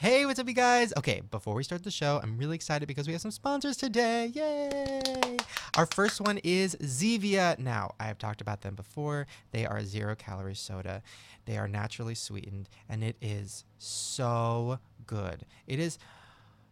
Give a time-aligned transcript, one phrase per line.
[0.00, 0.94] Hey, what's up, you guys?
[0.96, 4.32] Okay, before we start the show, I'm really excited because we have some sponsors today.
[4.32, 5.36] Yay!
[5.76, 7.58] Our first one is Zevia.
[7.58, 9.26] Now, I have talked about them before.
[9.50, 11.02] They are zero calorie soda,
[11.44, 15.44] they are naturally sweetened, and it is so good.
[15.66, 15.98] It is.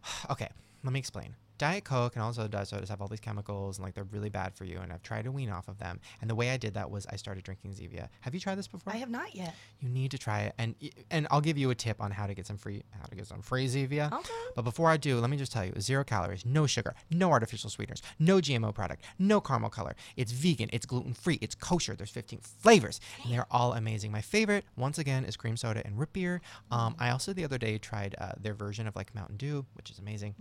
[0.31, 0.49] Okay,
[0.83, 1.35] let me explain.
[1.59, 4.55] Diet Coke and also diet sodas have all these chemicals and like they're really bad
[4.55, 4.79] for you.
[4.79, 5.99] And I've tried to wean off of them.
[6.21, 8.07] And the way I did that was I started drinking Zevia.
[8.21, 8.93] Have you tried this before?
[8.93, 9.53] I have not yet.
[9.81, 10.73] You need to try it, and
[11.11, 13.27] and I'll give you a tip on how to get some free how to get
[13.27, 14.11] some free Zevia.
[14.11, 14.33] Okay.
[14.55, 17.69] But before I do, let me just tell you: zero calories, no sugar, no artificial
[17.69, 19.95] sweeteners, no GMO product, no caramel color.
[20.15, 21.95] It's vegan, it's gluten free, it's kosher.
[21.95, 24.11] There's 15 flavors, and they're all amazing.
[24.11, 26.41] My favorite, once again, is cream soda and root beer.
[26.71, 29.91] Um, I also the other day tried uh, their version of like Mountain Dew, which
[29.91, 30.35] is amazing.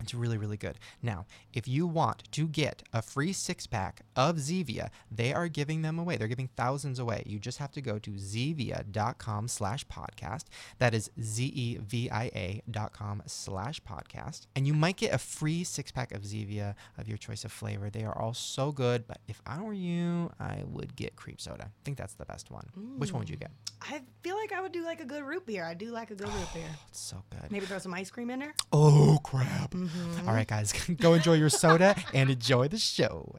[0.00, 0.78] It's really, really good.
[1.02, 5.82] Now, if you want to get a free six pack of Zevia, they are giving
[5.82, 6.16] them away.
[6.16, 7.22] They're giving thousands away.
[7.26, 10.44] You just have to go to zevia.com slash podcast.
[10.78, 14.46] That is Z-E-V-I-A dot com slash podcast.
[14.54, 17.90] And you might get a free six pack of Zevia of your choice of flavor.
[17.90, 19.06] They are all so good.
[19.06, 21.64] But if I were you, I would get cream soda.
[21.64, 22.68] I think that's the best one.
[22.98, 23.50] Which one would you get?
[23.50, 23.54] Mm.
[23.86, 25.64] I feel like I would do like a good root beer.
[25.64, 26.62] I do like a good root beer.
[26.88, 27.50] It's so good.
[27.50, 28.54] Maybe throw some ice cream in there.
[28.72, 29.72] Oh, crap.
[29.72, 30.28] Mm-hmm.
[30.34, 33.36] All right, guys, go enjoy your soda and enjoy the show.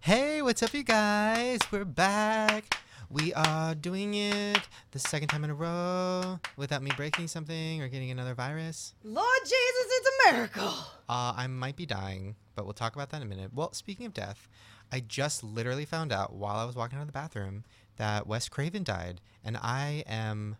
[0.00, 1.58] Hey, what's up, you guys?
[1.70, 2.78] We're back.
[3.10, 4.58] We are doing it
[4.92, 8.94] the second time in a row without me breaking something or getting another virus.
[9.04, 10.72] Lord Jesus, it's a miracle.
[11.10, 13.52] Uh, I might be dying, but we'll talk about that in a minute.
[13.52, 14.48] Well, speaking of death,
[14.90, 17.64] I just literally found out while I was walking out of the bathroom
[17.98, 20.56] that Wes Craven died, and I am,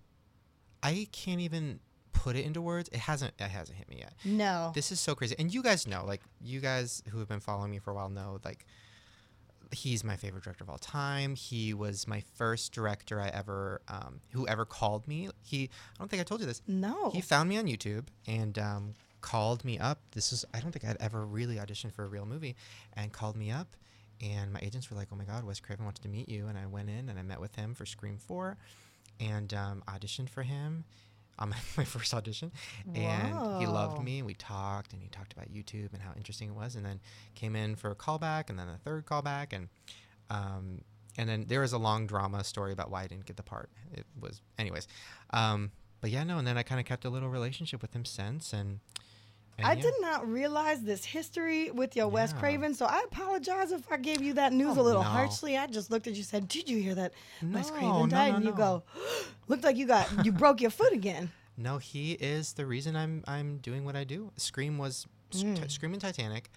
[0.82, 1.80] I can't even
[2.28, 2.90] put it into words.
[2.92, 4.12] It hasn't, it hasn't hit me yet.
[4.22, 4.70] No.
[4.74, 5.34] This is so crazy.
[5.38, 8.10] And you guys know, like, you guys who have been following me for a while
[8.10, 8.66] know, like,
[9.72, 11.34] he's my favorite director of all time.
[11.34, 15.30] He was my first director I ever, um, who ever called me.
[15.42, 16.60] He, I don't think I told you this.
[16.66, 17.10] no.
[17.14, 20.00] He found me on YouTube and um, called me up.
[20.12, 22.56] This is, I don't think I'd ever really auditioned for a real movie
[22.92, 23.74] and called me up.
[24.20, 26.48] And my agents were like, oh my God, Wes Craven wanted to meet you.
[26.48, 28.58] And I went in and I met with him for Scream 4
[29.20, 30.84] and um, auditioned for him
[31.38, 32.52] on my, my first audition.
[32.94, 34.18] And he loved me.
[34.18, 36.76] And we talked and he talked about YouTube and how interesting it was.
[36.76, 37.00] And then
[37.34, 39.52] came in for a callback and then a third callback.
[39.52, 39.68] And,
[40.30, 40.82] um,
[41.16, 43.70] and then there was a long drama story about why I didn't get the part.
[43.92, 44.86] It was, anyways.
[45.30, 46.38] Um, but yeah, no.
[46.38, 48.52] And then I kind of kept a little relationship with him since.
[48.52, 48.80] And
[49.64, 49.82] I yeah.
[49.82, 54.22] did not realize this history with your Wes Craven, so I apologize if I gave
[54.22, 55.08] you that news Oh, a little no.
[55.08, 55.56] harshly.
[55.56, 58.30] I just looked at you and said, Did you hear that Wes No, Craven died?
[58.30, 58.82] no, and you go,
[59.48, 61.30] Looked like you got you broke your foot again.
[61.56, 64.30] No, he is the reason I'm I'm doing what I do.
[64.36, 65.60] Scream was Mm.
[65.62, 66.50] Ti- Scream and Titanic,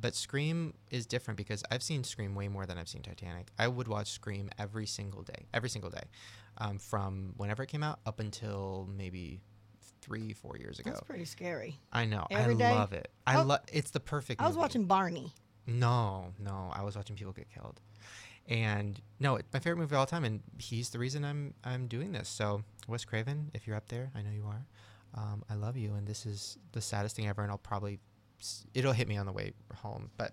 [0.00, 3.48] but Scream is different because I've seen Scream way more than I've seen Titanic.
[3.58, 6.04] I would watch Scream every single day, every single day,
[6.56, 9.40] um, from whenever it came out up until maybe
[10.04, 10.90] three, four years ago.
[10.90, 11.78] That's pretty scary.
[11.92, 12.26] I know.
[12.30, 12.70] Every I day?
[12.74, 13.10] love it.
[13.26, 13.60] I Oh, love.
[13.72, 14.40] It's the perfect.
[14.40, 14.60] I was movie.
[14.62, 15.32] watching Barney.
[15.66, 17.80] No, no, I was watching people get killed,
[18.48, 21.86] and no, it- my favorite movie of all time, and he's the reason I'm I'm
[21.86, 22.28] doing this.
[22.28, 24.66] So Wes Craven, if you're up there, I know you are.
[25.14, 27.98] Um, I love you, and this is the saddest thing ever, and I'll probably
[28.74, 30.10] it'll hit me on the way home.
[30.16, 30.32] But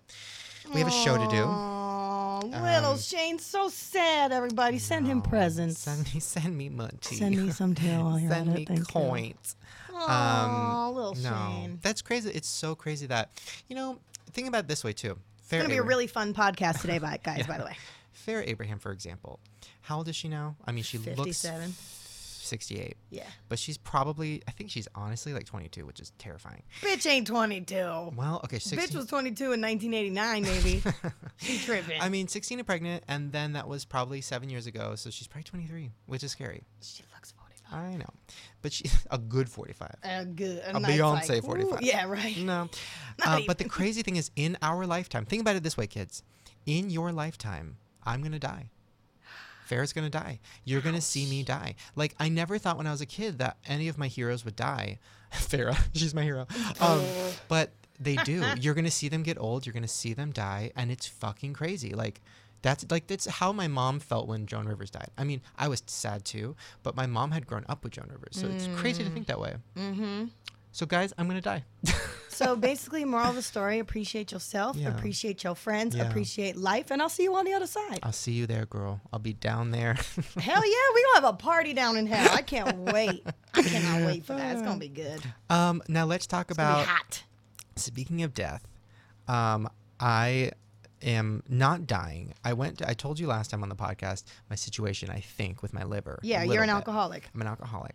[0.72, 1.44] we have a show to do.
[1.44, 4.32] Oh, little Um, Shane's so sad.
[4.32, 5.80] Everybody, send him presents.
[5.80, 6.98] Send me, send me money.
[7.02, 8.68] Send me some tail while send me it.
[8.68, 8.84] Thank you.
[8.86, 9.56] coins.
[9.94, 11.78] Oh, little no, Shane.
[11.82, 12.30] that's crazy.
[12.30, 13.30] It's so crazy that
[13.68, 13.98] you know.
[14.32, 15.14] Think about it this way too.
[15.14, 17.46] Farrah It's gonna be a really fun podcast today, by guys.
[17.46, 17.76] By the way,
[18.26, 19.40] Farrah Abraham, for example.
[19.82, 20.56] How old is she now?
[20.64, 21.74] I mean, she looks 57.
[22.42, 26.62] 68, yeah, but she's probably, I think she's honestly like 22, which is terrifying.
[26.80, 27.74] bitch ain't 22.
[28.16, 28.78] Well, okay, 16.
[28.78, 30.82] Bitch was 22 in 1989, maybe.
[31.38, 32.00] she tripping.
[32.00, 35.26] I mean, 16 and pregnant, and then that was probably seven years ago, so she's
[35.26, 36.62] probably 23, which is scary.
[36.80, 37.42] she looks 45.
[37.72, 38.10] I know,
[38.60, 39.94] but she a good 45.
[40.02, 41.82] A good, a, A nice, Beyonce like, 45.
[41.82, 42.36] ooh, yeah, right.
[42.38, 42.68] No,
[43.24, 46.22] uh, but the crazy thing is, in our lifetime, think about it this way, kids.
[46.66, 48.70] In your lifetime, I'm gonna die.
[49.72, 50.40] Farrah's gonna die.
[50.64, 51.76] You're gonna see me die.
[51.96, 54.56] Like I never thought when I was a kid that any of my heroes would
[54.56, 54.98] die.
[55.32, 56.46] Farrah, she's my hero.
[56.80, 57.02] Um,
[57.48, 58.44] but they do.
[58.60, 59.66] You're gonna see them get old.
[59.66, 61.94] You're gonna see them die, and it's fucking crazy.
[61.94, 62.20] Like
[62.60, 65.08] that's like that's how my mom felt when Joan Rivers died.
[65.16, 68.36] I mean, I was sad too, but my mom had grown up with Joan Rivers,
[68.36, 69.54] so it's crazy to think that way.
[69.76, 70.24] Mm-hmm.
[70.72, 71.64] So guys, I'm gonna die.
[72.32, 74.88] So basically, moral of the story: appreciate yourself, Yeah.
[74.88, 76.08] appreciate your friends, Yeah.
[76.08, 78.00] appreciate life, and I'll see you on the other side.
[78.02, 79.00] I'll see you there, girl.
[79.12, 79.94] I'll be down there.
[80.38, 82.28] hell yeah, we gonna have a party down in hell.
[82.32, 83.24] I can't wait.
[83.54, 84.52] I cannot wait for that.
[84.54, 85.20] It's gonna be good.
[85.50, 87.22] Um, now let's talk gonna about be hot.
[87.76, 88.66] speaking of death.
[89.28, 89.68] Um,
[90.00, 90.50] I
[91.02, 92.32] am not dying.
[92.44, 92.80] I went.
[92.86, 95.10] I told you last time on the podcast my situation.
[95.10, 96.18] I think with my liver.
[96.22, 96.74] Yeah, you're an bit.
[96.76, 97.28] alcoholic.
[97.34, 97.94] I'm an alcoholic.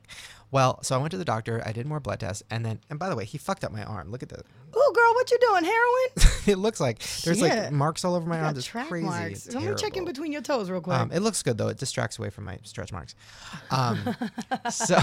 [0.49, 1.61] Well, so I went to the doctor.
[1.65, 3.83] I did more blood tests, and then, and by the way, he fucked up my
[3.83, 4.11] arm.
[4.11, 4.39] Look at that.
[4.39, 5.63] Ooh, girl, what you doing?
[5.63, 6.31] Heroin?
[6.47, 7.73] it looks like there's like Shit.
[7.73, 8.55] marks all over my arm.
[8.55, 9.05] It's track crazy.
[9.05, 9.45] marks.
[9.45, 10.05] It's Let me check in terrible.
[10.07, 10.95] between your toes real quick.
[10.97, 11.67] Um, it looks good though.
[11.67, 13.15] It distracts away from my stretch marks.
[13.71, 13.99] Um,
[14.71, 14.97] so,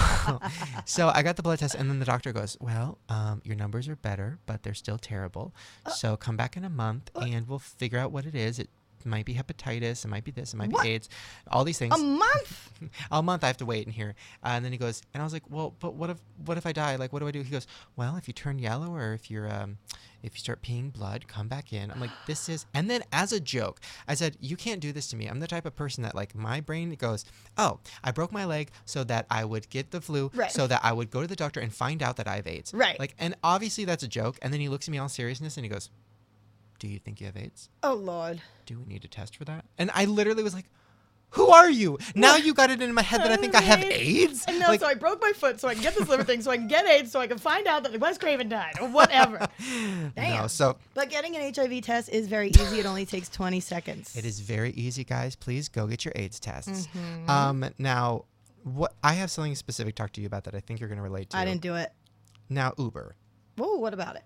[0.85, 3.89] so I got the blood test, and then the doctor goes, "Well, um, your numbers
[3.89, 5.55] are better, but they're still terrible.
[5.85, 8.59] Uh, so come back in a month, and we'll figure out what it is.
[8.59, 8.71] It
[9.07, 10.05] might be hepatitis.
[10.05, 10.55] It might be this.
[10.55, 10.83] It might What?
[10.85, 11.09] be AIDS.
[11.51, 11.95] All these things.
[11.95, 12.71] a month?
[13.11, 14.15] a month I have to wait in here.
[14.43, 16.67] Uh, and then he goes, and I was like, well, but what if what if
[16.67, 16.97] I die?
[16.97, 17.43] Like, what do I do?
[17.43, 17.67] He goes,
[17.97, 19.79] well, if you turn yellow or if you're um,
[20.23, 21.91] if you start peeing blood, come back in.
[21.91, 22.65] I'm like, this is.
[22.73, 25.27] And then as a joke, I said, you can't do this to me.
[25.27, 27.25] I'm the type of person that like my brain goes,
[27.59, 30.51] oh, I broke my leg so that I would get the flu, Right.
[30.51, 32.73] so that I would go to the doctor and find out that I have AIDS.
[32.73, 32.99] Right.
[32.99, 34.39] Like, and obviously that's a joke.
[34.41, 35.91] And then he looks at me all seriousness and he goes,
[36.85, 37.69] do you think you have AIDS?
[37.83, 38.41] Oh Lord.
[38.67, 39.65] do we need to test for that?
[39.79, 40.67] And I literally was like,
[41.31, 41.99] who are you?
[42.15, 44.45] Now you got it in my head that I think I have AIDS.
[44.47, 46.43] And no, Like, so I broke my foot so I can get this liver thing,
[46.43, 48.89] so I can get AIDS, so I can find out that Wes Craven died or
[48.89, 49.39] whatever.
[49.61, 50.49] no, Damn.
[50.49, 52.79] so but getting an HIV test is very easy.
[52.79, 54.15] It only takes 20 seconds.
[54.17, 55.35] it is very easy, guys.
[55.35, 56.87] Please go get your AIDS tests.
[56.89, 57.29] Mm-hmm.
[57.31, 58.27] Um, now,
[58.63, 60.99] what I have something specific to talk to you about that I think you're going
[60.99, 61.37] to relate to.
[61.37, 61.93] I didn't do it.
[62.49, 63.17] Now, Uber.
[63.57, 64.23] Whoa, what about it?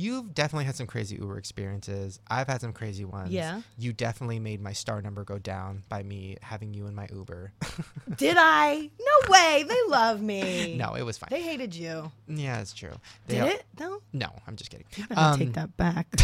[0.00, 2.20] You've definitely had some crazy Uber experiences.
[2.30, 3.30] I've had some crazy ones.
[3.32, 3.60] Yeah.
[3.76, 7.52] You definitely made my star number go down by me having you in my Uber.
[8.16, 8.88] Did I?
[8.98, 9.64] No way.
[9.68, 10.74] They love me.
[10.78, 11.28] no, it was fine.
[11.30, 12.10] They hated you.
[12.28, 12.94] yeah, it's true.
[13.26, 13.64] They Did it?
[13.78, 14.00] No.
[14.14, 14.86] No, I'm just kidding.
[15.08, 16.06] Better Um, take that back.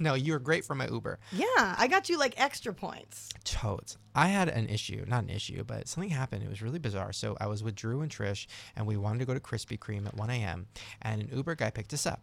[0.00, 1.18] No, you were great for my Uber.
[1.32, 3.30] yeah, I got you like extra points.
[3.42, 3.98] Toads.
[4.14, 6.44] I had an issue, not an issue, but something happened.
[6.44, 7.12] It was really bizarre.
[7.12, 8.46] So I was with Drew and Trish,
[8.76, 10.68] and we wanted to go to Krispy Kreme at 1 a.m.
[11.02, 12.22] And an Uber guy picked us up,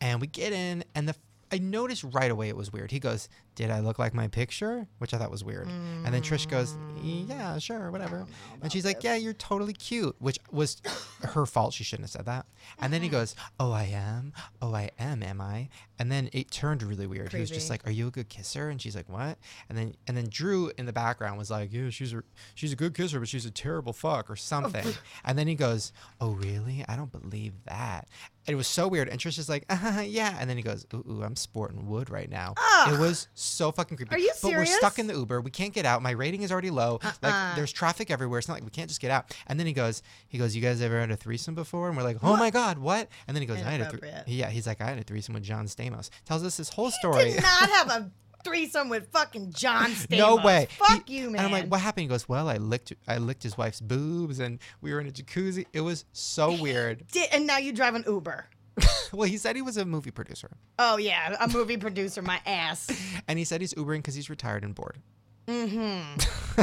[0.00, 1.14] and we get in, and the
[1.52, 2.90] I noticed right away it was weird.
[2.90, 5.68] He goes, "Did I look like my picture?" Which I thought was weird.
[5.68, 8.26] And then Trish goes, "Yeah, sure, whatever."
[8.62, 10.80] And she's like, "Yeah, you're totally cute," which was
[11.22, 11.74] her fault.
[11.74, 12.46] She shouldn't have said that.
[12.78, 14.32] And then he goes, "Oh, I am.
[14.62, 15.22] Oh, I am.
[15.22, 15.68] Am I?"
[15.98, 17.32] And then it turned really weird.
[17.32, 19.38] He was just like, "Are you a good kisser?" And she's like, "What?"
[19.68, 22.22] And then and then Drew in the background was like, "Yeah, she's a
[22.54, 24.86] she's a good kisser, but she's a terrible fuck or something."
[25.24, 26.84] and then he goes, "Oh, really?
[26.88, 28.08] I don't believe that."
[28.46, 29.08] And it was so weird.
[29.08, 32.08] And Trish is like, uh, "Yeah." And then he goes, "Ooh, ooh I'm sporting wood
[32.10, 32.54] right now."
[32.94, 34.14] It was so fucking creepy.
[34.14, 34.42] Are you serious?
[34.42, 35.40] But we're stuck in the Uber.
[35.40, 36.02] We can't get out.
[36.02, 37.00] My rating is already low.
[37.02, 37.12] Uh-uh.
[37.22, 38.38] Like there's traffic everywhere.
[38.38, 39.34] It's not like we can't just get out.
[39.46, 42.02] And then he goes, he goes, "You guys ever had a threesome before?" And we're
[42.04, 44.28] like, "Oh my god, what?" And then he goes, "I had a thre- Inappropriate.
[44.28, 47.32] yeah." He's like, "I had a threesome with John Stamos." Tells us this whole story.
[47.32, 48.10] Did not have a
[48.42, 50.18] threesome with fucking John Stamos.
[50.18, 50.66] No way.
[50.78, 51.36] Fuck He- you, man.
[51.36, 52.02] And I'm like, what happened?
[52.04, 55.10] He goes, well, I licked, I licked his wife's boobs, and we were in a
[55.10, 55.66] jacuzzi.
[55.74, 57.06] It was so weird.
[57.08, 58.46] Did, and now you drive an Uber.
[59.12, 62.90] well, he said he was a movie producer, Oh yeah, a movie producer, my ass.
[63.28, 64.98] and he said he's Ubering because he's retired and bored.
[65.46, 66.62] Mm-hmm.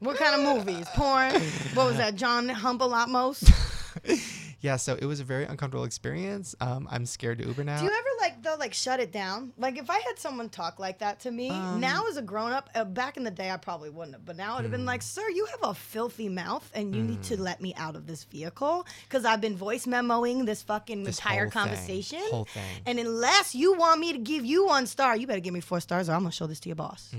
[0.00, 0.86] what kind of movies?
[0.94, 1.32] Porn?
[1.74, 2.16] What was that?
[2.16, 3.48] John Humble Atmos?
[4.62, 6.54] Yeah, so it was a very uncomfortable experience.
[6.60, 7.78] Um, I'm scared to Uber now.
[7.78, 9.52] Do you ever like though like shut it down?
[9.56, 12.52] Like if I had someone talk like that to me Um, now as a grown
[12.52, 14.80] up, uh, back in the day I probably wouldn't have, but now I'd have been
[14.82, 14.86] Hmm.
[14.86, 18.06] like, sir, you have a filthy mouth and you need to let me out of
[18.06, 22.22] this vehicle because I've been voice memoing this fucking This entire whole thing, conversation.
[22.30, 22.62] whole thing.
[22.84, 25.80] And unless you want me to give you one star, you better give me four
[25.80, 27.14] stars or I'm gonna show this to your boss,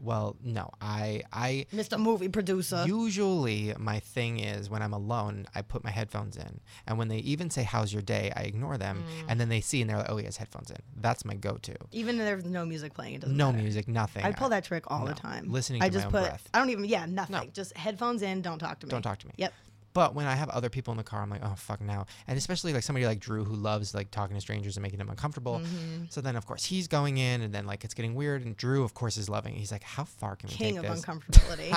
[0.00, 1.98] well, no, I, I Mr.
[1.98, 2.84] Movie Producer.
[2.86, 7.18] usually my thing is when I'm alone, I put my headphones in, and when they
[7.18, 9.24] even say "How's your day," I ignore them, Mm.
[9.28, 11.74] and then they see and they're like, "Oh, he has headphones in." That's my go-to.
[11.92, 13.62] Even if there's no music playing, it doesn't No matter.
[13.62, 14.24] music, nothing.
[14.24, 15.06] I pull that trick all no.
[15.06, 15.50] the time.
[15.50, 16.22] Listening I to my just own put.
[16.28, 16.48] breath.
[16.52, 16.84] I don't even.
[16.84, 17.36] Yeah, nothing.
[17.36, 17.44] No.
[17.52, 18.42] Just headphones in.
[18.42, 18.90] Don't talk to me.
[18.90, 19.34] Don't talk to me.
[19.36, 19.52] Yep.
[19.94, 22.36] But when I have other people in the car, I'm like, oh fuck now, and
[22.36, 25.60] especially like somebody like Drew who loves like talking to strangers and making them uncomfortable.
[25.60, 26.04] Mm-hmm.
[26.10, 28.82] So then of course he's going in, and then like it's getting weird, and Drew
[28.82, 29.54] of course is loving.
[29.54, 29.58] it.
[29.58, 31.04] He's like, how far can we King take of this?
[31.04, 31.74] uncomfortability.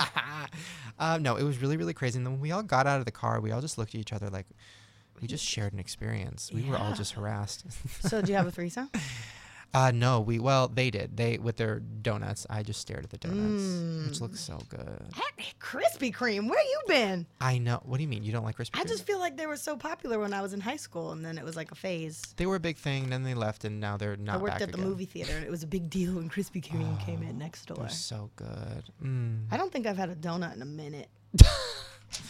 [0.98, 2.18] um, no, it was really really crazy.
[2.18, 4.00] And then when we all got out of the car, we all just looked at
[4.00, 4.46] each other like.
[5.20, 6.52] We just shared an experience.
[6.54, 7.64] We were all just harassed.
[8.08, 8.88] so, do you have a threesome?
[9.74, 11.16] Uh, no, we well they did.
[11.16, 12.46] They with their donuts.
[12.48, 13.62] I just stared at the donuts,
[14.08, 14.20] which Mm.
[14.22, 15.02] looks so good.
[15.60, 17.26] Krispy Kreme, where you been?
[17.40, 17.80] I know.
[17.84, 18.88] What do you mean you don't like Krispy I Kreme?
[18.88, 21.36] just feel like they were so popular when I was in high school, and then
[21.36, 22.22] it was like a phase.
[22.36, 23.10] they were a big thing.
[23.10, 24.88] Then they left, and now they're not I worked at the again.
[24.88, 27.76] movie theater, and it was a big deal when Krispy Kreme came in next door.
[27.76, 28.84] They're so good.
[29.04, 29.46] Mm.
[29.50, 31.08] I don't think I've had a donut in a minute.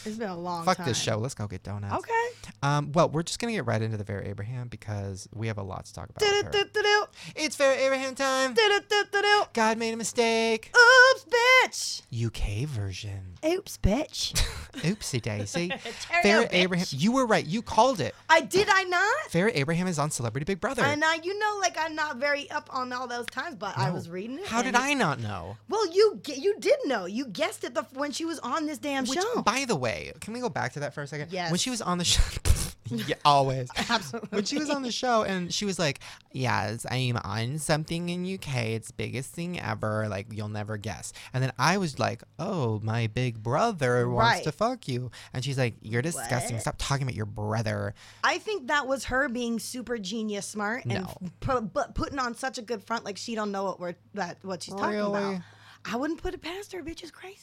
[0.04, 0.66] it's been a long time.
[0.66, 0.86] Fuck time.
[0.86, 1.16] this show.
[1.18, 1.94] Let's go get donuts.
[1.94, 2.28] Okay.
[2.62, 5.62] Um, well, we're just gonna get right into the Farrah Abraham because we have a
[5.62, 6.20] lot to talk about.
[6.20, 6.50] with her.
[6.50, 7.04] Do-do-do-do-do.
[7.36, 8.54] It's Farrah Abraham time.
[8.54, 9.44] Do-do-do-do-do.
[9.52, 10.72] God made a mistake.
[10.74, 12.02] Oops, bitch.
[12.26, 13.38] UK version.
[13.46, 14.34] Oops, bitch.
[14.78, 15.68] Oopsie daisy.
[16.24, 16.48] Farrah bitch.
[16.52, 16.86] Abraham.
[16.90, 17.44] You were right.
[17.46, 18.14] You called it.
[18.28, 19.16] I did I not?
[19.30, 20.82] Farrah Abraham is on Celebrity Big Brother.
[20.82, 23.88] And I, you know, like I'm not very up on all those times, but I
[23.88, 23.94] No.
[23.94, 24.46] was reading it.
[24.46, 25.56] How did I not know?
[25.68, 27.06] Well, you ge- you did know.
[27.06, 29.42] You guessed it the, when she was on this damn Which, show.
[29.42, 31.30] by the way, can we go back to that for a second?
[31.32, 31.50] Yes.
[31.52, 32.22] When she was on the show,
[32.90, 33.68] yeah, always.
[33.88, 34.28] Absolutely.
[34.30, 36.00] When she was on the show and she was like,
[36.32, 38.56] "Yes, I'm on something in UK.
[38.68, 40.08] It's biggest thing ever.
[40.08, 44.44] Like you'll never guess." And then I was like, "Oh, my big brother wants Right.
[44.44, 46.56] to fuck you," and she's like, "You're disgusting.
[46.56, 46.62] What?
[46.62, 47.94] Stop talking about your brother."
[48.24, 51.14] I think that was her being super genius smart and No.
[51.40, 54.38] pu- but putting on such a good front like she don't know what we're that
[54.42, 55.42] what she's talking about.
[55.84, 56.82] I wouldn't put it past her.
[56.82, 57.36] Bitch is crazy.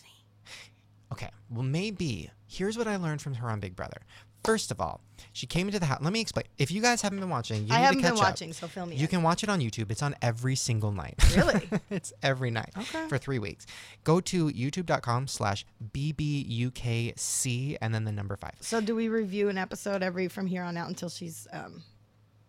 [1.12, 2.30] Okay, well, maybe.
[2.48, 3.98] Here's what I learned from her on Big Brother.
[4.44, 5.02] First of all,
[5.34, 6.00] she came into the house.
[6.04, 6.46] Let me explain.
[6.60, 8.30] If you guys haven't been watching, you I need haven't to catch been up.
[8.30, 9.08] watching, so fill me You in.
[9.08, 9.90] can watch it on YouTube.
[9.90, 11.16] It's on every single night.
[11.36, 11.68] Really?
[11.90, 13.08] it's every night Okay.
[13.08, 13.66] for three weeks.
[14.04, 18.54] Go to youtube.com slash BBUKC and then the number five.
[18.62, 21.82] So do we review an episode every from here on out until she's um,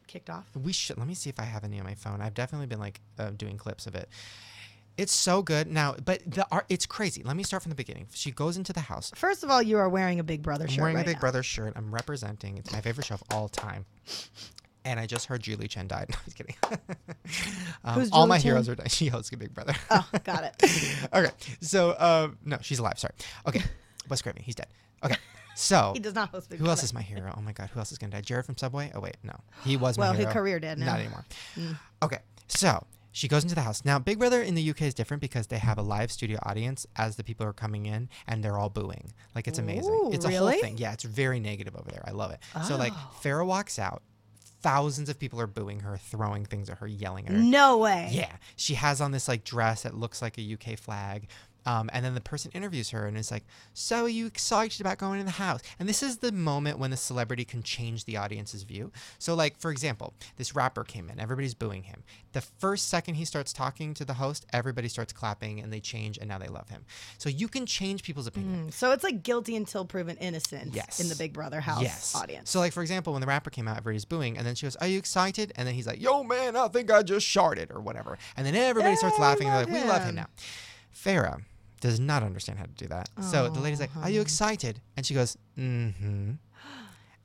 [0.06, 0.44] kicked off?
[0.54, 0.98] We should.
[0.98, 2.20] Let me see if I have any on my phone.
[2.20, 4.08] I've definitely been like uh, doing clips of it.
[4.98, 6.64] It's so good now, but the art.
[6.70, 7.22] It's crazy.
[7.22, 8.06] Let me start from the beginning.
[8.14, 9.12] She goes into the house.
[9.14, 11.16] First of all, you are wearing a Big Brother I'm shirt wearing right a Big
[11.16, 11.20] now.
[11.20, 11.74] Brother shirt.
[11.76, 12.56] I'm representing.
[12.56, 13.84] It's my favorite show of all time.
[14.86, 16.08] And I just heard Julie Chen died.
[16.14, 16.54] No, I was kidding.
[17.84, 18.42] um, Who's all Julie my Chen?
[18.44, 18.88] heroes are dying.
[18.90, 19.74] She hosts Big Brother.
[19.90, 21.08] Oh, got it.
[21.12, 21.30] okay.
[21.60, 22.98] So, um, no, she's alive.
[22.98, 23.12] Sorry.
[23.46, 23.62] Okay.
[24.08, 24.42] Wes Craven.
[24.42, 24.68] He's dead.
[25.04, 25.16] Okay.
[25.56, 26.70] So, He does not host Big who Brother.
[26.78, 27.34] else is my hero?
[27.36, 27.68] Oh my God.
[27.74, 28.20] Who else is going to die?
[28.20, 28.92] Jared from Subway?
[28.94, 29.16] Oh, wait.
[29.22, 29.34] No.
[29.64, 30.26] He was my Well, hero.
[30.26, 30.86] his career dead now.
[30.86, 31.24] Not anymore.
[31.56, 31.78] Mm.
[32.02, 32.18] Okay.
[32.48, 32.84] So,
[33.16, 33.82] she goes into the house.
[33.82, 36.86] Now, Big Brother in the UK is different because they have a live studio audience
[36.96, 39.10] as the people are coming in and they're all booing.
[39.34, 39.90] Like, it's amazing.
[39.90, 40.52] Ooh, it's a really?
[40.52, 40.76] whole thing.
[40.76, 42.04] Yeah, it's very negative over there.
[42.06, 42.40] I love it.
[42.66, 43.10] So, like, Oh.
[43.22, 44.02] Farrah walks out.
[44.60, 47.38] Thousands of people are booing her, throwing things at her, yelling at her.
[47.38, 48.10] No way.
[48.12, 51.28] Yeah, she has on this like dress that looks like a UK flag.
[51.66, 53.44] Um, and then the person interviews her and is like,
[53.74, 56.90] "So are you excited about going in the house?" And this is the moment when
[56.90, 58.92] the celebrity can change the audience's view.
[59.18, 62.04] So, like for example, this rapper came in, everybody's booing him.
[62.32, 66.18] The first second he starts talking to the host, everybody starts clapping and they change,
[66.18, 66.84] and now they love him.
[67.18, 68.68] So you can change people's opinion.
[68.68, 71.00] Mm, So it's like guilty until proven innocent Yes.
[71.00, 72.14] in the Big Brother house Yes.
[72.14, 72.50] audience.
[72.50, 74.76] So, like for example, when the rapper came out, everybody's booing, and then she goes,
[74.76, 77.80] "Are you excited?" And then he's like, "Yo, man, I think I just sharted," or
[77.80, 78.18] whatever.
[78.36, 79.48] And then everybody starts laughing.
[79.48, 80.14] And they're like, "We love him him.
[80.16, 80.26] now."
[80.94, 81.42] Farrah
[81.80, 83.08] does not understand how to do that.
[83.20, 84.22] so the lady's like, "Are you Oh.
[84.22, 86.32] excited?" And she goes, "Mm-hmm."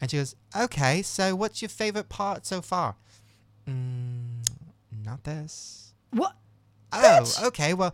[0.02, 2.96] And she goes, "Okay, so what's your favorite part so far?"
[3.68, 4.44] Mm,
[5.06, 5.94] not this.
[6.12, 6.36] what?
[6.92, 7.44] Oh, Bitch!
[7.44, 7.74] okay.
[7.74, 7.94] Well,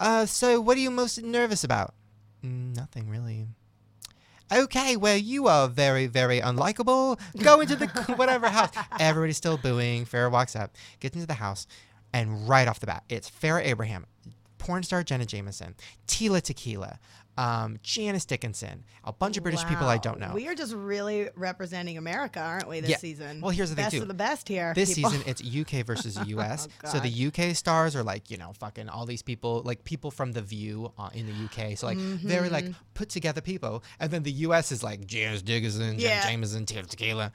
[0.00, 1.94] uh, so what are you most nervous about?
[2.44, 3.46] Mm, nothing really.
[4.52, 7.18] Okay, well, you are very, very unlikable.
[7.42, 7.86] Go into the
[8.16, 8.70] whatever house.
[9.00, 10.04] Everybody's still booing.
[10.04, 11.66] Farrah walks up, gets into the house,
[12.12, 14.06] and right off the bat, it's Farrah Abraham,
[14.58, 15.74] porn star Jenna Jameson,
[16.06, 16.98] Tila Tequila,
[17.38, 20.32] um, Janice Dickinson, a bunch of British people I don't know.
[20.34, 22.96] We are just really representing America, aren't we, this Yeah.
[22.96, 23.42] season?
[23.42, 24.02] Well, here's the thing, best too.
[24.02, 24.72] of the best here.
[24.74, 25.10] This people.
[25.10, 26.66] season, it's UK versus US.
[26.84, 30.10] Oh, so the UK stars are like, you know, fucking all these people, like people
[30.10, 31.76] from The View uh, in the UK.
[31.76, 32.72] So like very like Mm-hmm.
[32.94, 33.84] put together people.
[34.00, 36.26] And then the US is like Janice Dickinson, Yeah.
[36.26, 37.32] Jameson, Tila Tequila,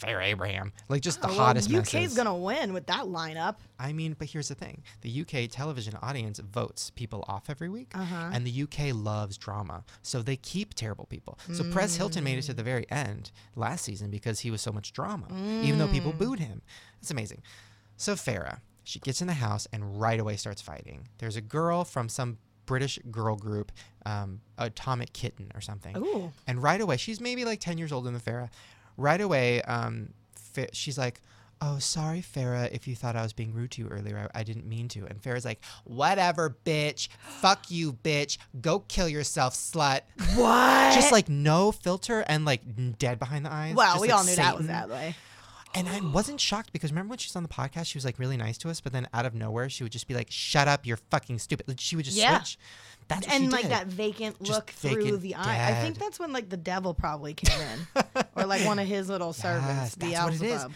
[0.00, 0.72] Farrah Abraham.
[0.88, 2.16] Like just the Oh, hottest well, UK's messes.
[2.16, 3.56] gonna win with that lineup.
[3.78, 7.92] I mean, but here's the thing: the UK television audience votes people off every week,
[7.94, 8.30] Uh-huh.
[8.32, 11.38] and the UK loves drama, so they keep terrible people.
[11.52, 14.72] So Perez Hilton made it to the very end last season because he was so
[14.72, 15.26] much drama,
[15.62, 15.92] even though Mm.
[15.92, 16.62] people booed him.
[17.00, 17.42] It's amazing.
[17.96, 21.06] So Farrah, she gets in the house and right away starts fighting.
[21.18, 23.70] There's a girl from some British girl group,
[24.06, 25.96] um, Atomic Kitten or something.
[25.96, 26.32] Ooh.
[26.46, 28.50] And right away, she's maybe like 10 years older than Farrah.
[28.96, 30.12] Right away, um,
[30.72, 31.20] she's like,
[31.64, 34.28] Oh, sorry, Farrah, if you thought I was being rude to you earlier.
[34.34, 35.04] I, I didn't mean to.
[35.06, 37.06] And Farrah's like, Whatever, bitch.
[37.40, 38.38] Fuck you, bitch.
[38.60, 40.00] Go kill yourself, slut.
[40.34, 40.92] What?
[40.94, 42.62] Just like no filter and like
[42.98, 43.76] dead behind the eyes.
[43.76, 45.14] well, just we like all knew that was that way.
[45.74, 48.18] And I wasn't shocked because remember when she was on the podcast, she was like
[48.18, 50.66] really nice to us, but then out of nowhere, she would just be like, Shut
[50.68, 51.80] up, you're fucking stupid.
[51.80, 52.38] She would just Yeah.
[52.40, 52.58] switch.
[53.14, 53.70] That's and like did.
[53.72, 55.70] that vacant Just look through the eye.
[55.70, 58.02] I think that's when like the devil probably came in,
[58.36, 60.66] or like one of his little servants, Yes, the that's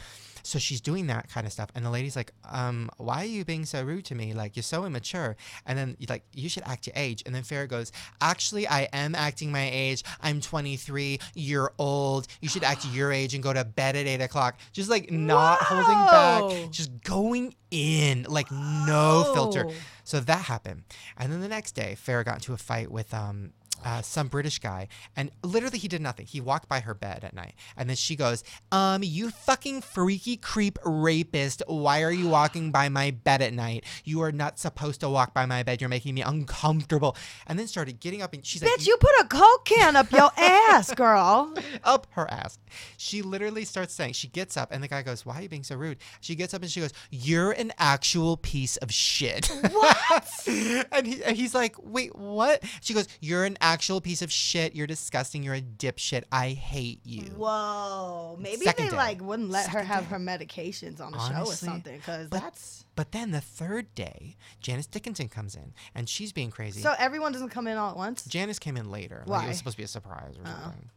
[0.55, 0.59] what it is.
[0.59, 0.59] Beelzebub.
[0.59, 3.45] So she's doing that kind of stuff, and the lady's like, um, "Why are you
[3.45, 4.35] being so rude to me?
[4.35, 5.37] Like you're so immature."
[5.67, 8.83] And then you're like, "You should act your age." And then Farrah goes, "Actually, I
[8.93, 10.03] am acting my age.
[10.23, 11.19] I'm 23.
[11.35, 12.27] You're old.
[12.41, 15.59] You should act your age and go to bed at eight o'clock." Just like not
[15.63, 19.69] holding back, just going in, like no filter.
[20.05, 20.85] So that happened,
[21.17, 23.53] and then the next day, Farrah got into a fight with um.
[23.85, 26.27] Uh, some British guy, and literally he did nothing.
[26.27, 28.43] He walked by her bed at night, and then she goes,
[28.73, 31.63] "Um, you fucking freaky creep rapist!
[31.67, 33.85] Why are you walking by my bed at night?
[34.05, 35.81] You are not supposed to walk by my bed.
[35.81, 37.17] You're making me uncomfortable."
[37.47, 40.11] And then started getting up, and she's like, Bitch, you put a coke can up
[40.11, 41.53] your ass, girl.
[41.85, 42.59] up her ass.
[42.97, 45.65] She literally starts saying, she gets up, and the guy goes, Why are you being
[45.65, 45.99] so rude?
[46.21, 49.47] She gets up and she goes, You're an actual piece of shit.
[49.71, 50.27] What?
[50.93, 52.63] and, he, and he's like, Wait, what?
[52.81, 54.75] She goes, You're an actual piece of shit.
[54.75, 55.43] You're disgusting.
[55.43, 56.25] You're a dipshit.
[56.33, 57.23] I hate you.
[57.37, 58.37] Whoa.
[58.41, 58.97] Maybe Second they day.
[58.97, 60.11] like wouldn't let her have day.
[60.11, 64.37] her medications on the show or something because but- that's But then the third day,
[64.61, 66.81] Janice Dickinson comes in and she's being crazy.
[66.81, 68.25] so everyone doesn't come in all at once.
[68.25, 69.23] Janice came in later.
[69.27, 70.61] Like it was supposed to be a surprise or Oh.
[70.63, 70.91] something.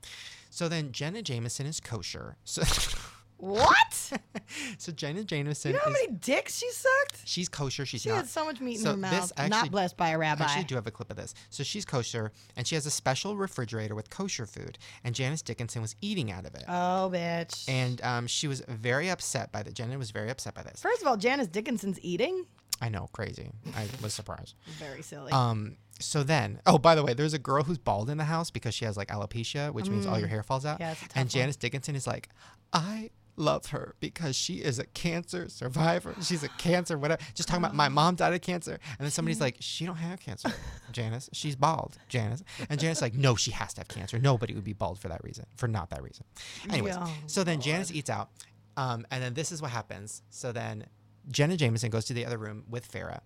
[0.50, 2.36] So then Jenna Jameson is kosher.
[2.44, 2.64] So,
[3.40, 3.94] What?
[4.78, 7.22] so Jenna Jameson You know how is many dicks she sucked?
[7.26, 7.86] she's kosher.
[7.86, 8.16] She's She not.
[8.18, 9.32] had so much meat in So her mouth.
[9.38, 10.44] actually- Not blessed by a rabbi.
[10.44, 11.34] I actually do have a clip of this.
[11.50, 14.78] So she's kosher and she has a special refrigerator with kosher food.
[15.04, 16.66] And Janice Dickinson was eating out of it.
[16.68, 17.68] Oh, bitch.
[17.70, 19.74] and um, she was very upset by that.
[19.74, 20.82] Jenna was very upset by this.
[20.82, 22.46] First of all, Janice Dickinson's eating.
[22.82, 23.52] I know, crazy.
[23.76, 24.56] I was surprised.
[24.80, 25.34] Very silly.
[25.34, 28.52] Um, so then, oh, by the way, there's a girl who's bald in the house
[28.52, 30.78] because she has like alopecia, which means all your hair falls out.
[30.78, 30.80] Mm.
[30.80, 31.30] Yeah, it's a tough and one.
[31.30, 32.30] Janice Dickinson is like,
[32.72, 36.14] I love her because she is a cancer survivor.
[36.22, 37.22] She's a cancer, whatever.
[37.34, 38.74] Just talking about my mom died of cancer.
[38.74, 40.52] And then somebody's like, she don't have cancer,
[40.92, 41.30] Janice.
[41.34, 42.44] She's bald, Janice.
[42.70, 44.20] And Janice like, no, she has to have cancer.
[44.20, 46.26] Nobody would be bald for that reason, for not that reason.
[46.70, 48.30] Anyways, Yeah, so then Janice eats out.
[48.78, 50.22] Um, and then this is what happens.
[50.30, 50.86] So then
[51.30, 53.20] Jenna Jameson goes to the other room with Farrah.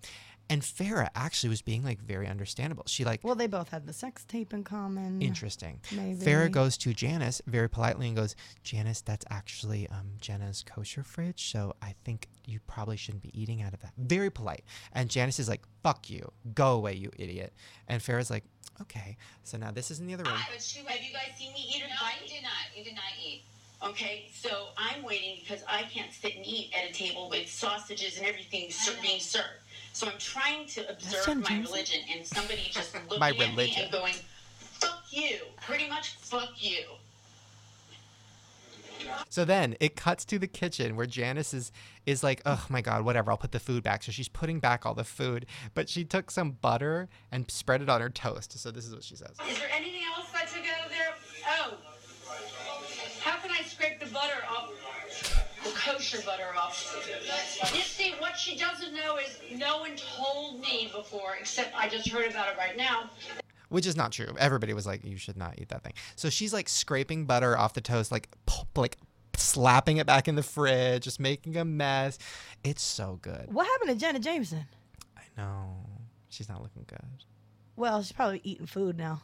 [0.50, 2.83] And Farrah actually was being like very understandable.
[2.88, 5.21] She like well, they both had the sex tape in common.
[5.21, 5.79] interesting.
[5.91, 6.23] Maybe.
[6.23, 11.50] Farrah goes to Janice very politely and goes, Janice, that's actually um, Jenna's kosher fridge,
[11.51, 13.93] so I think you probably shouldn't be eating out of that.
[13.97, 14.63] Very polite.
[14.91, 16.31] And Janice is like, fuck you.
[16.53, 17.53] Go away, you idiot.
[17.88, 18.43] And Farrah's like,
[18.81, 19.17] okay.
[19.43, 20.39] So now this is in the other room.
[20.51, 22.21] But she have you guys seen me eat a No, bite?
[22.21, 22.51] you did not.
[22.77, 23.43] You did not eat.
[23.81, 28.17] Okay, so I'm waiting because I can't sit and eat at a table with sausages
[28.17, 29.47] and everything ser- being served.
[29.93, 33.83] So I'm trying to observe my religion, and somebody just looking My at me religion.
[33.83, 34.15] and going,
[34.59, 36.83] "Fuck you!" Pretty much, "Fuck you."
[39.29, 41.71] So then it cuts to the kitchen where Janice is
[42.05, 44.03] is like, oh my god, whatever, I'll put the food back.
[44.03, 47.89] So she's putting back all the food, but she took some butter and spread it
[47.89, 48.57] on her toast.
[48.57, 49.31] So this is what she says.
[49.50, 50.02] Is there anything
[55.85, 56.95] kosher butter off.
[57.73, 62.08] You see, what she doesn't know is no one told me before, except I just
[62.10, 63.10] heard about it right now.
[63.69, 64.34] which is not true.
[64.38, 67.73] Everybody was like, "You should not eat that thing." So she's like scraping butter off
[67.73, 68.29] the toast, like
[68.75, 68.97] like
[69.36, 72.19] slapping it back in the fridge, just making a mess.
[72.63, 73.51] It's so good.
[73.51, 74.65] What happened to Jenna Jameson?
[75.17, 75.75] I know
[76.29, 77.23] she's not looking good.
[77.75, 79.23] Well, she's probably eating food now.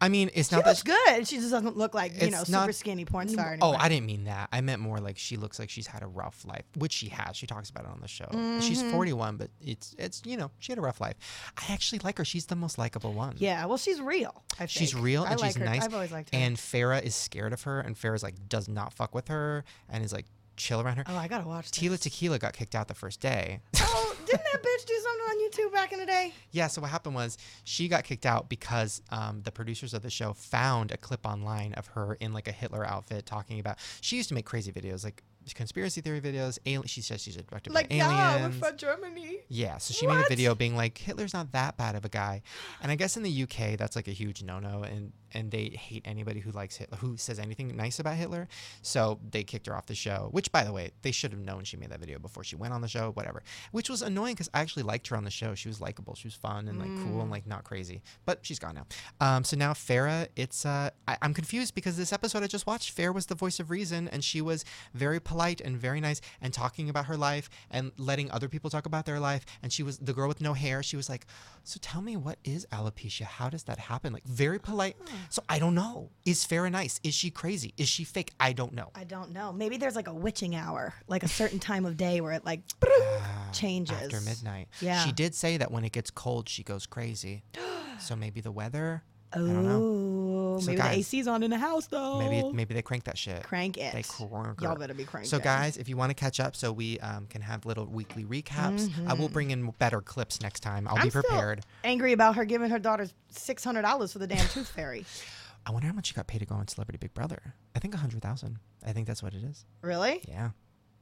[0.00, 0.96] I mean, it's She not looks that.
[1.06, 1.28] good.
[1.28, 3.58] She just doesn't look like you know not- super skinny porn star.
[3.60, 4.48] Oh, I didn't mean that.
[4.52, 7.36] I meant more like she looks like she's had a rough life, which she has.
[7.36, 8.28] She talks about it on the show.
[8.60, 8.92] She's Mm-hmm.
[8.92, 11.16] 41, but it's it's you know she had a rough life.
[11.58, 12.24] I actually like her.
[12.24, 13.34] She's the most likable one.
[13.38, 14.42] Yeah, well, she's real.
[14.54, 14.70] I think.
[14.70, 15.64] She's real and like she's her.
[15.64, 15.84] nice.
[15.84, 16.40] I've always liked her.
[16.40, 20.02] And Farrah is scared of her, and Farrah's like does not fuck with her, and
[20.04, 21.04] is like chill around her.
[21.06, 21.70] oh, I gotta watch.
[21.70, 22.00] Tila this.
[22.00, 23.60] Tequila got kicked out the first day.
[23.76, 23.99] Oh,
[24.30, 26.32] didn't that bitch do something on YouTube back in the day?
[26.52, 30.10] yeah, so what happened was she got kicked out because um, the producers of the
[30.10, 33.78] show found a clip online of her in like a Hitler outfit talking about.
[34.00, 35.22] She used to make crazy videos, like
[35.54, 36.58] conspiracy theory videos.
[36.66, 39.38] Alien, she says she's abducted Like, by yeah, we're from Germany.
[39.48, 42.42] Yeah, so she made a video being like Hitler's not that bad of a guy,
[42.82, 46.02] and I guess in the UK that's like a huge no-no, and and they hate
[46.04, 48.48] anybody who likes Hitler, who says anything nice about Hitler.
[48.82, 50.28] So they kicked her off the show.
[50.32, 52.72] Which, by the way, they should have known she made that video before she went
[52.72, 53.10] on the show.
[53.12, 53.42] Whatever.
[53.72, 55.54] Which was annoying because I actually liked her on the show.
[55.54, 56.14] She was likable.
[56.14, 58.02] She was fun and like cool and like not crazy.
[58.24, 58.86] But she's gone now.
[59.20, 62.96] Um, so now Farrah, it's uh, I, I'm confused because this episode I just watched,
[62.96, 64.64] Farrah was the voice of reason, and she was
[64.94, 68.86] very polite and very nice and talking about her life and letting other people talk
[68.86, 69.44] about their life.
[69.62, 70.82] And she was the girl with no hair.
[70.82, 71.26] She was like,
[71.64, 73.24] "So tell me, what is alopecia?
[73.24, 74.96] How does that happen?" Like very polite.
[75.28, 76.10] So I don't know.
[76.24, 77.00] Is Farrah nice?
[77.02, 77.74] Is she crazy?
[77.76, 78.32] Is she fake?
[78.40, 78.90] I don't know.
[78.94, 79.52] I don't know.
[79.52, 82.60] Maybe there's like a witching hour, like a certain time of day where it like
[82.84, 84.68] ah, changes After midnight.
[84.80, 85.04] Yeah.
[85.04, 87.44] She did say that when it gets cold, she goes crazy.
[88.00, 89.02] so maybe the weather.
[89.32, 89.80] Oh, don't know.
[89.82, 90.29] Oh.
[90.58, 92.18] So maybe guys- the AC's on in the house though.
[92.18, 93.42] Maybe maybe they crank that shit.
[93.44, 93.92] crank it.
[93.92, 94.78] They crank Y'all it.
[94.80, 95.28] better be cranking.
[95.30, 98.24] So guys, if you want to catch up, so we um, can have little weekly
[98.24, 98.90] recaps.
[99.06, 100.88] I will bring in better clips next time.
[100.88, 101.02] I'll Mm-hmm.
[101.02, 101.60] I'm be prepared.
[101.84, 105.04] angry about her giving her daughter six hundred dollars for the damn tooth fairy.
[105.66, 107.54] I wonder how much she got paid to go on Celebrity Big Brother.
[107.76, 108.58] I think a hundred thousand.
[108.84, 109.66] I think that's what it is.
[109.82, 110.22] Really?
[110.26, 110.50] Yeah.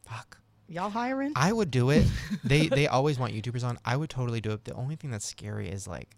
[0.08, 0.38] Fuck.
[0.68, 1.32] Y'all hiring?
[1.36, 2.04] I would do it.
[2.44, 3.78] they they always want YouTubers on.
[3.84, 4.64] I would totally do it.
[4.64, 6.16] The only thing that's scary is like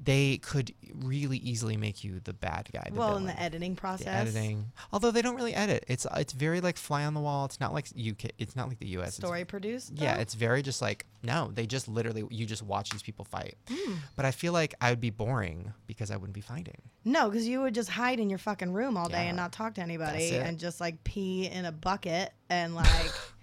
[0.00, 2.88] they could really easily make you the bad guy.
[2.92, 4.04] The well, in the editing process.
[4.04, 5.84] The editing, although they don't really edit.
[5.88, 7.44] It's it's very like fly on the wall.
[7.46, 8.30] It's not like UK.
[8.38, 9.08] It's not like the US.
[9.08, 9.92] It's- Story produced.
[9.96, 10.20] yeah, though?
[10.20, 11.50] it's very just like no.
[11.52, 13.56] They just literally you just watch these people fight.
[13.68, 13.94] Hmm.
[14.14, 16.80] But I feel like I would be boring because I wouldn't be fighting.
[17.04, 19.28] No, because you would just hide in your fucking room all day Yeah.
[19.28, 22.86] and not talk to anybody and just like pee in a bucket and like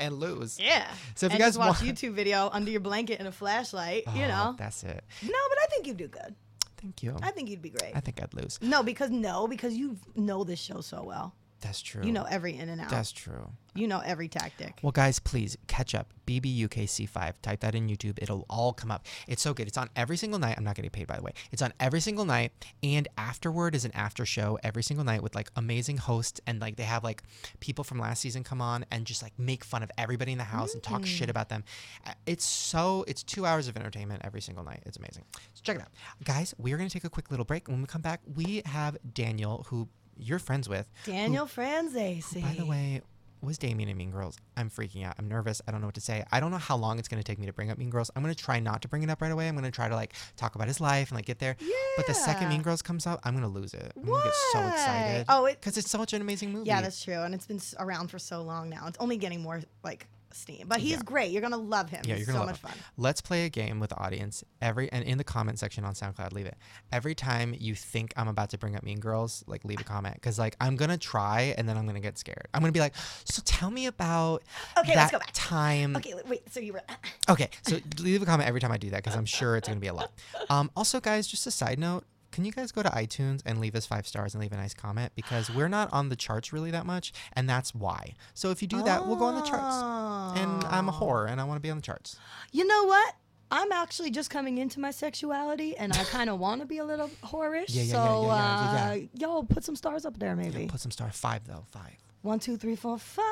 [0.00, 0.58] And lose.
[0.58, 0.90] yeah.
[1.14, 4.24] So if you guys watch want- YouTube video under your blanket and a flashlight, you
[4.24, 4.54] Oh, know.
[4.58, 5.04] that's it.
[5.22, 6.34] No, but I think you'd do good.
[6.80, 7.14] Thank you.
[7.22, 7.94] I think you'd be great.
[7.94, 8.58] I think I'd lose.
[8.62, 11.34] no, because no, because you know this show so well.
[11.60, 12.02] That's true.
[12.04, 12.88] You know every in and out.
[12.90, 13.50] That's true.
[13.74, 14.78] you know every tactic.
[14.82, 16.12] Well, guys, please catch up.
[16.26, 17.34] BBUKC5.
[17.42, 18.18] Type that in YouTube.
[18.22, 19.06] It'll all come up.
[19.28, 19.66] It's so good.
[19.68, 20.54] It's on every single night.
[20.56, 21.32] I'm not getting paid, by the way.
[21.52, 22.52] It's on every single night.
[22.82, 26.40] And afterward is an after show every single night with like amazing hosts.
[26.46, 27.22] And like they have like
[27.60, 30.44] people from last season come on and just like make fun of everybody in the
[30.44, 31.64] house and talk shit about them.
[32.06, 34.82] Uh, It's so, it's two hours of entertainment every single night.
[34.86, 35.24] It's amazing.
[35.54, 35.88] So check it out.
[36.24, 37.68] Guys, we are going to take a quick little break.
[37.68, 39.88] When we come back, we have Daniel, who
[40.20, 40.90] you're friends with.
[41.04, 42.42] Daniel who- Franzese.
[42.42, 43.02] by the way,
[43.42, 44.36] was Damien in Mean Girls?
[44.56, 45.14] I'm freaking out.
[45.18, 45.62] I'm nervous.
[45.66, 46.22] I don't know what to say.
[46.30, 48.10] I don't know how long it's going to take me to bring up Mean Girls.
[48.14, 49.48] I'm going to try not to bring it up right away.
[49.48, 51.56] I'm going to try to like talk about his life and like get there.
[51.58, 51.74] Yeah.
[51.96, 53.92] But the second Mean Girls comes out, I'm going to lose it.
[53.96, 55.24] I'm going to get so excited.
[55.30, 56.68] Oh, it- because it's such an amazing movie.
[56.68, 58.86] Yeah, that's true, and it's been around for so long now.
[58.88, 61.02] It's only getting more like steam, but he's Yeah.
[61.04, 61.30] great.
[61.32, 62.02] You're gonna love him.
[62.04, 62.76] Yeah, you're gonna so love much it.
[62.76, 62.84] fun.
[62.96, 64.42] Let's play a game with the audience.
[64.62, 66.56] Every and in the comment section on SoundCloud, leave it.
[66.92, 70.14] Every time you think I'm about to bring up Mean Girls, like leave a comment
[70.14, 72.48] because like I'm gonna try and then I'm gonna get scared.
[72.54, 74.42] I'm gonna be like, so tell me about
[74.78, 75.30] Okay, that let's go back.
[75.32, 75.96] time.
[75.96, 76.42] Okay, wait.
[76.52, 76.82] So you were.
[77.28, 79.80] Okay, so leave a comment every time I do that because I'm sure it's gonna
[79.80, 80.10] be a lot.
[80.48, 83.74] Um, also, guys, just a side note: can you guys go to iTunes and leave
[83.74, 86.70] us five stars and leave a nice comment because we're not on the charts really
[86.70, 88.14] that much, and that's why.
[88.34, 90.40] So if you do that, we'll go on the charts.
[90.40, 92.16] And I'm a whore, and I want to be on the charts.
[92.52, 93.14] You know what?
[93.52, 96.84] I'm actually just coming into my sexuality, and I kind of want to be a
[96.84, 97.64] little whorish.
[97.68, 100.66] Yeah, yeah, yeah, so, yeah, yeah, yeah, uh, yo, put some stars up there, maybe.
[100.66, 101.16] Put some stars.
[101.16, 101.64] Five though.
[101.70, 101.96] Five.
[102.22, 103.24] One, two, three, four, five.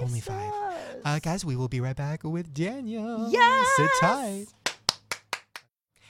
[0.00, 0.52] Only five.
[1.04, 3.28] Uh, guys, we will be right back with Daniel.
[3.76, 4.46] Sit tight.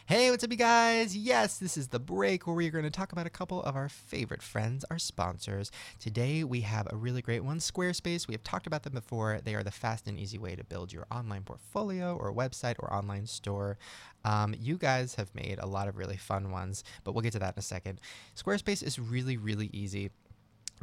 [0.09, 1.15] Hey, what's up, you guys?
[1.15, 3.91] Yes, this is the break where we're going to talk about a couple of our
[3.91, 5.71] favorite friends, our sponsors.
[6.01, 8.27] Today, we have a really great one Squarespace.
[8.27, 9.41] We have talked about them before.
[9.45, 12.91] They are the fast and easy way to build your online portfolio or website or
[12.91, 13.77] online store.
[14.25, 17.39] Um, you guys have made a lot of really fun ones, but we'll get to
[17.41, 18.01] that in a second.
[18.35, 20.11] Squarespace is really, really easy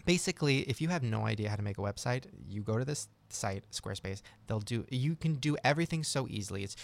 [0.06, 3.08] basically if you have no idea how to make a website you go to this
[3.30, 6.76] site squarespace they'll do you can do everything so easily it's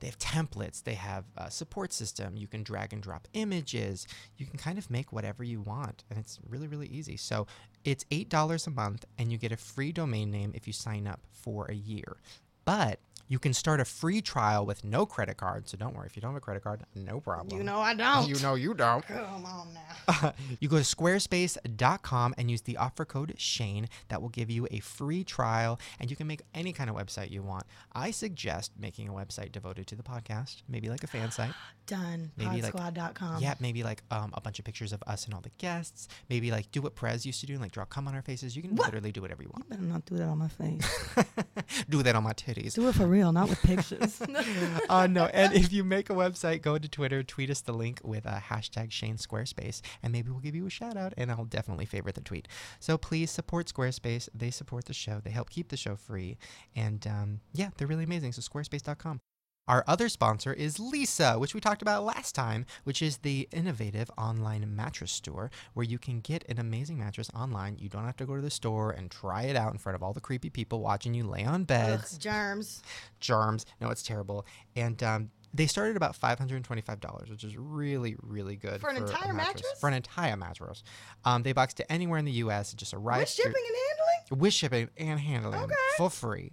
[0.00, 0.82] they have templates.
[0.82, 2.36] They have a support system.
[2.36, 4.06] You can drag and drop images.
[4.36, 7.16] You can kind of make whatever you want and it's really really easy.
[7.16, 7.46] So
[7.84, 11.20] it's $8 a month and you get a free domain name if you sign up
[11.30, 12.16] for a year.
[12.64, 16.16] But you can start a free trial with no credit card so don't worry if
[16.16, 18.28] you don't have a credit card no problem You know I don't.
[18.28, 20.32] you know you don't Come on now.
[20.60, 23.88] you go to squarespace.com and use the offer code Shane.
[24.08, 27.30] That will give you a free trial and you can make any kind of website
[27.30, 27.64] you want.
[27.92, 31.52] I suggest making a website devoted to the podcast, maybe like a fan site.
[31.86, 32.32] Done.
[32.36, 33.40] Maybe like- Podsquad.com.
[33.40, 36.08] yeah, maybe like um, a bunch of pictures of us and all the guests.
[36.28, 38.56] Maybe like do what Perez used to do and like draw cum on our faces.
[38.56, 38.86] You can What?
[38.86, 39.64] literally do whatever you want.
[39.66, 41.06] You better not do that on my face.
[41.88, 42.74] do that on my titties.
[42.74, 44.20] do it for real, not with pictures.
[44.88, 48.00] uh, no, and if you make a website, go to Twitter, tweet us the link
[48.02, 51.44] with a hashtag Shane Squarespace, and maybe we'll give you a shout out, and I'll
[51.44, 52.48] definitely favorite the tweet.
[52.80, 54.28] So please support Squarespace.
[54.34, 55.20] They support the show.
[55.22, 56.38] They help keep the show free,
[56.74, 58.32] and um, yeah, they're really amazing.
[58.32, 59.20] So squarespace.com.
[59.68, 64.08] Our other sponsor is Leesa, which we talked about last time, which is the innovative
[64.16, 67.76] online mattress store where you can get an amazing mattress online.
[67.80, 70.02] You don't have to go to the store and try it out in front of
[70.04, 72.82] all the creepy people watching you lay on beds Ugh, germs.
[73.20, 73.66] germs.
[73.80, 74.46] No, it's terrible.
[74.76, 78.80] And um, they started about five hundred and twenty-five dollars, which is really, really good
[78.80, 79.66] For an a entire mattress?
[79.80, 80.84] For an entire mattress,
[81.24, 82.72] um, they box to anywhere in the U.S.
[82.72, 84.42] It just arrives With shipping and handling?
[84.42, 85.74] with shipping and handling Okay.
[85.96, 86.52] for free.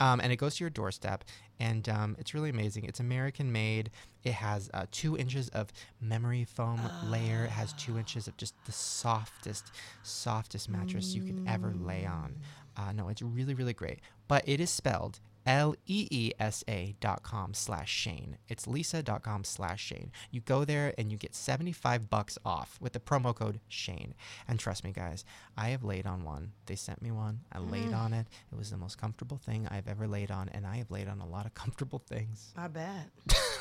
[0.00, 1.24] Um, and it goes to your doorstep,
[1.60, 2.84] and um, it's really amazing.
[2.84, 3.90] It's American made.
[4.24, 7.44] It has uh, two inches of memory foam layer.
[7.44, 9.70] It has two inches of just the softest,
[10.02, 12.36] softest mattress you could ever lay on.
[12.76, 14.00] Uh, no, it's really, really great.
[14.28, 18.38] But it is spelled L E E S A dot com slash Shane.
[18.48, 20.12] It's leesa dot com slash Shane.
[20.30, 24.14] You go there and you get 75 bucks off with the promo code Shane.
[24.48, 25.24] And trust me, guys,
[25.56, 26.52] I have laid on one.
[26.66, 27.40] They sent me one.
[27.52, 27.98] I laid mm.
[27.98, 28.26] on it.
[28.52, 30.48] It was the most comfortable thing I've ever laid on.
[30.50, 32.52] And I have laid on a lot of comfortable things.
[32.56, 33.10] I bet.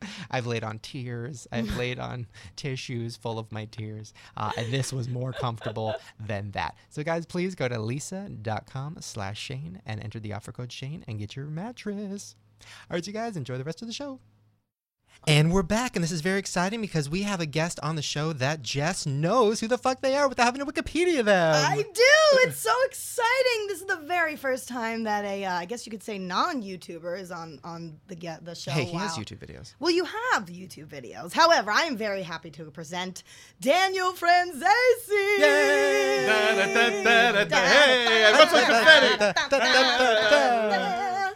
[0.30, 1.46] I've laid on tears.
[1.52, 4.12] I've laid on tissues full of my tears.
[4.36, 6.76] Uh, and this was more comfortable than that.
[6.90, 11.18] So, guys, please go to leesa.com slash Shane and enter the offer code Shane and
[11.18, 12.36] get your mattress.
[12.90, 14.20] All right, you guys, enjoy the rest of the show.
[15.28, 18.02] And we're back, and this is very exciting because we have a guest on the
[18.02, 21.52] show that Jess knows who the fuck they are without having to Wikipedia them.
[21.54, 22.02] I do.
[22.48, 23.66] It's so exciting.
[23.66, 27.18] This is the very first time that a, uh, I guess you could say, non-YouTuber
[27.18, 28.70] is on on the get the show.
[28.70, 29.74] hey, he has YouTube videos.
[29.80, 31.32] Well, you have YouTube videos.
[31.32, 33.24] However, I am very happy to present
[33.60, 35.08] Daniel Franzese.
[35.08, 36.26] Hey,
[38.26, 39.32] I brought some confetti.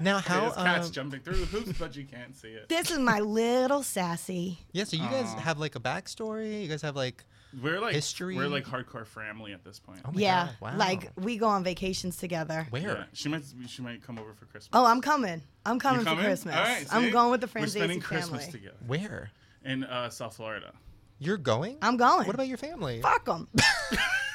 [0.00, 0.40] Now, how?
[0.40, 2.68] There's cats um, jumping through the hoops, but you can't see it.
[2.68, 4.58] This is my little sassy.
[4.72, 5.40] yeah, so you guys Aw.
[5.40, 6.62] have like a backstory.
[6.62, 7.24] You guys have like.
[7.60, 8.36] We're like History?
[8.36, 9.98] We're like hardcore family at this point.
[10.04, 10.76] Oh my Yeah, God, wow.
[10.78, 12.64] like we go on vacations together.
[12.70, 12.80] Where?
[12.82, 14.70] Yeah, she might she might come over for Christmas.
[14.72, 15.42] Oh, I'm coming.
[15.66, 16.14] I'm You coming for?
[16.14, 16.54] Christmas.
[16.54, 17.10] All right, I'm see?
[17.10, 18.52] going with the We're spending Franzese Christmas family.
[18.60, 19.30] together Where?
[19.64, 20.72] in uh, South Florida.
[21.18, 21.76] You're going?
[21.82, 22.26] I'm going.
[22.28, 23.02] What about your family?
[23.02, 23.48] Fuck them.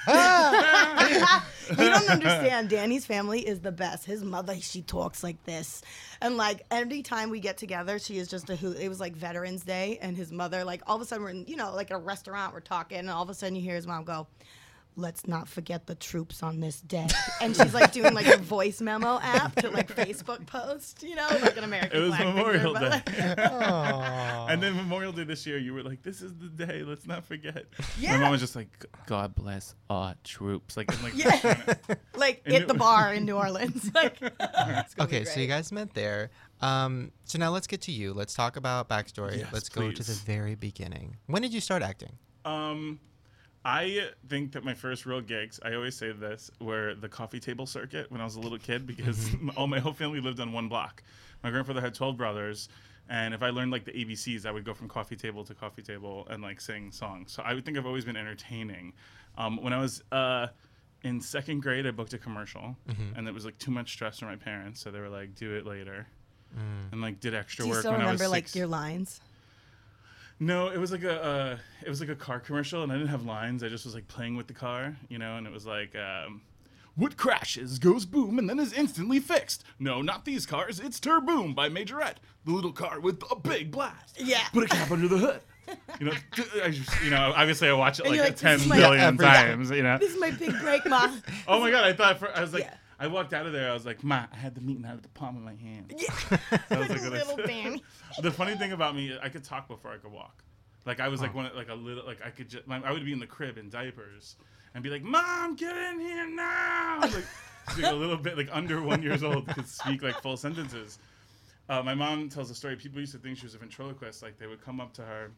[1.69, 2.69] you don't understand.
[2.69, 4.05] Danny's family is the best.
[4.05, 5.81] His mother, she talks like this,
[6.21, 8.71] and like every time we get together, she is just a who.
[8.73, 11.45] It was like Veterans Day, and his mother, like all of a sudden we're in,
[11.47, 13.75] you know, like at a restaurant, we're talking, and all of a sudden you hear
[13.75, 14.27] his mom go.
[14.97, 17.08] Let's not forget the troops on this day.
[17.41, 21.27] And she's like doing like a voice memo app to like Facebook post, you know,
[21.41, 23.36] like an American It was flag Memorial picture, Day.
[23.38, 24.45] like- Aw.
[24.49, 26.84] And then Memorial Day this year, you were like, "This is the day.
[26.84, 27.65] Let's not forget."
[27.99, 28.13] Yeah.
[28.15, 31.65] My mom was just like, "God bless our troops." Like, I'm like, Yeah.
[32.15, 33.91] like And at it- the bar in New Orleans.
[33.93, 36.29] Like, it's gonna be Okay, so you guys met there.
[36.62, 38.13] Um, so now let's get to you.
[38.13, 39.39] Let's talk about backstory.
[39.39, 41.17] Yes, let's go to the very beginning.
[41.27, 42.13] When did you start acting?
[42.45, 42.99] Um,
[43.65, 47.65] I think that my first real gigs, I always say this, were the coffee table
[47.65, 49.49] circuit when I was a little kid because Mm-hmm.
[49.58, 51.01] all my whole family lived on one block.
[51.43, 52.69] My grandfather had 12 brothers.
[53.10, 55.82] And if I learned like the ABCs, I would go from coffee table to coffee
[55.84, 57.32] table and like sing songs.
[57.32, 58.93] So I would think I've always been entertaining.
[59.38, 60.47] Um, when I was uh,
[61.04, 63.17] in second grade, I booked a commercial, Mm-hmm.
[63.17, 65.54] and it was like too much stress for my parents, so they were like, "Do
[65.56, 66.08] it later,"
[66.58, 66.91] Mm.
[66.93, 68.56] and like did extra Do you work still when I was remember like six.
[68.56, 69.19] your lines?
[70.39, 73.10] No, it was like a uh, it was like a car commercial, and I didn't
[73.10, 73.63] have lines.
[73.63, 75.95] I just was like playing with the car, you know, and it was like.
[75.95, 76.41] Um,
[76.98, 79.65] what crashes, goes boom, and then is instantly fixed.
[79.80, 80.80] No, not these cars.
[80.80, 84.17] It's Turboom by Majorette, the little car with a big blast.
[84.17, 84.48] Yeah.
[84.54, 85.41] Put a cap under the hood.
[86.00, 86.13] You know,
[86.63, 89.17] I just, you know, obviously I watch it like, like, ten this is my- billion
[89.17, 89.71] times.
[89.71, 89.98] You know.
[89.98, 91.12] This is my big break, ma.
[91.50, 91.84] Oh my god!
[91.84, 92.74] I thought for, I was like, Yeah.
[92.99, 93.69] I walked out of there.
[93.69, 95.93] I was like, Ma, I had the meeting out of the palm of my hand.
[95.97, 96.38] Yeah.
[96.69, 97.81] That was like Little said.
[98.21, 100.43] The funny thing about me, I could talk before I could walk.
[100.86, 103.12] Like I was like one, like a little, like I could just, I would be
[103.12, 104.36] in the crib in diapers
[104.73, 107.13] and be like, "Mom, get in here now!" Like,
[107.77, 110.99] like a little bit, like under one years old, could speak like full sentences.
[111.67, 112.75] Uh, my mom tells a story.
[112.75, 114.21] People used to think she was a ventriloquist.
[114.21, 115.31] Like they would come up to her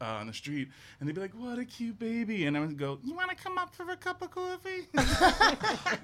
[0.00, 0.68] uh, on the street
[1.00, 3.36] and they'd be like, "What a cute baby," and I would go, "You want to
[3.36, 4.88] come up for a cup of coffee?"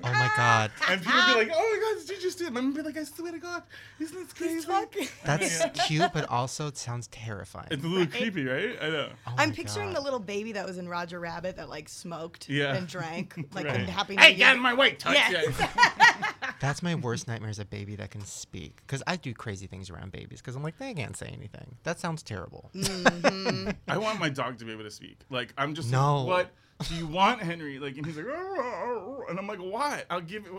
[0.05, 0.71] Oh my God.
[0.88, 2.73] and people would be like, "Oh my God, did you just do it?" And I'm
[2.73, 3.62] be like, "I swear to God,
[4.01, 5.09] isn't this crazy?" He's talking.
[5.25, 7.69] That's cute, but also it sounds terrifying.
[7.71, 8.77] It's a little creepy, right?
[8.81, 9.09] I know.
[9.27, 9.97] Oh I'm picturing God.
[9.97, 12.75] the little baby that was in Roger Rabbit that like smoked Yeah.
[12.75, 13.81] and drank like Right.
[13.81, 14.38] in Happy New Hey, Year.
[14.38, 16.33] get in my way, touch Yeah.
[16.61, 18.79] That's my worst nightmare is a baby that can speak.
[18.87, 20.40] Because I do crazy things around babies.
[20.40, 21.77] Because I'm like, they can't say anything.
[21.85, 22.71] That sounds terrible.
[22.75, 23.71] Mm-hmm.
[23.88, 25.21] I want my dog to be able to speak.
[25.31, 26.25] Like I'm just No.
[26.25, 27.79] like, what do you want, Henry?
[27.79, 30.07] Like, and he's like, "Oh," and I'm like, what?
[30.11, 30.53] I'll give it.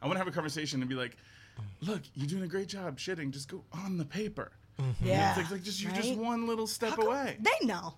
[0.00, 1.16] I want to have a conversation and be like,
[1.80, 3.30] look, you're doing a great job shitting.
[3.30, 4.52] Just go on the paper.
[4.80, 5.06] Mm-hmm.
[5.06, 5.30] Yeah.
[5.30, 7.36] It's like, like just you're just one little step How come- away.
[7.40, 7.94] They know.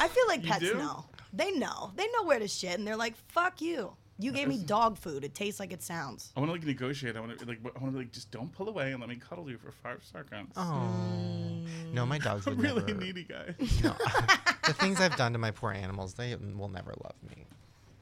[0.00, 0.74] I feel like pets do?
[0.78, 1.04] know.
[1.32, 1.92] They know.
[1.96, 3.92] They know where to shit, and they're like, "Fuck you.
[4.18, 5.24] You gave me dog food.
[5.24, 7.16] It tastes like it sounds." I want to like negotiate.
[7.16, 9.16] I want to like I want to like just don't pull away and let me
[9.16, 10.52] cuddle you for five seconds.
[10.56, 11.64] Oh.
[11.92, 13.00] No, my dogs I'm would a really never.
[13.00, 13.54] needy guy.
[13.82, 13.94] No.
[14.66, 17.44] the things I've done to my poor animals, they will never love me.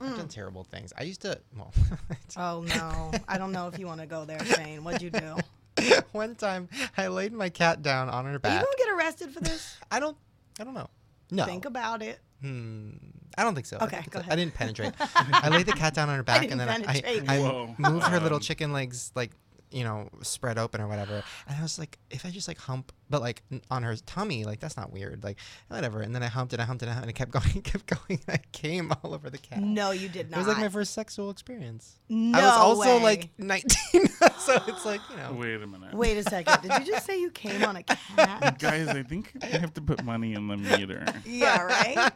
[0.01, 0.31] I've done mm.
[0.31, 0.93] terrible things.
[0.99, 1.73] I used to, well,
[2.37, 4.85] Oh no, I don't know if you want to go there, Shane.
[4.85, 5.37] What'd you do?
[6.13, 8.65] one time I laid my cat down on her Are you back.
[8.65, 9.77] gonna get arrested for this?
[9.91, 10.17] I don't,
[10.61, 10.89] I don't know.
[11.31, 11.45] No.
[11.45, 12.21] Think about it.
[12.41, 12.91] Hmm.
[13.37, 13.79] I don't think so.
[13.81, 14.33] I Okay, think go ahead.
[14.33, 14.93] I didn't penetrate.
[15.01, 17.37] I laid the cat down on her back and didn't then I, I.
[17.39, 19.33] I moved her little Um, chicken legs like
[19.71, 21.23] you know spread open or whatever.
[21.47, 24.61] And I was like, if I just like hump, but like on her tummy, like
[24.61, 25.23] that's not weird.
[25.25, 26.01] Like whatever.
[26.01, 27.65] And then I humped and I humped and I humped and it kept going, it
[27.65, 28.21] kept going.
[28.29, 29.61] I came all over the cat.
[29.61, 30.37] No, you did not.
[30.37, 31.97] It was like my first sexual experience.
[32.09, 33.03] no I was also way.
[33.03, 34.07] like 19,
[34.39, 35.33] so it's like you know.
[35.33, 35.95] Wait a minute.
[35.95, 36.63] Wait a second.
[36.63, 37.83] Did you just say you came on a
[38.17, 38.59] cat?
[38.59, 41.05] Guys, I think I have to put money in the meter.
[41.25, 42.13] yeah, right.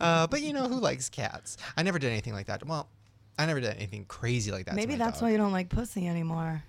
[0.00, 1.56] Uh, but you know who likes cats?
[1.76, 2.66] I never did anything like that.
[2.66, 2.88] Well,
[3.38, 4.72] I never did anything crazy like that.
[4.72, 5.22] to Maybe my that's dog.
[5.28, 6.62] why you don't like pussy anymore.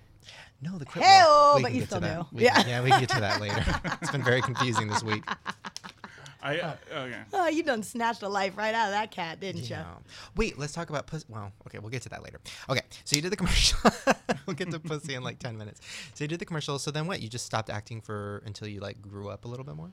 [0.62, 2.20] No, the cri- Hey-oh, well, but you still that.
[2.20, 2.26] do.
[2.32, 2.66] We Yeah.
[2.66, 3.62] yeah, we can get to that later.
[4.02, 5.22] it's been very confusing this week.
[6.42, 7.20] I uh, okay.
[7.32, 9.68] Oh, you done snatched a life right out of that cat, didn't you?
[9.76, 9.84] Yeah.
[10.36, 11.24] Wait, let's talk about pussy.
[11.28, 12.38] Well, okay, we'll get to that later.
[12.68, 13.78] Okay, so you did the commercial.
[14.46, 15.80] we'll get to pussy in like ten minutes.
[16.12, 16.78] So you did the commercial.
[16.78, 17.22] So then what?
[17.22, 19.90] You just stopped acting for until you like grew up a little bit more.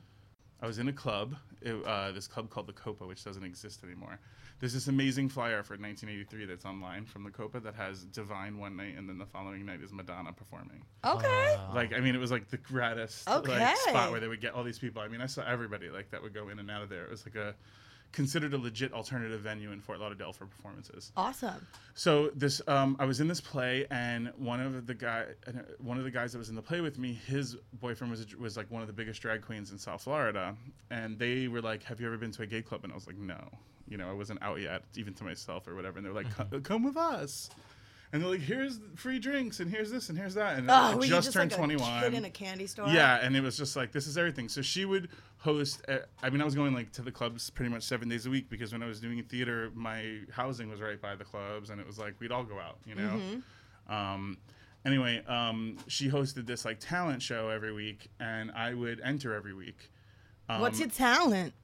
[0.60, 3.82] I was in a club, it, uh, this club called the Copa, which doesn't exist
[3.82, 4.20] anymore.
[4.62, 8.76] There's this amazing flyer for 1983 that's online from the Copa that has Divine one
[8.76, 10.84] night, and then the following night is Madonna performing.
[11.04, 11.56] Okay.
[11.74, 13.58] Like, I mean, it was like the gratis Okay.
[13.58, 15.02] like spot where they would get all these people.
[15.02, 17.02] I mean, I saw everybody like that would go in and out of there.
[17.02, 17.56] It was like a
[18.12, 21.10] considered a legit alternative venue in Fort Lauderdale for performances.
[21.16, 21.66] Awesome.
[21.94, 25.98] So this, um, I was in this play, and one of the guy, uh, one
[25.98, 28.56] of the guys that was in the play with me, his boyfriend was a, was
[28.56, 30.54] like one of the biggest drag queens in South Florida,
[30.88, 33.08] and they were like, "Have you ever been to a gay club?" And I was
[33.08, 33.40] like, "No."
[33.88, 35.98] You know, I wasn't out yet, even to myself or whatever.
[35.98, 37.50] And they're like, "Co- "Come with us."
[38.12, 40.92] And they're like, "Here's free drinks, and here's this, and here's that." And Oh, I
[40.98, 41.98] just just turned like 21.
[41.98, 42.88] a kid in a candy store?
[42.88, 44.48] Yeah, and it was just like this is everything.
[44.50, 45.82] So she would host.
[45.88, 48.30] uh I mean, I was going like to the clubs pretty much seven days a
[48.30, 51.80] week because when I was doing theater, my housing was right by the clubs, and
[51.80, 53.08] it was like we'd all go out, you know.
[53.88, 53.92] Hmm.
[53.94, 54.38] Um,
[54.84, 59.54] anyway, um, she hosted this like talent show every week, and I would enter every
[59.54, 59.90] week.
[60.50, 61.54] Um, What's your talent?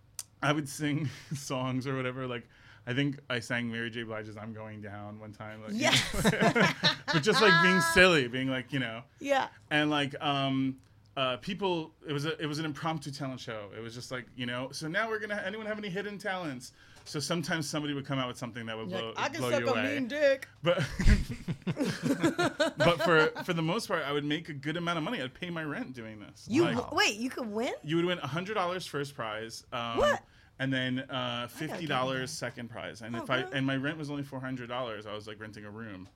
[0.42, 2.26] I would sing songs or whatever.
[2.26, 2.48] Like,
[2.86, 4.02] I think I sang Mary J.
[4.04, 5.62] Blige's "I'm Going Down" one time.
[5.62, 6.14] Like, you Yes.
[6.24, 6.30] know,
[7.12, 9.48] but just like being silly, being like, you know Yeah.
[9.70, 10.76] and like um
[11.16, 14.24] uh people it was a it was an impromptu talent show it was just like
[14.36, 16.72] you know so now we're gonna anyone have any hidden talents
[17.08, 19.40] so sometimes somebody would come out with something that would You're blow, like, I can
[19.40, 19.94] blow suck you a away.
[19.94, 20.48] mean dick.
[20.62, 20.78] but
[22.78, 25.20] but for for the most part i would make a good amount of money.
[25.22, 26.46] I'd pay my rent doing this.
[26.48, 27.72] You Like, wait, you could win?
[27.82, 30.22] you would win $100 first prize um, What?
[30.58, 33.00] and then uh, fifty dollars second prize.
[33.02, 35.70] And Oh, if i and my rent was only $400 i was like renting a
[35.70, 36.08] room.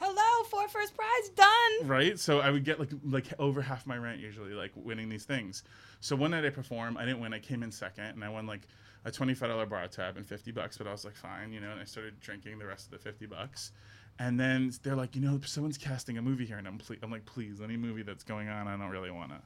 [0.00, 1.88] Hello, for first prize done.
[1.88, 2.18] right?
[2.18, 5.62] So i would get like like over half my rent usually like winning these things.
[6.00, 8.46] So one night i performed i didn't win i came in second and i won
[8.46, 8.66] like
[9.04, 11.80] a $25 bar tab and 50 bucks but i was like fine you know and
[11.80, 13.72] i started drinking the rest of the 50 bucks
[14.18, 17.10] and then they're like you know someone's casting a movie here and i'm, ple- I'm
[17.10, 19.38] like please any movie that's going on i don't really want to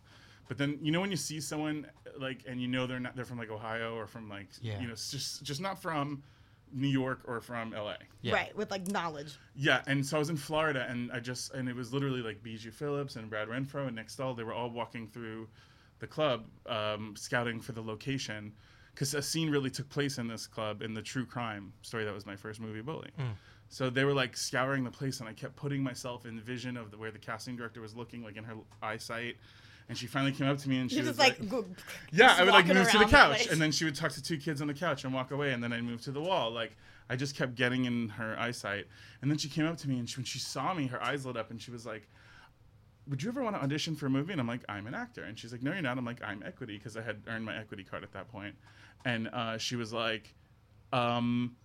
[0.49, 1.87] but then you know when you see someone
[2.19, 4.81] like and you know they're not they're from like ohio or from like Yeah.
[4.81, 6.23] you know just just not from
[6.73, 8.35] new york or from la Yeah.
[8.35, 9.37] Right, with like knowledge.
[9.57, 12.43] yeah, and so I was in Florida, and I just and it was literally like
[12.43, 14.35] Bijou Phillips and Brad Renfro and Nick Stahl.
[14.35, 15.49] They were all walking through
[16.01, 18.53] the club, um, scouting for the location,
[18.99, 22.13] because a scene really took place in this club in the true crime story that
[22.13, 23.11] was my first movie, Bully.
[23.17, 23.29] Hmm.
[23.69, 26.91] So they were like scouring the place, and I kept putting myself in vision of
[26.91, 29.37] the, where the casting director was looking, like in her eyesight.
[29.89, 31.39] And she finally came up to me, and she You're was just like,
[32.11, 34.11] yeah, I would like move to the around the couch, and then she would talk
[34.13, 36.21] to two kids on the couch and walk away, and then I'd move to the
[36.21, 36.51] wall.
[36.51, 36.77] Like
[37.09, 38.87] I just kept getting in her eyesight,
[39.23, 41.25] and then she came up to me, and she, when she saw me, her eyes
[41.25, 42.09] lit up, and she was like,
[43.07, 45.23] "Would you ever want to audition for a movie?" And I'm like, "I'm an actor,"
[45.23, 47.57] and she's like, "No, you're not." I'm like, "I'm equity," because I had earned my
[47.57, 48.57] equity card at that point,
[49.05, 50.35] and uh, she was like,
[50.93, 51.57] um,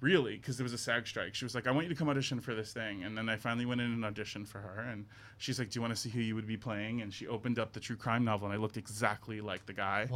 [0.00, 1.34] really because there was a SAG strike.
[1.34, 3.36] She was like, "I want you to come audition for this thing," and then I
[3.36, 4.80] finally went in and auditioned for her.
[4.80, 5.06] And
[5.38, 7.58] she's like, "Do you want to see who you would be playing?" And she opened
[7.58, 10.08] up the true crime novel, and I looked exactly like the guy.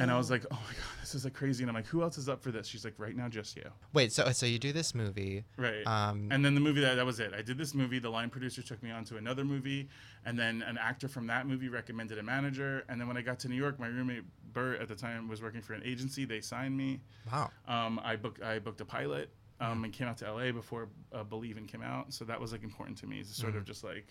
[0.00, 2.02] And I was like, "Oh my god, this is like crazy!" And I'm like, "Who
[2.02, 4.58] else is up for this?" She's like, "Right now, just you." Wait, so so you
[4.58, 5.44] do this movie.
[5.56, 5.86] Right.
[5.86, 7.32] Um, and then the movie that that was it.
[7.34, 7.98] I did this movie.
[7.98, 9.88] The line producer took me on to another movie,
[10.24, 12.84] and then an actor from that movie recommended a manager.
[12.88, 15.42] And then when I got to New York, my roommate Bert at the time was
[15.42, 16.24] working for an agency.
[16.24, 17.00] They signed me.
[17.30, 17.50] Wow.
[17.66, 21.22] Um, I booked I booked a pilot um, and came out to LA before uh,
[21.22, 22.12] Believe and came out.
[22.12, 24.06] So that was like important to me to sort of just like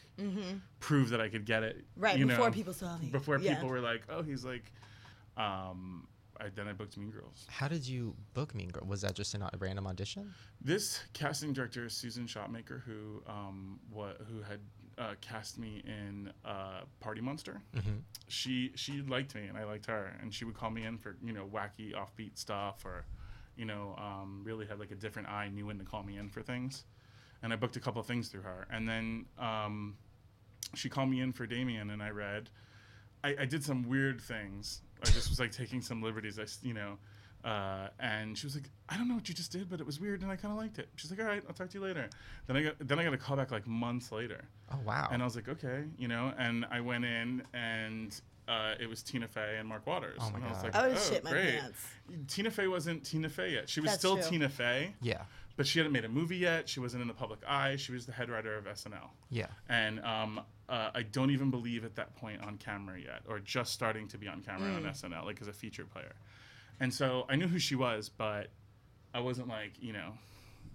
[0.80, 1.78] prove that I could get it.
[1.78, 2.02] Mm-hmm.
[2.04, 3.08] Right, you before know, people saw me.
[3.08, 3.56] Before Yeah.
[3.56, 4.72] people were like, oh, he's like.
[5.36, 6.08] Um,
[6.40, 7.46] I, then I booked Mean Girls.
[7.50, 8.88] How did you book Mean Girls?
[8.88, 10.34] Was that just a random audition?
[10.62, 14.60] This casting director Susan Shopmaker, who um, what who had
[14.98, 17.62] uh, cast me in uh, Party Monster.
[18.28, 21.18] She she liked me and I liked her, and she would call me in for
[21.24, 23.06] you know wacky offbeat stuff or
[23.58, 26.30] you know um, really had like a different eye, knew when to call me in
[26.30, 26.86] for things,
[27.44, 29.98] and I booked a couple of things through her, and then um,
[30.76, 32.50] she called me in for Damien, and I read.
[33.24, 34.82] I, I did some weird things.
[35.02, 36.38] I just was like taking some liberties.
[36.40, 36.98] I, you know,
[37.44, 40.00] uh, and she was like, "I don't know what you just did, but it was
[40.00, 41.84] weird, and I kind of liked it." She's like, "All right, I'll talk to you
[41.84, 42.10] later."
[42.46, 45.10] Then I got then I got a call back like months later, Oh wow.
[45.12, 46.32] and I was like, "Okay," you know.
[46.38, 50.20] And I went in, and uh, it was Tina Fey and Mark Waters.
[50.22, 50.64] Oh my and I was God.
[50.66, 51.80] like, I would "Oh, shit my great." pants.
[52.28, 53.70] Tina Fey wasn't Tina Fey yet.
[53.70, 54.30] She was That's still true.
[54.30, 55.24] Tina Fey, yeah.
[55.58, 56.70] but she hadn't made a movie yet.
[56.70, 57.76] She wasn't in the public eye.
[57.76, 59.48] She was the head writer of SNL Yeah.
[59.70, 63.74] and um, uh, I don't even believe at that point on camera yet, or just
[63.74, 64.78] starting to be on camera Mm.
[64.78, 66.16] on SNL, like as a featured player.
[66.80, 68.48] And so I knew who she was, but
[69.14, 70.14] I wasn't like you know,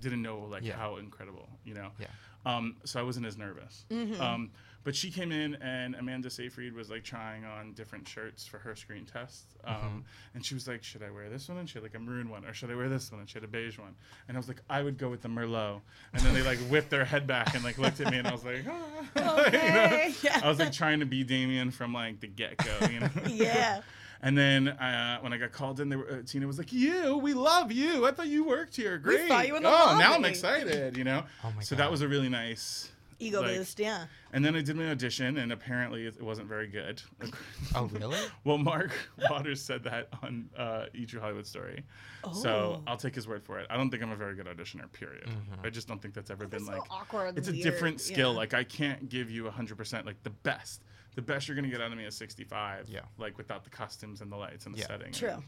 [0.00, 0.76] didn't know like Yeah.
[0.76, 1.90] how incredible, you know.
[1.98, 2.06] Yeah.
[2.44, 3.84] Um, so I wasn't as nervous.
[3.90, 4.20] Mm-hmm.
[4.20, 4.50] Um,
[4.84, 8.74] but she came in, and Amanda Seyfried was like trying on different shirts for her
[8.74, 9.44] screen test.
[9.64, 9.98] Um, Mm-hmm.
[10.34, 12.30] And she was like, "Should I wear this one?" And she had like a maroon
[12.30, 13.20] one, or should I wear this one?
[13.20, 13.94] And she had a beige one.
[14.28, 15.80] And I was like, "I would go with the Merlot."
[16.12, 18.32] And then they like whipped their head back and like looked at me, and I
[18.32, 18.82] was like, ah.
[19.16, 19.36] You know?
[19.46, 20.40] Okay, yeah.
[20.42, 23.10] I was like trying to be Damien from like the get go, you know.
[23.26, 23.82] Yeah.
[24.24, 27.18] And then uh, when I got called in, they were, uh, Tina was like, "You,
[27.18, 28.06] we love you.
[28.06, 28.96] I thought you worked here.
[28.96, 29.22] Great.
[29.22, 30.96] We saw you in the oh, now I'm excited.
[30.96, 31.24] You know.
[31.44, 31.82] Oh my so God.
[31.84, 32.90] that was a really nice
[33.22, 34.06] Ego Like, boost, yeah.
[34.32, 37.02] And then I did my audition, and apparently it it wasn't very good.
[37.74, 38.18] Oh, really?
[38.44, 38.90] well, Mark
[39.30, 41.84] Waters said that on uh, E True Hollywood Story.
[42.32, 42.82] So Oh.
[42.86, 43.66] I'll take his word for it.
[43.70, 45.28] I don't think I'm a very good auditioner, period.
[45.64, 46.90] I just don't think that's ever been so like.
[46.90, 48.32] awkward and It's a different skill.
[48.32, 48.38] yeah.
[48.38, 50.82] Like, I can't give you 100%, like, the best.
[51.14, 52.88] The best you're going to get out of me is 65.
[52.88, 53.00] Yeah.
[53.18, 54.86] Like, without the costumes and the lights and the Yeah.
[54.88, 55.12] setting.
[55.12, 55.30] True.
[55.30, 55.42] And,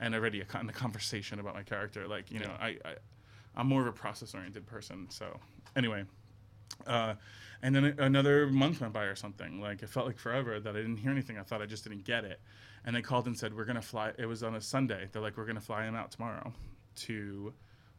[0.00, 2.06] and already a, con- the conversation about my character.
[2.06, 2.94] Like, you know, I, I,
[3.56, 5.06] I'm more of a process oriented person.
[5.10, 5.38] So,
[5.76, 6.04] anyway.
[6.86, 7.14] Uh,
[7.62, 9.60] and then another month went by or something.
[9.60, 11.38] Like it felt like forever that I didn't hear anything.
[11.38, 12.40] I thought I just didn't get it.
[12.84, 14.12] And they called and said, We're going to fly.
[14.18, 15.08] It was on a Sunday.
[15.12, 16.52] They're like, We're going to fly him out tomorrow
[16.96, 17.52] to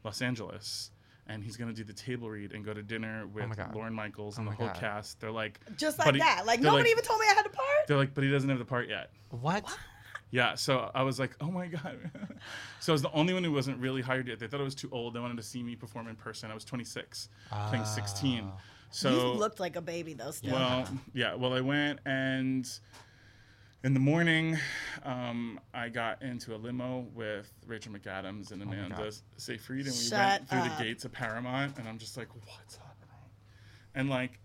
[0.03, 0.91] Los Angeles.
[1.27, 3.71] And he's going to do the table read and go to dinner with Oh.
[3.73, 4.75] Lorne Michaels and Oh the whole God.
[4.79, 5.19] cast.
[5.19, 6.45] They're like, Just like he- that.
[6.45, 7.87] Like they're nobody even told me I had a part.
[7.87, 9.09] They're like, But he doesn't have the part yet.
[9.31, 9.65] What?
[10.31, 11.97] Yeah, so I was like, oh my god.
[12.79, 14.39] so I was the only one who wasn't really hired yet.
[14.39, 15.13] They thought I was too old.
[15.13, 16.51] They wanted to see me perform in person.
[16.51, 17.29] I was 26,
[17.69, 18.43] playing 16.
[18.45, 18.57] Ah.
[18.89, 20.31] So you looked like a baby though.
[20.31, 20.53] Still.
[20.53, 21.35] well, yeah.
[21.35, 22.67] Well, I went and
[23.83, 24.57] in the morning,
[25.03, 29.13] um, I got into a limo with Rachel McAdams and Oh Amanda God.
[29.37, 30.77] Seyfried, and we Shut went through up.
[30.77, 32.95] the gates of Paramount, and I'm just like, what's happening?
[33.93, 34.39] And like,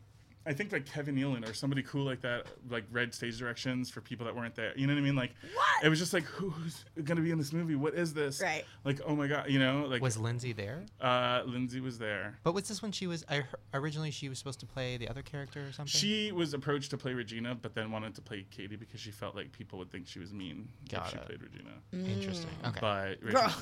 [0.51, 4.01] I think like Kevin Nealon or somebody cool like that, like read stage directions for
[4.01, 4.73] people that weren't there.
[4.77, 5.15] You know what I mean?
[5.15, 5.85] Like, What?
[5.85, 7.77] It was just like, who's gonna be in this movie?
[7.77, 8.41] What is this?
[8.43, 8.65] Right.
[8.85, 10.83] Like, oh my god, you know, like Was Lindsay there?
[11.01, 12.37] uh, Lindsay was there.
[12.43, 13.25] But was this when she was?
[13.31, 13.45] I
[13.75, 15.87] originally she was supposed to play the other character or something.
[15.87, 19.37] She was approached to play Regina, but then wanted to play Katie because she felt
[19.37, 22.11] like people would think she was mean Got if she played Regina.
[22.13, 22.51] Interesting.
[22.67, 22.81] Okay.
[22.81, 23.55] But Girl, Regina,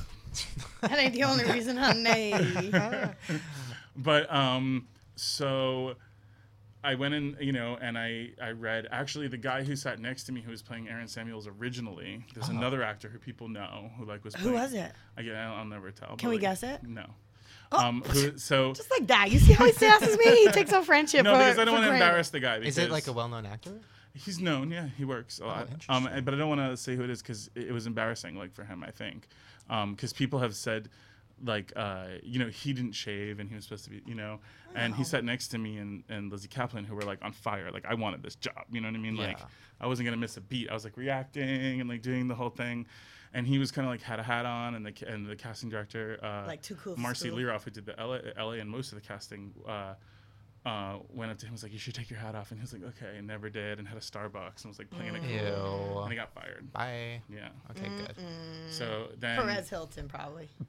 [0.80, 2.72] that ain't the only reason, honey.
[3.97, 4.86] but um,
[5.16, 5.95] so
[6.85, 10.24] I went in, you know, and I I read actually the guy who sat next
[10.24, 12.24] to me who was playing Aaron Samuels originally.
[12.35, 14.35] There's another actor who people know who like was.
[14.35, 14.93] playing, Who was it?
[15.16, 16.16] Again, I'll, I'll never tell.
[16.16, 16.83] Can we like, guess it?
[16.85, 17.07] No.
[17.72, 17.85] Oh.
[17.87, 19.31] Um, who, so Just like that.
[19.31, 20.24] You see how he sasses me?
[20.45, 21.24] He takes our friendship.
[21.24, 22.59] no, for, because I don't want to embarrass the guy.
[22.59, 23.72] Is it like a well-known actor?
[24.14, 24.89] He's known, yeah.
[24.97, 25.62] He works a lot.
[25.62, 26.24] um, Oh, interesting.
[26.24, 28.53] but I don't want to say who it is because it, it was embarrassing, like
[28.53, 29.29] for him, I think,
[29.68, 30.89] because people have said,
[31.45, 34.41] like, uh, you know, he didn't shave and he was supposed to be, you know,
[34.74, 37.70] and he sat next to me and, and Lizzy Caplan, who were like on fire.
[37.72, 39.16] Like, I wanted this job, you know what I mean?
[39.16, 39.39] Like,
[39.80, 40.68] I wasn't gonna miss a beat.
[40.70, 42.86] I was like reacting and like doing the whole thing.
[43.34, 45.68] And he was kind of like had a hat on, and the and the casting
[45.68, 47.30] director, uh, Like, too cool Marci.
[47.30, 49.95] Liroff, who did the LA, LA and most of the casting, uh,
[50.67, 52.59] uh, went up to him and was like, "You should take your hat off," and
[52.61, 55.15] he was like, "Okay," and never did, and had a Starbucks and was like playing
[55.15, 55.99] it cool, Ew.
[56.03, 56.71] and he got fired.
[56.73, 57.23] Bye.
[57.33, 57.49] Yeah.
[57.71, 58.15] Okay, good.
[58.71, 60.49] So then, Perez Hilton, probably.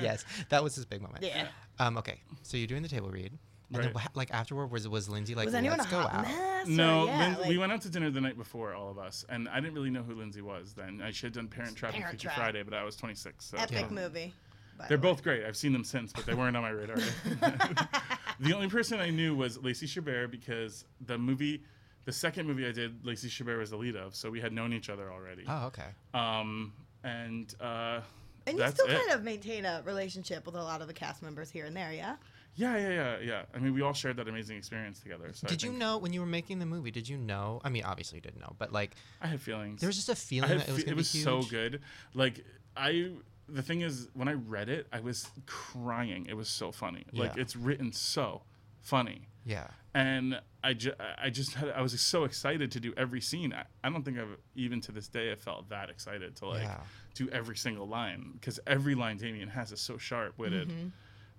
[0.00, 1.24] yes, that was his big moment.
[1.24, 1.48] Yeah.
[1.78, 1.98] Um.
[1.98, 2.20] Okay.
[2.42, 3.38] So you're doing the table read, and
[3.82, 3.94] then Right.
[3.94, 6.22] wha- like afterward was was Lindsay like Was anyone a let's go hot out?
[6.22, 6.66] mess?
[6.68, 8.98] or no, yeah, Lin- like- we went out to dinner the night before, all of
[8.98, 11.00] us, and I didn't really know who Lindsay was then.
[11.04, 12.36] I should have done Parent Trap and Parent Freaky Trap.
[12.36, 13.44] Friday, but I was 26.
[13.44, 13.88] So Epic Yeah.
[13.90, 14.34] movie.
[14.78, 15.12] By They're the way.
[15.12, 15.44] both great.
[15.44, 16.96] I've seen them since, but they weren't on my radar.
[18.40, 21.62] the only person I knew was Lacey Chabert because the movie,
[22.04, 24.72] the second movie I did, Lacey Chabert was the lead of, so we had known
[24.72, 25.44] each other already.
[25.46, 25.88] Oh, okay.
[26.14, 26.72] Um,
[27.04, 28.00] and uh,
[28.46, 28.98] And you that's still it.
[28.98, 31.92] kind of maintain a relationship with a lot of the cast members here and there,
[31.92, 32.16] yeah?
[32.54, 33.42] Yeah, yeah, yeah, yeah.
[33.54, 35.30] I mean, we all shared that amazing experience together.
[35.32, 36.90] So I Did you know when you were making the movie?
[36.90, 37.60] Did you know?
[37.62, 39.80] I mean, obviously you didn't know, but like I had feelings.
[39.80, 41.82] there was just a feeling had that it was gonna it was be so good.
[42.14, 42.44] Like
[42.76, 43.10] I,
[43.48, 46.26] the thing is, when I read it, I was crying.
[46.28, 47.04] It was so funny.
[47.12, 48.42] Like it's written so
[48.82, 49.28] funny.
[49.44, 49.68] Yeah.
[49.94, 53.54] and I, ju- I just had I was so excited to do every scene.
[53.54, 56.62] I, I don't think I've even to this day have felt that excited to like
[56.62, 56.80] Yeah.
[57.14, 60.68] do every single line because every line Damien has is so sharp witted.
[60.68, 60.88] Mm-hmm.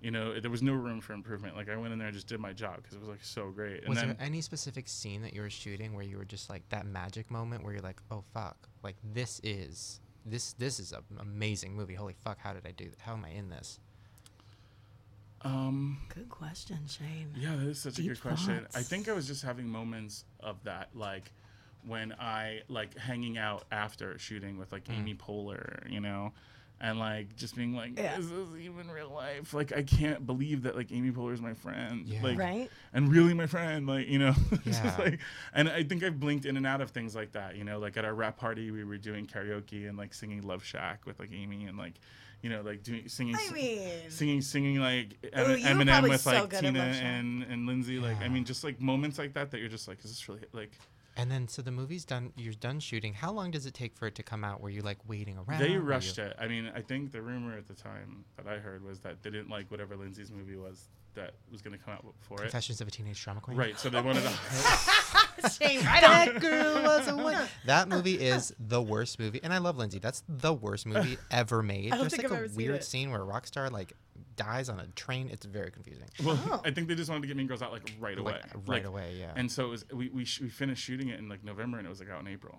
[0.01, 1.55] You know, there was no room for improvement.
[1.57, 3.51] Like I went in there and just did my job because it was like so
[3.51, 3.82] great.
[3.82, 6.49] And Was then there any specific scene that you were shooting where you were just
[6.49, 10.91] like that magic moment where you're like, oh fuck, like this is this this is
[10.91, 11.95] an amazing movie.
[11.95, 12.86] Holy fuck, how did I do?
[12.86, 13.80] Th- how am I in this?
[15.41, 17.34] um Good question, Shane.
[17.38, 18.67] Yeah, that is such a Deep good question.
[18.76, 21.32] I think I was just having moments of that, like
[21.86, 26.34] when I like hanging out after shooting with like Amy Poehler, you know,
[26.82, 28.17] and like just being like, Yeah.
[28.17, 31.53] "Is this even real life?" Like I can't believe that like Amy Poehler is my
[31.53, 32.21] friend, Yeah.
[32.23, 32.69] like, Right?
[32.93, 34.34] and really my friend, like you know,
[34.65, 34.84] Yeah.
[34.84, 35.19] just like,
[35.53, 37.97] and I think I've blinked in and out of things like that, you know, like
[37.97, 41.32] at our rap party we were doing karaoke and like singing Love Shack with like
[41.34, 41.95] Amy and like,
[42.41, 43.36] you know, like doing singing.
[43.36, 46.80] I mean, singing singing like Ooh, Em- you were Eminem with so like good Tina
[46.80, 49.97] and and Lindsay like I mean just like moments like that that you're just like
[50.05, 50.71] is this really like
[51.20, 52.32] And then so the movie's done.
[52.38, 53.13] You're done shooting.
[53.13, 54.61] How long does it take for it to come out?
[54.61, 55.59] Where you like waiting around?
[55.61, 58.57] they rushed you- it I mean I think the rumor at the time that I
[58.59, 61.93] heard was that they didn't like whatever Lindsay's movie was that was going to come
[61.95, 63.57] out for it Confessions of a Teenage Drama Queen.
[63.57, 64.30] right so they wanted to
[65.49, 66.11] Shane, right on.
[66.11, 67.38] That girl was a one.
[67.65, 69.99] That movie is the worst movie, and I love Lindsay.
[69.99, 71.88] That's the worst movie ever made.
[71.93, 73.93] I don't There's think like I've a ever weird scene where a rock star like
[74.40, 75.30] dies on a train.
[75.30, 76.08] It's very confusing.
[76.24, 76.62] Well, Oh.
[76.66, 78.34] I think they just wanted to get Mean Girls out like right away.
[78.34, 79.34] Like, right away, yeah.
[79.36, 79.86] And so it was.
[79.94, 82.22] We we, sh- we finished shooting it in like November, and it was like out
[82.22, 82.58] in April.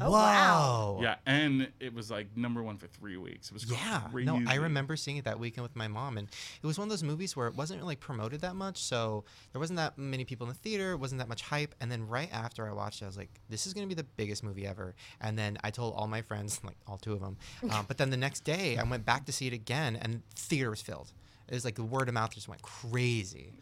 [0.00, 0.98] Oh, wow.
[1.00, 3.48] Yeah, and it was like number one for three weeks.
[3.48, 4.26] It was Yeah, crazy.
[4.30, 6.28] no, I remember seeing it that weekend with my mom, and
[6.62, 9.60] it was one of those movies where it wasn't really promoted that much, so there
[9.60, 12.68] wasn't that many people in the theater, wasn't that much hype, and then right after
[12.68, 15.38] I watched it, I was like, "This is gonna be the biggest movie ever," and
[15.38, 17.36] then I told all my friends, like all two of them,
[17.70, 20.70] um, but then the next day I went back to see it again, and theater
[20.70, 21.12] was filled.
[21.48, 23.52] It was like the word of mouth just went crazy,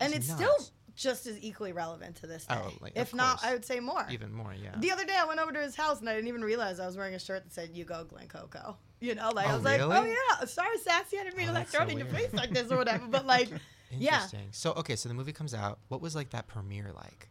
[0.00, 0.42] And It's it's nuts.
[0.42, 2.54] still just as equally relevant to this day.
[2.58, 3.44] Oh, like, if not, course.
[3.50, 4.06] I would say more.
[4.10, 4.74] even more, yeah.
[4.78, 6.86] The other day, I went over to his house and I didn't even realize I
[6.86, 9.56] was wearing a shirt that said "You go, Glen Coco." You know, like I Oh,
[9.56, 11.88] was like, "Oh yeah, sorry, sassy, I didn't mean Oh, to like that's throw so
[11.88, 13.50] it in your face like this or whatever." But like,
[13.90, 14.48] yeah, Interesting.
[14.52, 15.78] So okay, so the movie comes out.
[15.88, 17.28] What was like that premiere like?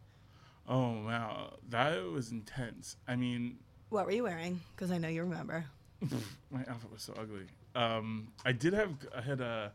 [0.68, 2.96] Oh wow, that was intense.
[3.08, 3.58] I mean,
[3.90, 4.60] what were you wearing?
[4.74, 5.64] Because I know you remember.
[6.50, 7.46] my outfit was so ugly.
[7.74, 9.72] Um, I did have I had a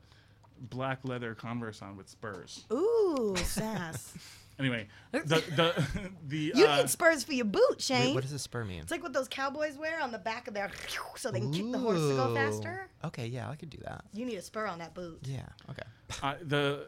[0.61, 2.65] black leather Converse on with Spurs.
[2.71, 4.13] Ooh, sass.
[4.57, 5.19] Anyway, the
[5.55, 5.87] the
[6.27, 8.07] the you uh, need spurs for your boot, Shane.
[8.07, 8.81] Wait, what does a spur mean?
[8.81, 10.69] It's like what those cowboys wear on the back of their,
[11.15, 12.89] so they can kick the horse to go faster.
[13.05, 14.03] Okay, yeah, I could do that.
[14.13, 15.19] You need a spur on that boot.
[15.23, 15.43] Yeah.
[15.69, 15.83] Okay.
[16.21, 16.87] I, the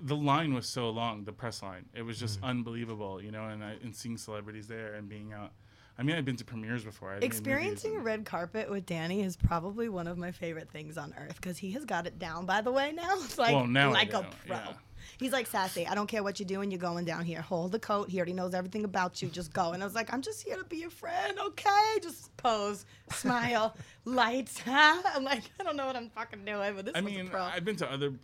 [0.00, 1.84] the line was so long, the press line.
[1.94, 2.20] It was Mm.
[2.20, 3.44] just unbelievable, you know.
[3.44, 5.52] And I, and seeing celebrities there and being out.
[5.96, 7.12] I mean, I've been to premieres before.
[7.12, 11.14] I've Experiencing a red carpet with Danny is probably one of my favorite things on
[11.16, 12.46] earth because he has got it down.
[12.46, 14.56] By the way, now It's like Well, now like a pro.
[14.56, 14.72] yeah.
[15.18, 15.86] He's like sassy.
[15.86, 16.70] I don't care what you're doing.
[16.70, 17.42] You're going down here.
[17.42, 18.08] Hold the coat.
[18.08, 19.28] He already knows everything about you.
[19.28, 19.72] Just go.
[19.72, 21.38] And I was like, I'm just here to be your friend.
[21.38, 24.58] Okay, just pose, smile, lights.
[24.64, 25.02] Huh?
[25.14, 27.42] I'm like, I don't know what I'm fucking doing, but this I mean, a pro.
[27.42, 28.14] I've been to other,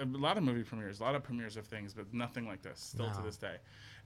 [0.00, 2.80] a lot of movie premieres, a lot of premieres of things, but nothing like this.
[2.80, 3.56] Still to this day,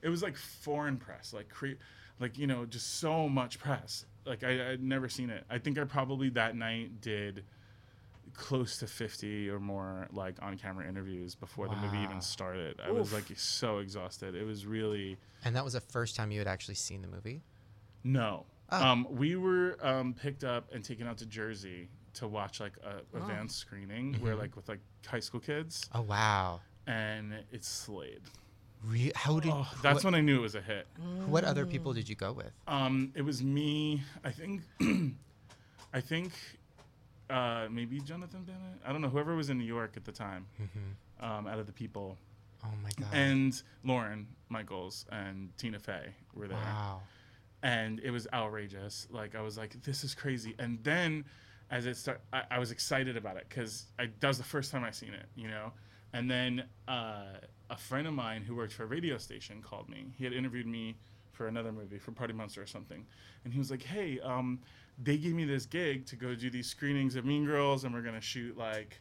[0.01, 1.79] it was like foreign press, like cre-
[2.19, 4.05] like you know, just so much press.
[4.25, 5.43] Like I, I'd never seen it.
[5.49, 7.43] I think I probably that night did
[8.33, 12.79] close to 50 or more like on camera interviews before the movie even started.
[12.85, 14.35] I was like so exhausted.
[14.35, 17.41] It was really And that was the first time you had actually seen the movie.
[18.03, 18.45] no.
[18.69, 18.83] Oh.
[18.85, 23.17] Um, we were um, picked up and taken out to Jersey to watch like a
[23.17, 24.41] advanced screening where Mm-hmm.
[24.41, 26.59] like with like high school kids Oh wow.
[26.85, 28.19] and it slayed.
[28.87, 29.51] Re- how did?
[29.51, 30.87] Oh, that's what, when I knew it was a hit.
[31.27, 32.51] what other people did you go with?
[32.67, 34.01] Um, it was me.
[34.23, 34.61] I think.
[35.93, 36.31] I think.
[37.29, 38.79] Uh, maybe Jonathan Bennett.
[38.85, 39.09] I don't know.
[39.09, 40.45] Whoever was in New York at the time.
[41.19, 42.15] Um, out of the people,
[42.63, 43.09] Oh my god.
[43.13, 47.01] and Lorne Michaels and Tina Fey were there, wow.
[47.63, 49.07] and it was outrageous.
[49.09, 50.53] Like I was like, this is crazy.
[50.59, 51.25] And then,
[51.71, 54.83] as it started, I, I was excited about it because that was the first time
[54.83, 55.25] I seen it.
[55.35, 55.73] You know.
[56.13, 57.25] And then uh,
[57.69, 60.07] a friend of mine who worked for a radio station called me.
[60.17, 60.97] He had interviewed me
[61.31, 63.05] for another movie, for Party Monster or something.
[63.43, 64.59] And he was like, hey, um,
[65.01, 68.01] they gave me this gig to go do these screenings of Mean Girls, and we're
[68.01, 68.99] going to shoot like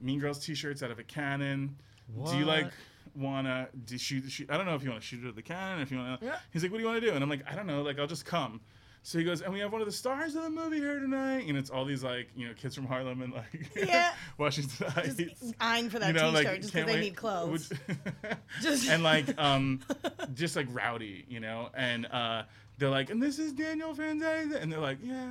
[0.00, 1.76] Mean Girls t shirts out of a cannon.
[2.24, 2.72] Do you like
[3.14, 4.50] wanna do shoot, shoot?
[4.50, 5.80] I don't know if you want to shoot it at the cannon.
[5.82, 6.38] If you want to, Yeah.
[6.52, 7.82] he's like, "What do you want to do?" And I'm like, "I don't know.
[7.82, 8.60] Like, I'll just come."
[9.02, 11.46] So he goes, and we have one of the stars of the movie here tonight,
[11.48, 14.12] and it's all these like you know kids from Harlem and like Yeah.
[14.38, 15.14] Washington Heights.
[15.16, 17.72] just eyeing for that you know, T-shirt like just because they need clothes.
[18.62, 19.80] Just- and like um,
[20.34, 22.42] just like rowdy, you know, and uh,
[22.78, 25.26] they're like, and this is Daniel Franzese, and they're like, yeah,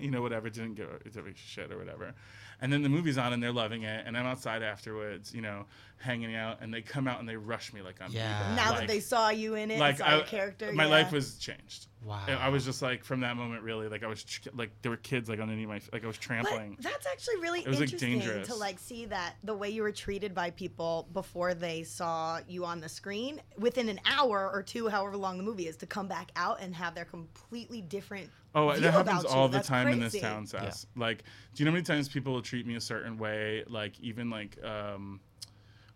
[0.00, 2.14] you know, whatever, didn't give a, give a shit or whatever.
[2.60, 5.64] And then the movie's on and they're loving it, and I'm outside afterwards, you know,
[5.98, 8.32] hanging out, and they come out and they rush me like I'm Yeah.
[8.42, 8.56] Bieber.
[8.56, 10.90] now like, that they saw you in it, like saw I, character, my yeah.
[10.90, 11.86] life was changed.
[12.04, 12.22] Wow.
[12.26, 14.90] I- I was just like from that moment, really, like I was tr- like there
[14.90, 16.74] were kids like underneath my like I was trampling.
[16.80, 18.48] But that's actually really It was, like, interesting dangerous.
[18.48, 22.64] to like see that the way you were treated by people before they saw you
[22.64, 26.06] on the screen within an hour or two, however long the movie is, to come
[26.08, 28.30] back out and have their completely different.
[28.54, 29.36] Oh, view that happens about you.
[29.36, 30.86] all the That's time in this town, Sass.
[30.96, 31.18] Like,
[31.54, 33.64] do you know how many times people will treat me a certain way?
[33.68, 35.20] Like, even like, um,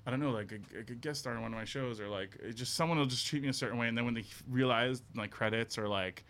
[0.06, 2.36] I don't know, like a, a guest star in one of my shows, or like,
[2.54, 5.30] just someone will just treat me a certain way, and then when they realize like
[5.30, 6.24] credits or like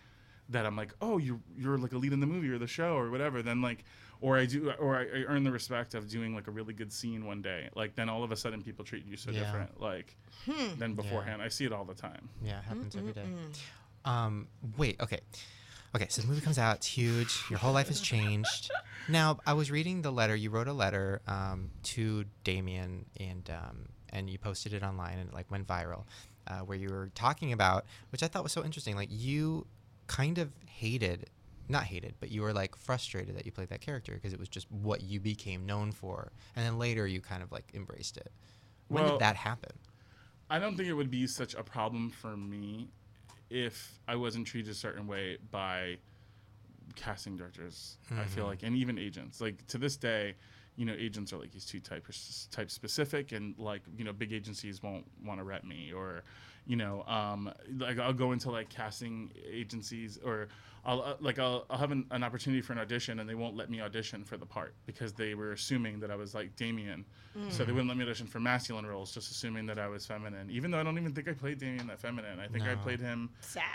[0.48, 2.94] that, I'm like, oh, you're you're like a lead in the movie or the show
[2.96, 3.42] or whatever.
[3.42, 3.84] Then like,
[4.20, 6.92] or I do, or I, I earn the respect of doing like a really good
[6.92, 7.68] scene one day.
[7.74, 9.40] Like, then all of a sudden people treat you so Yeah.
[9.40, 10.16] different, like,
[10.46, 10.78] Hmm.
[10.78, 11.42] than beforehand.
[11.42, 12.28] I see it all the time.
[12.42, 13.26] Yeah, it happens every day.
[14.04, 15.20] Um, wait, okay.
[15.94, 17.44] Okay, so the movie comes out, it's huge.
[17.50, 18.70] Your whole life has changed.
[19.08, 20.34] Now, I was reading the letter.
[20.34, 25.28] You wrote a letter um, to Damien, and um, and you posted it online, and
[25.28, 26.04] it like went viral,
[26.46, 28.96] uh, where you were talking about, which I thought was so interesting.
[28.96, 29.66] Like you
[30.06, 31.28] kind of hated,
[31.68, 34.48] not hated, but you were like frustrated that you played that character because it was
[34.48, 38.32] just what you became known for, and then later you kind of like embraced it.
[38.88, 39.72] When Well, did that happen?
[40.48, 42.88] I don't think it would be such a problem for me
[43.52, 45.98] if I wasn't treated a certain way by
[46.96, 47.98] casting directors.
[48.10, 48.50] I feel mm-hmm.
[48.50, 49.40] like, and even agents.
[49.40, 50.34] Like to this day,
[50.76, 52.06] you know agents are like he's too type
[52.50, 56.22] type specific and like you know big agencies won't want to rep me or
[56.66, 60.46] you know um like i'll go into like casting agencies or
[60.84, 63.56] i'll uh, like i'll, I'll have an, an opportunity for an audition and they won't
[63.56, 67.04] let me audition for the part because they were assuming that i was like damien.
[67.48, 70.48] So they wouldn't let me audition for masculine roles just assuming that i was feminine.
[70.50, 72.38] Even though i don't even think i played damien that feminine.
[72.38, 73.30] I think i played him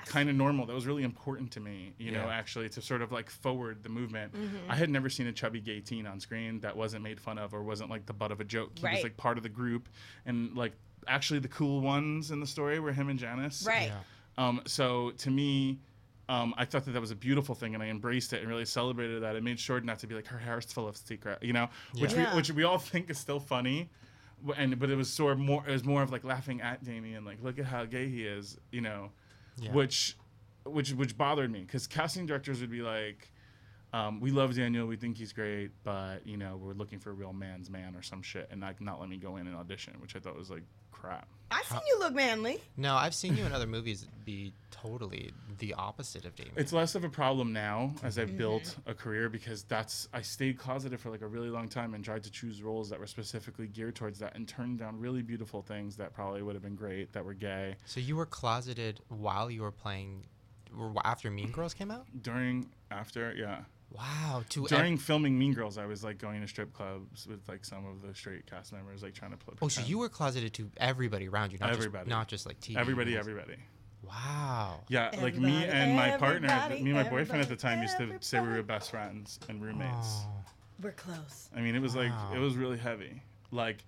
[0.07, 0.65] kind of normal.
[0.65, 3.89] That was really important to me you know actually to sort of like forward the
[3.89, 4.33] movement.
[4.69, 7.53] I had never seen a chubby gay teen on screen that wasn't made fun of
[7.53, 8.71] or wasn't like the butt of a joke.
[8.79, 8.93] He Right.
[8.93, 9.89] was like part of the group
[10.25, 10.73] and like
[11.07, 13.89] actually the cool ones in the story were him and janice Right.
[13.89, 14.47] Yeah.
[14.47, 15.79] um, so to me
[16.29, 18.65] um, I thought that that was a beautiful thing, and I embraced it and really
[18.65, 19.37] celebrated that.
[19.37, 21.69] It made sure not to be like her hair is full of secret, you know,
[21.97, 22.31] which Yeah.
[22.31, 23.89] we which we all think is still funny,
[24.57, 27.15] and but it was sort of more it was more of like laughing at Damien,
[27.15, 29.11] and like look at how gay he is, you know,
[29.57, 29.71] Yeah.
[29.71, 30.17] which
[30.65, 33.31] which which bothered me because casting directors would be like.
[33.93, 34.85] Um, we love Daniel.
[34.85, 38.01] We think he's great, but you know we're looking for a real man's man or
[38.01, 40.49] some shit, and like not let me go in and audition, which I thought was
[40.49, 40.63] like
[40.99, 41.27] crap.
[41.49, 42.61] I've seen you look manly.
[42.75, 46.55] No, I've seen you in other movies be totally the opposite of Damien.
[46.57, 48.37] It's less of a problem now as I've mm-hmm.
[48.37, 52.03] built a career because that's I stayed closeted for like a really long time and
[52.03, 55.61] tried to choose roles that were specifically geared towards that and turned down really beautiful
[55.61, 59.49] things that probably would have been great that were gay so you were closeted while
[59.49, 60.25] you were playing,
[60.77, 62.05] or after Mean Girls came out.
[62.21, 63.61] during after yeah
[63.91, 64.43] Wow.
[64.49, 67.63] To ev- during filming Mean Girls I was like going to strip clubs with like
[67.65, 70.53] some of the straight cast members like trying to play oh, so you were closeted
[70.55, 72.03] to everybody around you, not Everybody.
[72.05, 72.75] just not just like TV.
[72.77, 73.27] everybody roles.
[73.27, 73.55] everybody
[74.03, 74.81] Wow.
[74.89, 78.03] yeah like me and my partner me and my boyfriend at the time used to
[78.03, 79.91] everybody, say we were best friends and roommates
[80.25, 80.29] Oh.
[80.79, 81.49] We're close.
[81.55, 83.83] I mean, it was like it was really heavy, like,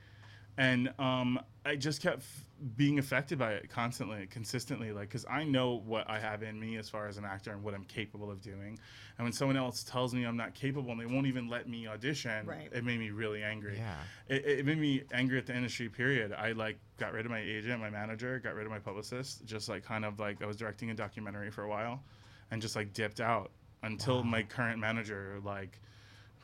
[0.60, 2.44] and um, I just kept f-
[2.76, 6.76] being affected by it constantly, consistently, like, because I know what I have in me
[6.78, 8.78] as far as an actor and what I'm capable of doing,
[9.18, 11.88] and when someone else tells me I'm not capable and they won't even let me
[11.88, 12.70] audition, Right.
[12.74, 13.78] it made me really angry.
[13.78, 13.96] Yeah.
[14.28, 15.88] It, it made me angry at the industry.
[15.90, 16.34] Period.
[16.34, 19.70] I like got rid of my agent, my manager, got rid of my publicist, just
[19.70, 22.04] like kind of like I was directing a documentary for a while,
[22.52, 23.52] and just like dipped out
[23.84, 25.80] until my current manager like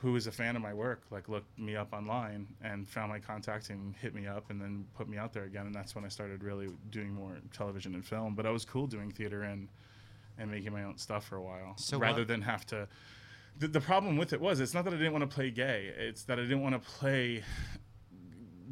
[0.05, 3.17] who was a fan of my work like looked me up online and found my
[3.19, 5.65] contact and hit me up and then put me out there again.
[5.65, 8.35] And that's when i started really doing more television and film.
[8.35, 9.67] But i was cool doing theater and
[10.37, 12.87] and making my own stuff for a while So rather what- than have to
[13.57, 15.91] the, the problem with it was it's not that i didn't want to play gay.
[15.97, 17.43] It's that i didn't want to play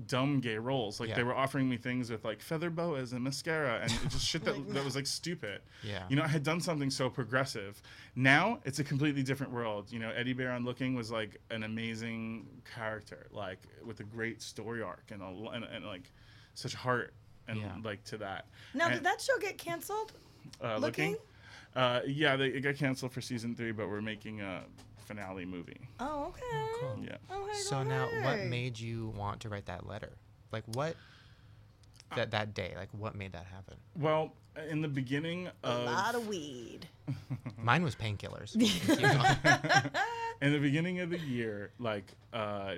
[0.07, 1.15] dumb gay roles like Yeah.
[1.15, 4.73] they were offering me things with like feather boas and mascara and just shit that,
[4.73, 6.03] that was like stupid Yeah.
[6.09, 7.81] you know, I had done something so progressive.
[8.15, 9.91] Now it's a completely different world.
[9.91, 14.41] You know, Eddie Bear on Looking was like an amazing character, like with a great
[14.41, 16.11] story arc and, a, and, and like
[16.55, 17.13] such heart
[17.47, 17.71] and Yeah.
[17.83, 18.47] like to that.
[18.73, 20.13] Now, And, did that show get canceled?
[20.63, 21.11] uh, Looking?
[21.11, 21.25] Looking?
[21.75, 24.63] Uh, yeah, they, it got canceled for season three, but we're making a
[25.03, 25.79] finale movie.
[25.99, 26.41] Oh, okay.
[26.79, 26.97] cool.
[27.03, 27.17] Yeah.
[27.31, 30.13] Oh, hey, So go now, what made you want to write that letter?
[30.51, 30.95] Like what?
[32.15, 33.75] That that day, like what made that happen?
[33.99, 34.33] Well,
[34.69, 36.87] in the beginning a lot of weed?
[37.57, 38.55] Mine was painkillers.
[40.41, 42.75] in the beginning of the year, like uh,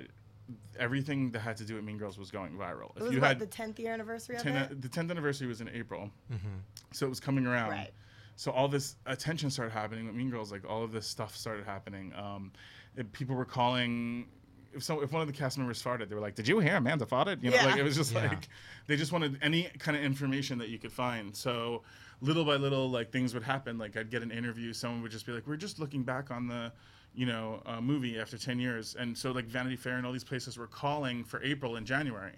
[0.78, 2.96] everything that had to do with Mean Girls was going viral.
[2.96, 4.80] It was you what, had the 10th year anniversary of 10, it?
[4.82, 6.48] the 10th anniversary was in April, Mm-hmm.
[6.92, 7.70] so it was coming around.
[7.70, 7.90] Right.
[8.36, 10.52] So all this attention started happening with Mean Girls.
[10.52, 12.12] Like all of this stuff started happening.
[12.14, 12.52] Um,
[12.96, 14.28] it- people were calling.
[14.74, 16.76] If so, if one of the cast members farted, they were like, "Did you hear
[16.76, 17.64] Amanda farted?" You know, Yeah.
[17.66, 18.28] like it was just Yeah.
[18.28, 18.48] like
[18.86, 21.34] they just wanted any kind of information that you could find.
[21.34, 21.82] So
[22.20, 23.78] little by little, like things would happen.
[23.78, 26.46] Like I'd get an interview, someone would just be like, "We're just looking back on
[26.46, 26.72] the."
[27.14, 30.22] You know, uh, movie after ten years, and so like Vanity Fair and all these
[30.24, 32.34] places were calling for April and January,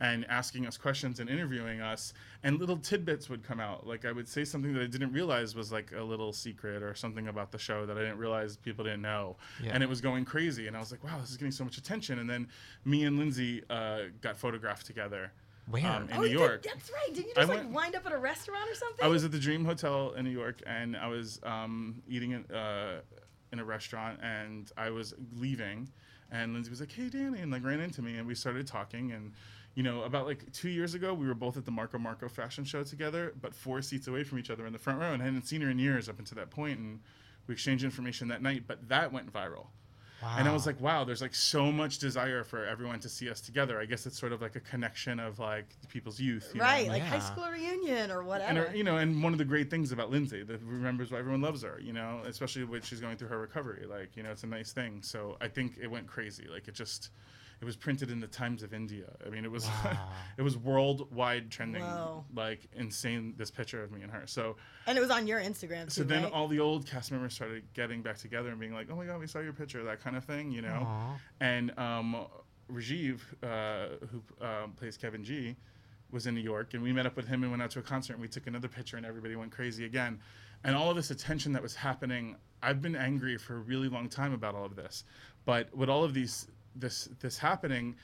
[0.00, 4.10] and asking us questions and interviewing us and little tidbits would come out like i
[4.10, 7.52] would say something that i didn't realize was like a little secret or something about
[7.52, 9.70] the show that i didn't realize people didn't know Yeah.
[9.72, 11.78] and it was going crazy and i was like wow this is getting so much
[11.78, 12.48] attention and then
[12.84, 15.30] me and lindsay uh, got photographed together
[15.70, 15.86] Where?
[15.86, 17.14] um, in oh, new york Did, that's right.
[17.14, 19.04] Did you I just like went- wind up at a restaurant or something?
[19.04, 22.44] I was at the Dream Hotel in New York, and I was um, eating in,
[22.54, 23.00] uh,
[23.52, 25.88] in a restaurant, and I was leaving,
[26.30, 29.12] and Lindsay was like, "Hey, Danny," and like ran into me, and we started talking,
[29.12, 29.32] and
[29.74, 32.64] you know, about like two years ago, we were both at the Marco Marco fashion
[32.64, 35.26] show together, but four seats away from each other in the front row, and I
[35.26, 37.00] hadn't seen her in years up until that point, and
[37.46, 39.66] we exchanged information that night, but that went viral.
[40.38, 43.40] And I was like, wow, there's like so much desire for everyone to see us
[43.40, 43.78] together.
[43.80, 46.50] I guess it's sort of like a connection of like people's youth.
[46.54, 46.64] You know?
[46.64, 48.68] right, like high school reunion or and whatever.
[48.68, 51.42] her, you know, and one of the great things about Lindsay that remembers why everyone
[51.42, 53.86] loves her, you know, especially when she's going through her recovery.
[53.86, 55.02] Like, you know, it's a nice thing.
[55.02, 56.46] So I think it went crazy.
[56.50, 57.10] Like, it just,
[57.64, 59.06] it was printed in the Times of India.
[59.26, 60.10] I mean, it was Wow.
[60.36, 62.22] it was worldwide trending, Whoa.
[62.34, 63.32] like insane.
[63.38, 64.26] This picture of me and her.
[64.26, 64.56] So
[64.86, 66.32] And it was on your Instagram too, so then right?
[66.32, 69.18] all the old cast members started getting back together and being like, "Oh my god,
[69.18, 70.84] we saw your picture," that kind of thing, you know.
[70.86, 71.16] Aw.
[71.40, 72.26] And um,
[72.70, 75.56] Rajiv, uh, who um, plays Kevin G,
[76.10, 77.82] was in New York, and we met up with him and went out to a
[77.82, 80.20] concert, and we took another picture, and everybody went crazy again.
[80.64, 84.08] And all of this attention that was happening, I've been angry for a really long
[84.10, 85.04] time about all of this.
[85.44, 87.96] But with all of these, this this happening,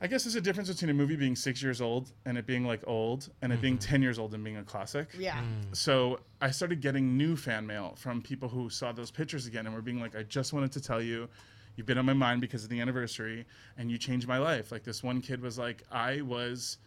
[0.00, 2.66] I guess there's a difference between a movie being six years old and it being
[2.66, 3.90] like old, and it being mm-hmm.
[3.90, 5.08] ten years old and being a classic.
[5.18, 5.38] yeah.
[5.38, 5.76] Mm.
[5.76, 9.74] So I started getting new fan mail from people who saw those pictures again and
[9.74, 11.28] were being like, I just wanted to tell you,
[11.76, 13.46] you've been on my mind because of the anniversary
[13.78, 14.72] and you changed my life.
[14.72, 16.78] Like this one kid was like, I was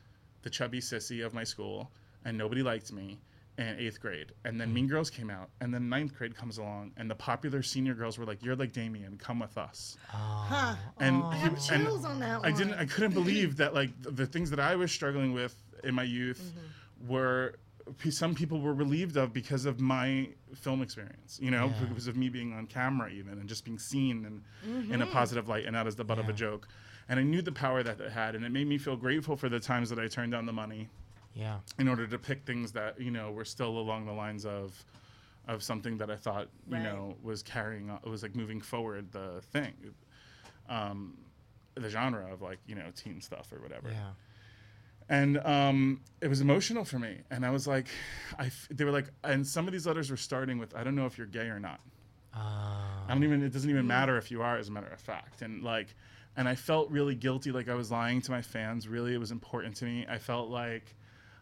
[0.42, 1.90] the chubby sissy of my school
[2.26, 3.20] and nobody liked me
[3.58, 4.34] in eighth grade.
[4.44, 7.62] And then Mean Girls came out and then ninth grade comes along and the popular
[7.64, 9.98] senior girls were like, You're like Damien, come with us.
[10.10, 10.76] Huh.
[11.00, 12.54] And I he- have and chills on that I one.
[12.54, 12.74] didn't.
[12.74, 16.04] I couldn't believe that like the, the things that I was struggling with in my
[16.04, 17.08] youth Mm-hmm.
[17.12, 17.56] were
[18.10, 21.40] some people were relieved of because of my film experience.
[21.42, 21.86] You know, Yeah.
[21.88, 24.94] because of me being on camera even and just being seen and Mm-hmm.
[24.94, 26.68] in a positive light and not as the butt of a joke.
[27.08, 29.48] And I knew the power that it had, and it made me feel grateful for
[29.48, 30.90] the times that I turned down the money
[31.36, 31.60] Yeah.
[31.78, 34.84] in order to pick things that you know were still along the lines of
[35.48, 36.84] of something that I thought you Right.
[36.84, 39.74] know was carrying on, was like moving forward the thing,
[40.70, 41.18] um,
[41.76, 43.90] the genre of like you know teen stuff or whatever.
[43.92, 44.12] Yeah.
[45.08, 47.88] And um, it was emotional for me, and I was like,
[48.40, 50.96] I f- they were like, and some of these letters were starting with, I don't
[50.96, 51.80] know if you're gay or not.
[52.34, 53.44] Uh, I don't even.
[53.44, 55.44] It doesn't even matter if you are, as a matter of fact.
[55.44, 55.94] And like,
[56.36, 58.88] and I felt really guilty, like I was lying to my fans.
[58.88, 60.08] Really, it was important to me.
[60.10, 60.96] I felt like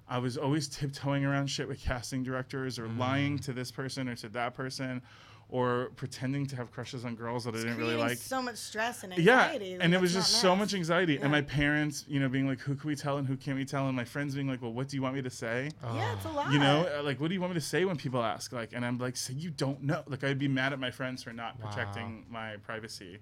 [0.08, 3.46] I was always tiptoeing around shit with casting directors, or lying mm.
[3.46, 5.02] to this person or to that person,
[5.50, 8.18] or pretending to have crushes on girls that I didn't really like.
[8.18, 9.26] so much stress and anxiety.
[9.26, 9.78] Yeah, anxiety.
[9.82, 11.22] and it was just so much anxiety, Yeah.
[11.22, 13.64] and my parents, you know, being like, "Who can we tell and who can't we
[13.66, 16.14] tell?" And my friends being like, "Well, what do you want me to say?" Yeah,
[16.16, 16.52] it's a lot.
[16.54, 18.86] you know like what do you want me to say when people ask like and
[18.86, 21.60] i'm like say you don't know like i'd be mad at my friends for not
[21.60, 21.70] Wow.
[21.70, 23.20] protecting my privacy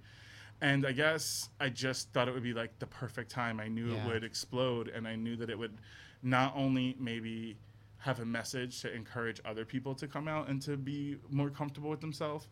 [0.60, 3.92] and i guess i just thought it would be like the perfect time i knew
[3.94, 4.04] Yeah.
[4.04, 5.78] it would explode and i knew that it would
[6.24, 7.58] not only maybe
[7.98, 11.90] have a message to encourage other people to come out and to be more comfortable
[11.90, 12.48] with themselves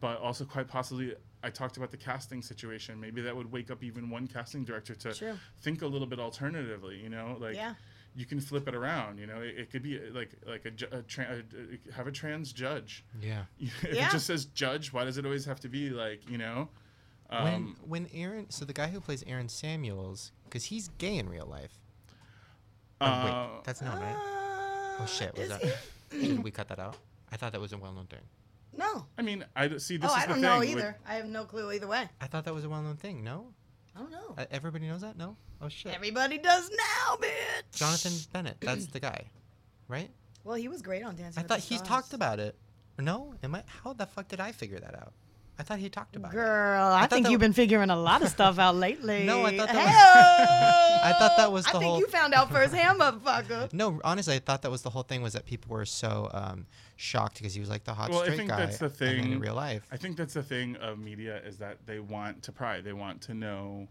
[0.00, 3.82] but also quite possibly i talked about the casting situation maybe that would wake up
[3.82, 5.34] even one casting director to True.
[5.62, 7.74] think a little bit alternatively you know like Yeah.
[8.14, 9.18] you can flip it around.
[9.18, 12.10] You know, it, it could be uh, like like a, a, tra- a have a
[12.12, 13.04] trans judge.
[13.20, 13.44] yeah.
[13.60, 14.08] if Yeah.
[14.08, 16.68] it just says judge, why does it always have to be like you know?
[17.30, 21.28] Um, when when Aaron, so the guy who plays Aaron Samuels, because he's gay in
[21.28, 21.78] real life.
[23.00, 24.14] Oh, uh, wait, that's known, right?
[24.14, 25.62] Uh, Oh shit, was that?
[26.10, 26.96] Should we cut that out?
[27.30, 28.18] I thought that was a well-known thing.
[28.76, 29.06] No.
[29.16, 29.96] I mean, I see.
[29.96, 30.42] This oh, is I the don't thing.
[30.42, 30.96] know with- either.
[31.06, 32.08] I have no clue either way.
[32.20, 33.22] I thought that was a well-known thing.
[33.22, 33.46] No,
[33.94, 34.34] I don't know.
[34.36, 35.16] uh, everybody knows that.
[35.16, 35.94] No, oh shit.
[35.94, 37.76] Everybody does now, bitch.
[37.78, 39.26] Jonathan Bennett, that's the guy,
[39.86, 40.10] right?
[40.42, 41.38] Well, he was great on Dancing.
[41.38, 41.88] I with the thought he's Stars.
[41.88, 42.56] talked about it.
[42.98, 43.62] No, am I?
[43.84, 45.12] How the fuck did I figure that out?
[45.60, 46.36] I thought he talked about it.
[46.36, 49.24] Girl, I, thought think you've w- been figuring a lot of stuff out lately.
[49.26, 52.34] No, I thought that was- I thought that was the I the think you found
[52.34, 53.72] out firsthand, motherfucker.
[53.72, 56.66] No, honestly, I thought that was the whole thing was that people were so um,
[56.96, 58.56] shocked because he was like the hot Well, I straight think guy.
[58.66, 59.86] that's the and then in real life.
[59.90, 62.80] I think that's the thing of media is that they want to pry.
[62.80, 63.88] They want to know,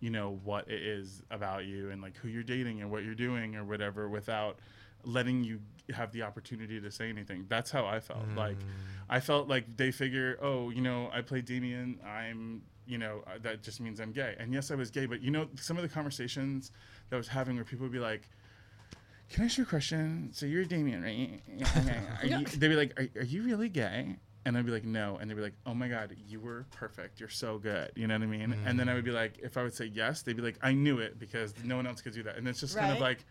[0.00, 3.14] you know, what it is about you and like who you're dating and what you're
[3.14, 4.58] doing or whatever without
[5.04, 5.60] letting you
[5.94, 7.46] have the opportunity to say anything.
[7.48, 8.24] That's how I felt.
[8.36, 8.56] Like
[9.08, 12.00] I felt like they figure, "Oh, you know, I play Damien.
[12.06, 15.20] I'm, you know, uh, that just means I'm gay." And yes, I was gay, but
[15.22, 16.72] you know, some of the conversations
[17.08, 18.28] that I was having where people would be like,
[19.30, 20.30] can I ask you a question?
[20.32, 21.40] So you're Damien, right?
[21.48, 22.00] Yeah, okay.
[22.36, 24.16] Are you, they'd be like, are, are you really gay?
[24.46, 25.18] And I'd be like, no.
[25.20, 27.18] And they'd be like, oh my God, you were perfect.
[27.18, 27.90] You're so good.
[27.96, 28.54] You know what I mean?
[28.64, 30.72] And then I would be like, if I would say yes, they'd be like, I
[30.72, 32.36] knew it because no one else could do that.
[32.36, 33.16] And it's just kind of Right.
[33.18, 33.24] like,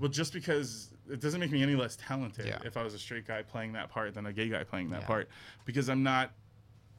[0.00, 2.58] well, just because it doesn't make me any less talented Yeah.
[2.64, 5.02] if I was a straight guy playing that part than a gay guy playing that
[5.02, 5.06] Yeah.
[5.06, 5.28] part
[5.66, 6.32] because I'm not.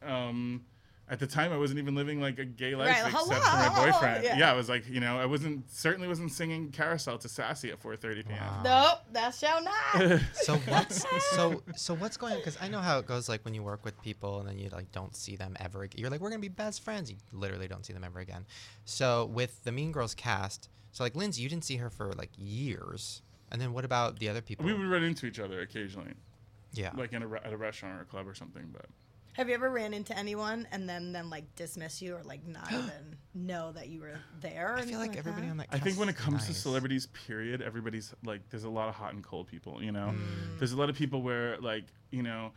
[0.03, 0.65] Um,
[1.09, 3.57] at the time, I wasn't even living like a gay life Right, except hello, for
[3.57, 4.23] my boyfriend.
[4.23, 4.37] yeah.
[4.37, 4.51] Yeah.
[4.51, 8.27] I was like, you know, I wasn't certainly wasn't singing Carousel to Sassy at 4:30
[8.27, 8.37] p.m.
[8.39, 8.61] Wow.
[8.63, 10.21] Nope, that shall not.
[10.33, 12.39] so what's so so what's going on?
[12.39, 13.27] Because I know how it goes.
[13.27, 15.83] Like when you work with people and then you like don't see them ever.
[15.83, 17.11] ag- You're like we're gonna be best friends.
[17.11, 18.45] You literally don't see them ever again.
[18.85, 22.31] So with the Mean Girls cast, so like Lindsay, you didn't see her for like
[22.37, 23.21] years.
[23.51, 24.65] And then what about the other people?
[24.65, 26.13] We would run into each other occasionally,
[26.73, 26.89] yeah.
[26.97, 28.69] like in a, at a restaurant or a club or something.
[28.73, 28.85] But
[29.33, 32.67] Have you ever ran into anyone and then then like dismiss you or like not
[32.71, 34.75] even know that you were there?
[34.77, 35.51] I feel anything like everybody that?
[35.51, 35.67] on that.
[35.71, 39.13] I think when it comes to celebrities, period, everybody's like, there's a lot of hot
[39.13, 39.81] and cold people.
[39.83, 40.59] You know, Mm.
[40.59, 42.51] there's a lot of people where like, you know,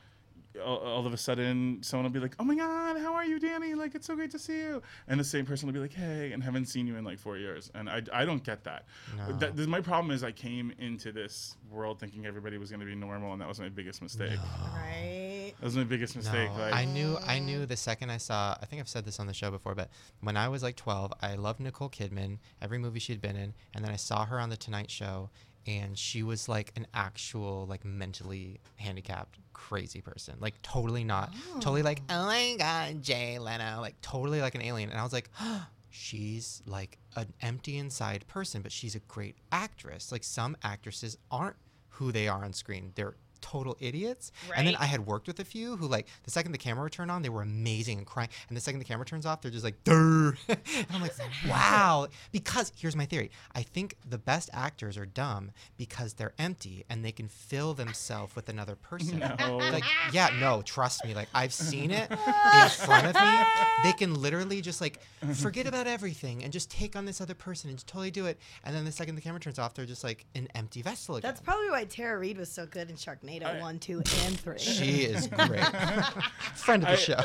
[0.64, 3.38] all, all of a sudden someone will be like, "Oh my God, how are you,
[3.38, 3.74] Danny?
[3.74, 6.32] Like it's so great to see you," and the same person will be like, "Hey,"
[6.32, 8.84] and haven't seen you in like four years, and I, I don't get that.
[9.16, 9.32] No.
[9.38, 12.94] That- this- my problem is I came into this world thinking everybody was gonna be
[12.94, 14.38] normal, and that was my biggest mistake.
[14.74, 15.52] Right.
[15.58, 16.50] That was my biggest mistake.
[16.52, 19.18] No, like, I knew I knew the second I saw I think I've said this
[19.20, 19.90] on the show before, but
[20.20, 23.84] when I was like 12, I loved Nicole Kidman, every movie she'd been in, and
[23.84, 25.30] then I saw her on the Tonight Show
[25.66, 30.36] and she was like an actual like mentally handicapped crazy person.
[30.40, 34.62] Like totally not totally like, "Oh, oh my god, Jay Leno," like totally like an
[34.62, 34.90] alien.
[34.90, 35.30] And I was like,
[35.90, 40.12] she's like an empty inside person, but she's a great actress.
[40.12, 41.56] Like some actresses aren't
[41.88, 42.92] who they are on screen.
[42.94, 44.32] They're total idiots.
[44.54, 47.10] And then I had worked with a few who like the second the camera turned
[47.10, 48.28] on, they were amazing and crying.
[48.48, 50.36] And the second the camera turns off, they're just like, Durr.
[50.48, 51.12] and I'm like,
[51.48, 52.08] wow.
[52.32, 53.30] Because here's my theory.
[53.54, 58.34] I think the best actors are dumb because they're empty and they can fill themselves
[58.34, 59.22] with another person.
[59.38, 59.58] No.
[59.58, 61.14] Like, yeah, no, trust me.
[61.14, 63.38] Like, I've seen it in front of me.
[63.82, 65.00] They can literally just like
[65.34, 68.38] forget about everything and just take on this other person and just totally do it.
[68.64, 71.28] And then the second the camera turns off, they're just like an empty vessel again.
[71.28, 72.96] That's probably why Tara Reid was so good in
[73.26, 74.58] Sharknado I- 1, 2, and 3.
[74.58, 75.60] She is great.
[76.54, 77.20] Friend of the I- show.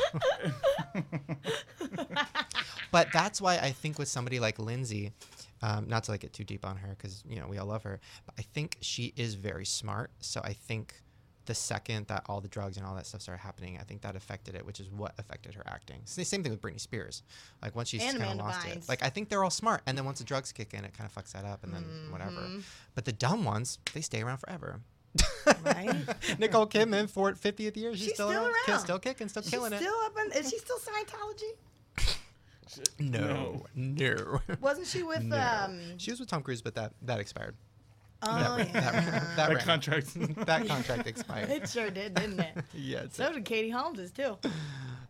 [2.92, 5.12] but that's why I think with somebody like Lindsay,
[5.62, 7.84] um, not to like get too deep on her because you know we all love
[7.84, 10.12] her, but I think she is very smart.
[10.20, 10.94] So I think
[11.46, 14.16] the second that all the drugs and all that stuff started happening, I think that
[14.16, 15.98] affected it, which is what affected her acting.
[16.04, 17.24] It's the same thing with Britney Spears.
[17.62, 19.98] Like once she's kind of Amanda lost it, like I think they're all smart, and
[19.98, 22.48] then once the drugs kick in, it kind of fucks that up, and then whatever.
[22.96, 24.82] But the dumb ones, they stay around forever.
[25.66, 25.96] Right?
[26.40, 28.80] Nicole Kidman, for 50th year, she's, She's still, still around, around.
[28.80, 29.80] still kicking, still She's killing it.
[29.80, 31.58] still up in, is she still Scientology?
[33.00, 34.40] No, no.
[34.62, 35.38] Wasn't she with, No.
[35.38, 37.56] um, She was with Tom Cruise, but that that expired.
[38.24, 38.74] oh, that, yeah.
[38.74, 39.60] that, that, that ran.
[39.66, 40.14] contract.
[40.46, 41.50] that contract expired.
[41.52, 42.58] It sure did, didn't it?
[42.74, 43.00] yeah.
[43.00, 44.38] It's So did Katie Holmes's too.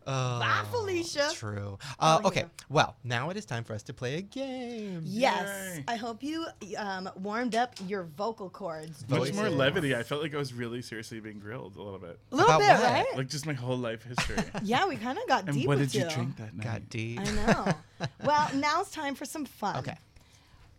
[0.07, 1.29] Oh, Bye, Felicia.
[1.33, 1.77] True.
[1.99, 2.41] Uh, Oh, okay.
[2.41, 2.65] yeah.
[2.69, 5.01] Well, now it is time for us to play a game.
[5.05, 5.77] Yes.
[5.77, 5.83] Yay.
[5.87, 6.45] I hope you
[6.77, 9.03] um, warmed up your vocal cords.
[9.09, 9.95] Much more levity.
[9.95, 12.19] I felt like I was really seriously being grilled a little bit.
[12.31, 12.83] A little About bit, what?
[12.91, 13.17] right?
[13.17, 14.37] Like just my whole life history.
[14.63, 16.65] yeah, we kind of got and deep what with did you drink that night?
[16.65, 17.17] Got D.
[17.19, 18.07] I know.
[18.23, 19.77] well, now's time for some fun.
[19.77, 19.97] Okay.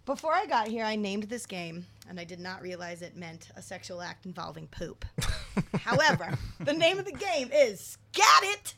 [0.04, 3.50] Before I got here, I named this game, and I did not realize it meant
[3.56, 5.04] a sexual act involving poop.
[5.78, 8.74] However, the name of the game is Scat It.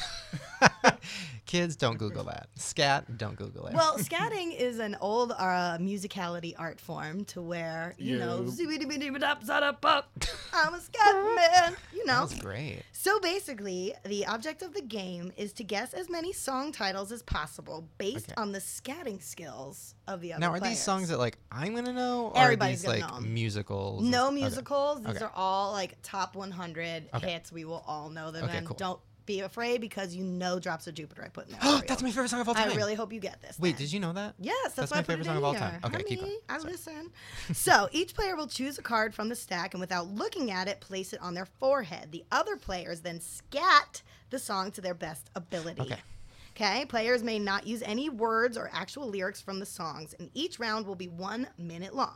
[1.46, 2.48] Kids, don't Google that.
[2.56, 3.74] Scat, don't Google it.
[3.74, 10.10] Well, scatting is an old uh, musicality art form to where, you know, You- zibidi-bidi-bidi-bop-zada-pop,
[10.52, 12.22] I'm a scat man, you know.
[12.22, 12.82] was great.
[12.92, 17.22] So basically, the object of the game is to guess as many song titles as
[17.22, 18.40] possible based Okay.
[18.40, 20.76] on the scatting skills of the other Now, are players.
[20.76, 23.34] these songs that like I'm gonna know, or Everybody's are these gonna like know 'em.
[23.34, 24.02] musicals?
[24.02, 24.34] No s- okay.
[24.40, 24.98] musicals.
[25.04, 25.24] These Okay.
[25.26, 27.30] are all like top 100 Okay.
[27.32, 27.52] hits.
[27.52, 28.44] We will all know them.
[28.44, 28.76] Okay, and cool.
[28.76, 31.60] don't be afraid because you know Drops of Jupiter I put in there.
[31.64, 32.70] Oh, That's my favorite song of all time.
[32.70, 33.58] I really hope you get this.
[33.58, 33.78] Wait, then.
[33.78, 34.34] did you know that?
[34.38, 35.60] Yes, that's, That's my favorite it song of all here.
[35.60, 35.80] time.
[35.84, 36.40] Okay, keep Honey, going.
[36.48, 36.72] I Sorry.
[36.72, 37.10] listen.
[37.52, 40.80] so each player will choose a card from the stack and without looking at it,
[40.80, 42.12] place it on their forehead.
[42.12, 45.80] The other players then scat the song to their best ability.
[45.82, 45.98] Okay.
[46.56, 50.60] Okay, players may not use any words or actual lyrics from the songs, and each
[50.60, 52.14] round will be one minute long.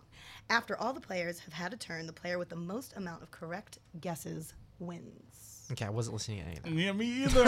[0.48, 3.32] After all the players have had a turn, the player with the most amount of
[3.32, 5.27] correct guesses wins.
[5.70, 6.72] Okay, I wasn't listening to any of that.
[6.72, 7.44] Yeah, me either.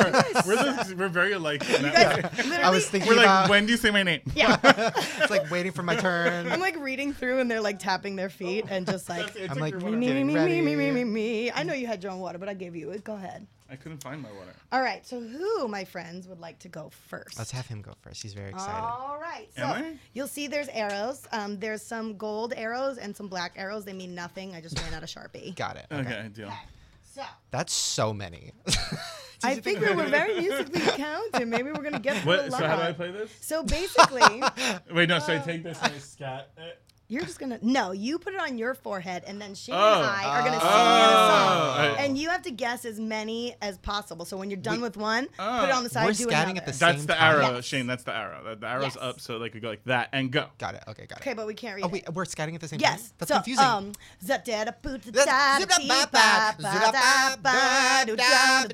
[0.46, 1.62] we're, the, we're very alike.
[1.70, 2.56] In that way.
[2.62, 4.20] I was thinking We're like, about when do you say my name?
[4.34, 4.58] yeah.
[4.62, 6.46] it's like waiting for my turn.
[6.52, 9.34] I'm like reading through, and they're like tapping their feet and just like.
[9.36, 10.14] It I'm took like, me Me, while.
[10.24, 11.50] me, me, me, me, me, me, me.
[11.52, 13.04] I know you had your own water, but I gave you it.
[13.04, 13.46] Go ahead.
[13.70, 14.52] I couldn't find my water.
[14.72, 15.06] All right.
[15.06, 17.38] So, who, my friends, would like to go first?
[17.38, 18.20] Let's have him go first.
[18.20, 18.74] He's very excited.
[18.82, 19.46] All right.
[19.56, 19.96] So Am I?
[20.12, 21.26] you'll see there's arrows.
[21.32, 23.84] Um, there's some gold arrows and some black arrows.
[23.84, 24.56] They mean nothing.
[24.56, 25.54] I just ran out of Sharpie.
[25.54, 25.86] Got it.
[25.90, 26.00] Okay.
[26.02, 26.52] Okay, deal.
[27.24, 28.52] So That's so many.
[29.42, 31.48] I figure we're very musically talented.
[31.48, 32.50] Maybe we're gonna get through a What?
[32.50, 32.60] lot.
[32.60, 33.30] So how do I play this?
[33.40, 34.42] So basically,
[34.92, 35.18] Wait, no.
[35.18, 36.82] So I uh, take this and I scat it.
[37.10, 37.92] You're just gonna no.
[37.92, 39.96] You put it on your forehead, and then Shane Oh.
[39.98, 40.96] and I are gonna sing Oh.
[40.96, 44.24] in a song, I- and you have to guess as many as possible.
[44.24, 45.58] So when you're done We- with one, Oh.
[45.60, 46.06] put it on the side.
[46.06, 46.56] We're do scatting another.
[46.60, 47.34] at the same That's the time.
[47.36, 47.64] arrow, Yes.
[47.64, 47.86] Shane.
[47.86, 48.42] That's the arrow.
[48.44, 48.98] The, the arrow's Yes.
[49.00, 50.46] up, so like we go like that and go.
[50.58, 50.84] got it.
[50.88, 51.22] Okay, got it.
[51.22, 51.92] Okay, but we can't read Oh it.
[51.92, 52.90] wait, we're scatting at the same Yes.
[52.90, 53.00] time.
[53.02, 53.64] Yes, that's so, confusing.
[53.64, 53.92] Um,
[54.24, 55.66] za-da-da, boot, da, That's-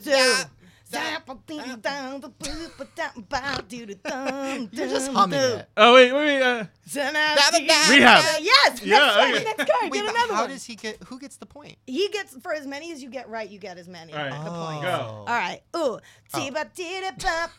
[0.05, 0.45] da,
[0.91, 1.77] da, dee, ba, ba, da, da, ba, do, da, da, do.
[1.77, 5.41] Zappa, dee, da, da, boo, ba, da, ba, do, do, dum, You're just dum, humming
[5.41, 5.47] do.
[5.57, 5.69] it.
[5.77, 6.43] Oh wait, wait, wait.
[6.43, 8.23] Uh, Za-na, Da, dee, da, da, Rehab.
[8.23, 8.37] da.
[8.41, 8.83] Yes.
[8.83, 9.35] Yeah, Next card.
[9.35, 9.45] okay.
[9.45, 9.91] Next card.
[9.91, 10.51] Wait, Get but another how one.
[10.51, 11.03] does he get?
[11.09, 11.77] Who gets the point?
[11.87, 13.49] He gets for as many as you get right.
[13.51, 14.13] You get as many.
[14.13, 14.31] All right.
[14.45, 14.67] The Oh.
[14.67, 14.85] points.
[14.85, 14.91] Go.
[14.91, 15.61] All right.
[15.77, 15.99] Ooh.
[16.35, 17.11] Tee ba dee da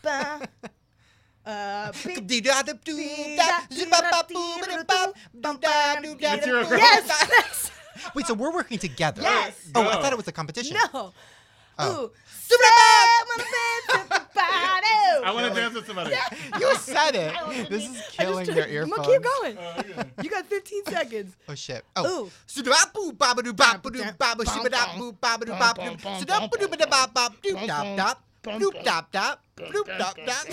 [0.02, 0.48] ba ba.
[1.46, 2.66] Uh, big- Yes.
[6.44, 7.72] Zero Yes.
[8.14, 9.22] Wait, so we're working together?
[9.22, 9.54] Yes.
[9.74, 10.02] Oh, I Go.
[10.02, 10.78] thought it was a competition.
[10.94, 11.14] no.
[11.80, 12.04] Oh.
[12.06, 12.12] Ooh.
[14.40, 16.16] I I want to dance with somebody.
[16.60, 17.70] You said it.
[17.70, 18.96] This is killing your I'm earphones.
[18.98, 19.58] gonna keep going.
[19.60, 20.10] Oh, okay.
[20.24, 21.36] You got 15 seconds.
[21.50, 21.84] Oh shit.
[21.96, 22.24] Oh.
[22.26, 22.32] Ooh.
[22.48, 28.24] Sudapu babadu babadu babu shibadapu babadu babadu sudapu babadu babadu dop dop
[28.60, 30.46] doop dop dop doop dop dop.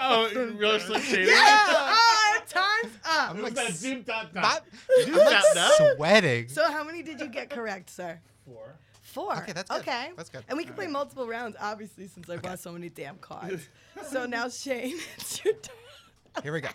[0.00, 1.30] oh, real slick shady.
[1.32, 3.30] Ah, time's up.
[3.30, 3.70] I'm like, that?
[3.70, 4.66] Doop, dop, dop.
[5.06, 5.44] I'm like
[5.96, 6.48] sweating.
[6.48, 8.18] So how many did you get correct, sir?
[8.44, 8.74] Four.
[9.08, 9.38] Four.
[9.38, 9.80] Okay, that's good.
[9.80, 10.10] Okay.
[10.16, 10.44] That's good.
[10.48, 13.66] And we can play multiple rounds, obviously, since I brought so many damn cards.
[14.06, 16.42] so now, Shane, it's your turn.
[16.42, 16.68] Here we go.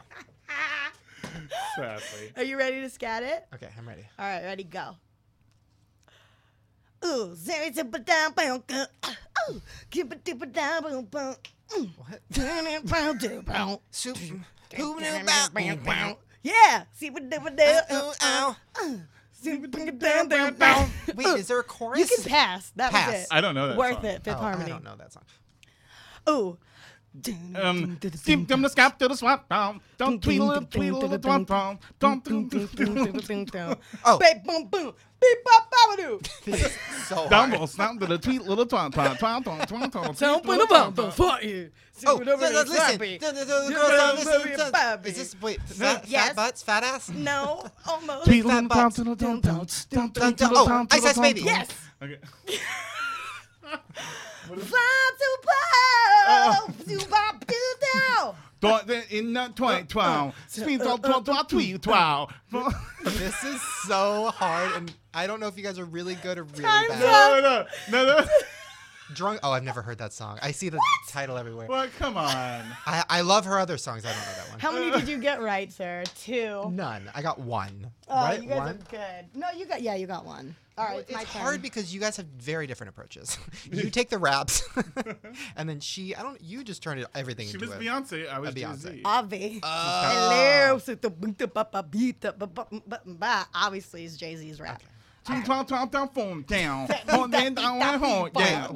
[1.76, 2.32] Sadly.
[2.36, 3.46] Are you ready to scat it?
[3.54, 4.04] Okay, I'm ready.
[4.18, 4.96] All right, ready, go.
[7.06, 8.84] Ooh, zero zipper down, boom, go.
[9.52, 9.62] Ooh,
[9.92, 11.36] keep it deeper down, boom, boom.
[11.98, 12.20] What?
[12.34, 13.78] Turn it round, do, boom.
[13.92, 14.18] Soup.
[14.76, 16.16] Who knew about boom, boom.
[16.42, 19.04] Yeah, see what they would do.
[21.16, 22.00] Wait, is there a chorus?
[22.00, 22.72] You can pass.
[22.76, 23.12] That Pass.
[23.12, 23.28] was it.
[23.32, 24.06] I don't know that Worth song.
[24.06, 24.24] it.
[24.24, 24.66] Fifth Oh, harmony.
[24.66, 25.24] I don't know that song.
[26.30, 26.58] Ooh.
[27.56, 29.80] Um, steam from the scalp to the swamp down.
[30.00, 31.80] Don't tweedle it, tweedle it, twomp, twomp.
[32.00, 33.76] Don't do, do, do.
[34.04, 34.18] Oh.
[34.18, 34.94] Beep, boom, boom.
[35.22, 36.28] Beep, bop, babadoo.
[36.46, 37.60] This is so Down, hard.
[37.60, 40.18] boom, snap to the tweet, little twomp, twomp, twomp, twomp, twomp, twomp.
[40.20, 41.70] Don't tweet, put a little bump twomp, for you.
[41.94, 42.86] See Oh, whatever so- so it's listen.
[42.92, 43.18] happy.
[43.20, 45.10] The- the- the You're girls gonna don't listen be a to- baby.
[45.10, 46.28] Is this wait fat, Yes.
[46.30, 47.10] fat butts, fat ass?
[47.10, 48.26] No, almost.
[48.26, 48.98] Tweet, Fat little butts.
[48.98, 50.50] twomp, little twomp, twomp, twomp, Dun, twomp, dun.
[50.50, 51.42] little Oh, twomp, Ice Ice little Baby.
[51.42, 51.70] twomp, Yes.
[52.02, 52.20] Okay.
[61.78, 62.32] Twomp.
[62.54, 62.72] Uh, uh, uh,
[63.04, 66.44] this is so hard, and I don't know if you guys are really good or
[66.44, 67.00] really Time's bad.
[67.42, 68.26] No, no, no, no.
[69.14, 69.42] Drunk.
[69.44, 70.40] Oh, I've never heard that song.
[70.42, 70.80] I see the
[71.10, 71.68] title everywhere.
[71.68, 72.26] Well, come on.
[72.86, 74.06] I, I love her other songs.
[74.06, 74.60] I don't know that one.
[74.60, 76.04] How many did you get right, sir?
[76.20, 76.72] Two.
[76.72, 77.12] None.
[77.14, 77.92] I got one.
[78.08, 78.42] Oh, right?
[78.42, 78.70] you guys one.
[78.70, 79.26] are good.
[79.36, 79.82] No, you got.
[79.82, 80.56] Yeah, you got one.
[80.78, 81.42] All right, Well, it's my it's turn.
[81.42, 83.38] hard because you guys have very different approaches.
[83.72, 84.68] you take the raps,
[85.56, 86.16] and then she.
[86.16, 86.42] I don't.
[86.42, 88.28] You just turned it, everything She into was a, Beyonce.
[88.30, 88.84] I was Beyonce.
[88.86, 89.02] Jay-Z.
[89.06, 89.60] Avi.
[89.62, 89.68] Oh.
[89.70, 90.80] Hello.
[93.54, 94.82] Obviously, it's Jay Z's rap.
[95.28, 96.98] Well,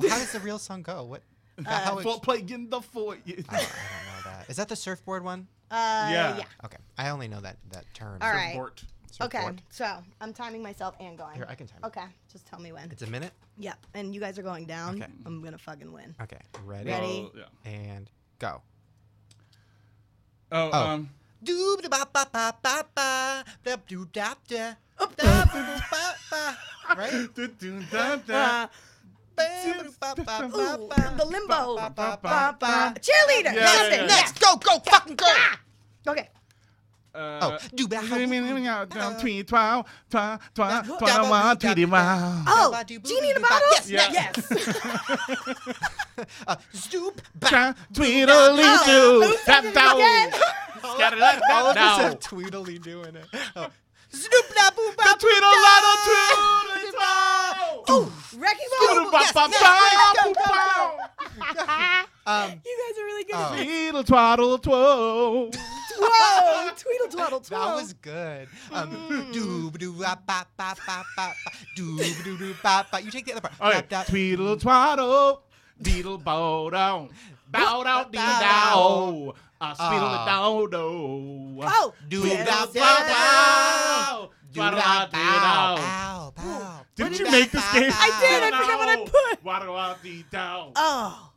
[0.10, 1.04] how does the real song go?
[1.04, 1.24] What?
[1.66, 3.20] how it, Foot play in the foot.
[3.28, 4.46] I, don't, I don't know that.
[4.50, 5.48] Is that the surfboard one?
[5.72, 6.38] Uh, Yeah.
[6.38, 6.44] yeah.
[6.64, 8.20] Okay, I only know that that term.
[8.22, 8.52] All right.
[8.52, 8.84] Support.
[9.22, 9.62] Okay, Surfboard.
[9.70, 11.36] so I'm timing myself and going.
[11.36, 11.80] Here, I can time.
[11.84, 11.88] it.
[11.88, 12.92] Okay, just tell me when.
[12.92, 13.32] It's a minute.
[13.58, 14.96] Yep, and you guys are going down.
[15.02, 15.12] Okay.
[15.26, 16.14] I'm gonna fucking win.
[16.22, 17.30] Okay, ready, Ready?
[17.34, 17.72] Oh, yeah.
[17.72, 18.62] and go.
[20.52, 20.88] Oh, Oh.
[20.88, 21.10] um,
[21.44, 26.16] Doob da ba ba ba ba ba da doo da da da boo boo ba
[26.32, 26.58] ba.
[26.98, 27.30] Right?
[27.36, 28.64] do, do, da, da.
[28.64, 28.68] Uh,
[29.38, 29.46] Ba
[30.02, 31.14] ba ba ba ooh, ba.
[31.16, 31.76] the limbo.
[31.78, 32.94] Ba, ba, Ba, ba, ba.
[33.00, 33.54] Cheerleader.
[33.54, 34.06] Yeah, Yes, yeah, yeah.
[34.08, 35.30] Next, go, go, fucking go.
[36.08, 36.30] Okay.
[37.18, 37.96] Uh, Oh, do ba-
[38.86, 40.82] down, tweet, twirl, twirl, twirl, Yeah.
[41.00, 42.44] twirl, one, tweety, wow.
[42.48, 43.50] Oh, ba, doo, boo, genie in a boo, ba.
[43.50, 43.68] bottle.
[43.72, 44.32] Yes, Yeah.
[44.36, 45.68] Yes.
[46.48, 47.50] Uh, stoop back.
[47.52, 49.96] Twa- Tweedledee Oh, doo, oops, tap I did it down.
[49.96, 50.32] again.
[50.96, 52.00] Scatter-lap, All of us down.
[52.00, 53.26] have Tweedledee doing it.
[53.56, 53.68] Oh.
[54.18, 56.06] Snoop da boo ba boo Tweedle-lotto, da.
[56.08, 57.84] tweedledee twirl.
[57.90, 59.12] Oh, Wrecking Tweedle, Ball.
[59.12, 62.06] ba, yes, ba, yes, ba, yes, boo, go, go, pow.
[62.28, 63.36] Um, You guys are really good.
[63.36, 63.54] Oh.
[63.56, 65.52] Tweedle, twaddle, twirl.
[66.00, 68.48] Whoa, tweedle twaddle that was good.
[68.72, 71.52] Um, doo doo ba ba ba ba ba ba.
[71.76, 73.02] Doo doo doo ba ba.
[73.02, 73.54] You take the other part.
[73.62, 74.10] Okay, Da, da.
[74.10, 75.42] tweedle, twaddle,
[75.82, 77.10] deedle, bow down.
[77.50, 79.34] Bow down, dee dow.
[79.60, 80.26] A speedle, Ah.
[80.26, 80.78] down, do.
[81.64, 83.10] Oh, Doo yes, da yes, ba yes.
[83.10, 84.30] ba.
[84.52, 86.80] Doo Twaddle, da bow bow bow.
[86.96, 87.92] Didn't you da make this ba game?
[87.94, 89.44] I did, I forgot what I put.
[89.44, 90.72] Waddle, waddle, dee, dow.
[90.76, 91.32] Oh,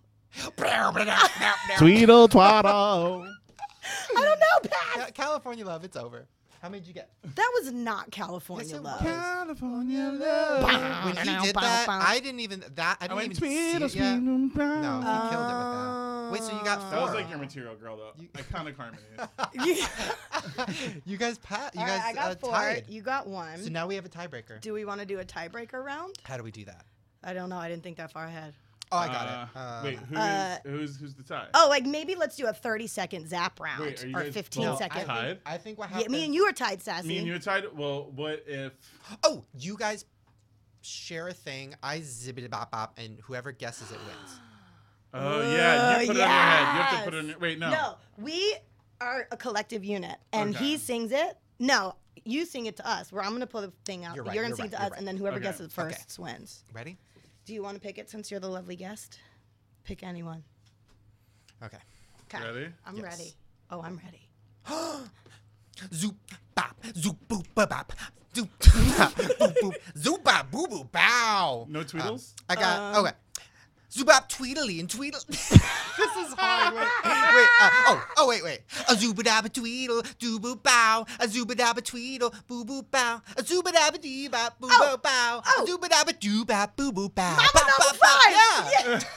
[1.79, 3.27] Tweedle, twaddle.
[4.17, 5.15] I don't know, Pat.
[5.15, 6.27] California love, it's over.
[6.61, 7.11] How many did you get?
[7.37, 9.03] That was not California Yes, it love.
[9.03, 9.11] was.
[9.13, 11.05] California love.
[11.07, 13.87] When he did that, I didn't even that I I didn't went even see tweedle,
[13.89, 14.17] it yet.
[14.19, 15.03] tweedle, No, brown.
[15.03, 16.29] he killed it with that.
[16.33, 18.13] Wait, so you got That was like your material, girl, though.
[18.17, 19.03] You- Iconic harmony.
[19.67, 19.85] You-
[21.05, 21.75] you guys pat.
[21.75, 22.51] You All guys right, I got uh, four.
[22.53, 22.85] tied.
[22.89, 23.59] You got one.
[23.63, 24.61] So now we have a tiebreaker.
[24.61, 26.17] do we want to do a tiebreaker round?
[26.25, 26.85] How do we do that?
[27.25, 27.57] I don't know.
[27.59, 28.55] I didn't think that far ahead.
[28.93, 29.59] Oh, I got Uh, it.
[29.59, 31.47] Uh, wait, who is, Uh, who's who's the tie?
[31.55, 34.35] Oh, like maybe let's do a 30 second zap round Wait, are you or guys
[34.35, 35.07] 15 both second.
[35.07, 35.19] tied?
[35.19, 36.13] I think, I think what Yeah, happened.
[36.13, 37.07] me and you are tied, Sassy.
[37.09, 37.65] Me and you are tied.
[37.77, 38.73] Well, what if?
[39.23, 40.05] Oh, you guys
[40.83, 41.75] share a thing.
[41.83, 44.41] I zibbity bop bop, and whoever guesses it wins.
[45.13, 46.61] Oh yeah, you put it on your head.
[46.77, 47.23] You have to put it yes.
[47.25, 47.39] on your.
[47.41, 47.71] Wait, no.
[47.71, 48.55] No, we
[49.01, 50.65] are a collective unit, and Okay.
[50.65, 51.37] he sings it.
[51.59, 53.11] No, you sing it to us.
[53.11, 54.15] Where I'm gonna pull the thing out.
[54.15, 54.99] You're right, You're gonna you're sing right, it to you're us, right.
[55.01, 55.43] and then whoever Okay.
[55.47, 55.95] guesses it Okay.
[55.95, 56.63] first wins.
[56.73, 56.97] Ready?
[57.47, 59.19] Do you want to pick it since you're the lovely guest?
[59.85, 60.45] Pick anyone.
[61.63, 61.79] Okay.
[62.33, 62.45] Okay.
[62.45, 62.69] Ready?
[62.87, 63.05] I'm Yes.
[63.05, 63.35] ready.
[63.71, 64.29] Oh, I'm ready.
[65.95, 66.17] Zoop
[66.55, 67.93] bop, zoop boop ba bop,
[68.37, 71.65] zoop bop, boop boop, zoop bop boo boo bow.
[71.71, 72.35] No tweedles?
[72.49, 73.17] I got Um, okay.
[73.91, 75.21] Zoobop tweedly and tweedle.
[75.27, 76.75] this is hard.
[76.75, 78.61] Wait, wait uh, oh, oh, wait, wait.
[78.89, 81.05] A zoobadaba tweedle, doo boo bow.
[81.19, 83.21] A zoobadaba tweedle, boo boo bow.
[83.37, 85.43] A zoobadaba dee bop, boo Oh, boo bow.
[85.45, 85.65] oh.
[85.65, 87.35] A zoobadaba doo bop, boo boo bow.
[87.37, 88.23] Mambo Bop, number bop, bop.
[88.23, 88.73] five.
[88.87, 89.01] Yeah.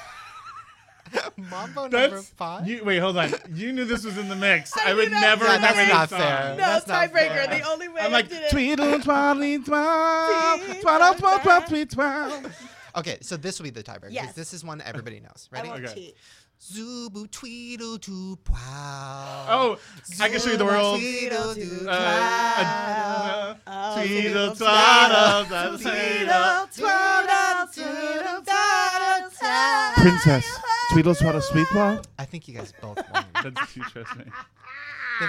[1.37, 2.67] Mambo number That's five.
[2.67, 3.31] You, wait, hold on.
[3.53, 4.75] You knew this was in the mix.
[4.75, 6.19] I, I would never was remember in That's song.
[6.19, 6.49] not fair.
[6.51, 7.59] No, That's tiebreaker.
[7.61, 8.49] The only way I'm like did it.
[8.49, 11.39] tweedle twaddly twah, Tweet, twaddle twah,
[11.85, 12.51] twah
[12.93, 13.01] twah twah.
[13.01, 13.01] tweet twah.
[13.01, 14.01] Okay, so this will be the tiebreaker.
[14.03, 14.33] 'cause Yes.
[14.33, 15.49] This is one everybody knows.
[15.51, 15.69] I Ready?
[15.69, 15.93] won't Okay.
[15.93, 16.17] cheat.
[16.61, 19.45] Zoobu tweedle doo wow.
[19.49, 19.79] Oh,
[20.21, 20.97] I can show you the world.
[20.99, 30.03] Tweedle doo Uh, uh, Oh, tweedle tweedle twaddle, twaddle, tweedle, tweedle, tweedle, twaddle, twaddle.
[30.03, 30.45] Princess,
[30.91, 31.99] tweedle twaddle sweet paw.
[32.17, 33.25] I think you guys both won.
[33.43, 34.15] That's too trust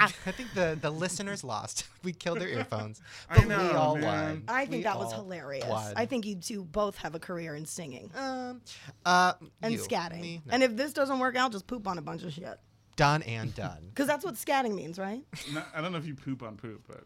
[0.01, 0.07] me.
[0.25, 1.85] The- I think the, the listeners lost.
[2.05, 3.01] We killed their earphones.
[3.31, 4.05] I But we all man.
[4.05, 4.45] won.
[4.47, 5.65] I think We that was hilarious.
[5.67, 5.95] won.
[5.97, 8.61] I think you two both have a career in singing Um,
[9.07, 9.33] uh,
[9.63, 10.21] and you, scatting.
[10.21, 10.53] me, no.
[10.53, 12.59] And if this doesn't work out, just poop on a bunch of shit.
[12.97, 13.85] done and done.
[13.89, 15.23] Because that's what scatting means, right?
[15.55, 17.05] No, I don't know if you poop on poop, but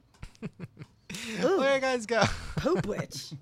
[1.44, 2.22] Ooh, Where you guys go?
[2.56, 3.32] poop witch.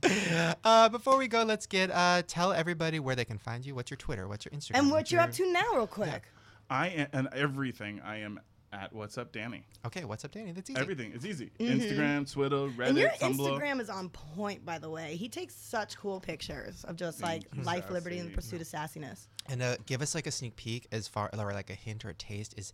[0.65, 3.75] Uh, before we go, let's get uh, tell everybody where they can find you.
[3.75, 4.29] What's your Twitter?
[4.29, 4.79] What's your Instagram?
[4.79, 6.25] and what what's you're your- up to now, real quick.
[6.69, 8.41] I am, and everything I am
[8.77, 9.65] at What's Up Danny.
[9.87, 10.53] Okay, what's up, Danny?
[10.53, 10.79] That's easy.
[10.81, 11.13] Everything.
[11.15, 11.51] It's easy.
[11.59, 12.83] Instagram, Twitter, Mm-hmm.
[12.83, 13.37] And your Tumblr.
[13.39, 15.17] Instagram is on point, by the way.
[15.17, 18.57] He takes such cool pictures of just like Thank you, life, liberty, and the Sassy.
[18.59, 19.27] pursuit of sassiness.
[19.49, 22.11] And uh, give us like a sneak peek as far, or like a hint or
[22.11, 22.55] a taste.
[22.59, 22.73] Is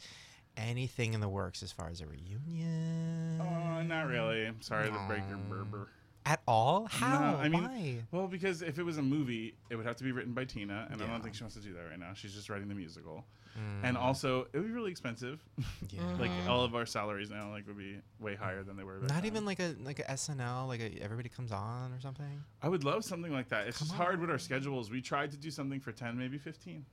[0.56, 3.40] anything in the works as far as a reunion?
[3.40, 4.46] Oh, not really.
[4.46, 5.48] I'm sorry to break your Aw.
[5.50, 5.88] berber.
[6.24, 6.86] At all?
[6.88, 7.32] How?
[7.32, 7.96] No, I mean, Why?
[8.12, 10.86] well, because if it was a movie, it would have to be written by Tina,
[10.90, 12.12] and I don't think she wants to do that right now.
[12.14, 13.24] She's just writing the musical,
[13.58, 15.42] Mm, and also it would be really expensive.
[15.90, 16.00] yeah.
[16.18, 18.98] like all of our salaries now, like would be way higher than they were.
[19.00, 19.26] Not then.
[19.26, 22.42] even like a like a SNL, like a, everybody comes on or something.
[22.62, 23.66] I would love something like that.
[23.66, 24.90] It's Come just hard with our schedules.
[24.90, 26.84] We tried to do something for ten, maybe fifteen.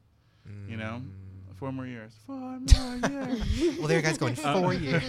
[0.67, 1.55] You know, Mm.
[1.55, 2.13] four more years.
[2.25, 2.59] Four more
[3.09, 3.77] years.
[3.77, 5.03] Well, there you guys going four years.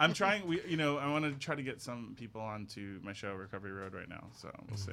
[0.00, 0.46] I'm trying.
[0.46, 3.72] We, you know, I want to try to get some people onto my show, Recovery
[3.72, 4.28] Road, right now.
[4.34, 4.92] So we'll see.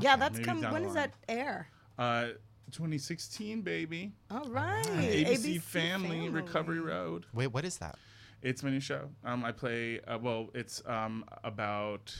[0.00, 0.62] Yeah, that's Maybe come.
[0.72, 1.68] When does that air?
[1.98, 2.28] Uh,
[2.72, 4.12] 2016, baby.
[4.30, 4.84] All right.
[4.86, 7.26] ABC, Family, Recovery Road.
[7.32, 7.96] Wait, what is that?
[8.42, 9.08] It's my new show.
[9.24, 10.00] Um, I play.
[10.06, 12.14] Uh, well, it's um about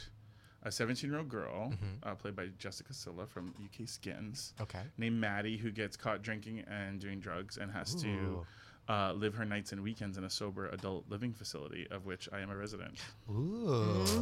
[0.64, 1.86] a 17 year old girl, Mm-hmm.
[2.08, 4.82] uh, played by Jessica Sula from UK Skins, Okay.
[4.96, 8.44] named Maddie, who gets caught drinking and doing drugs and has to.
[8.88, 8.92] Ooh.
[8.92, 12.40] Uh, live her nights and weekends in a sober adult living facility, of which I
[12.40, 12.94] am a resident.
[13.30, 13.34] Ooh,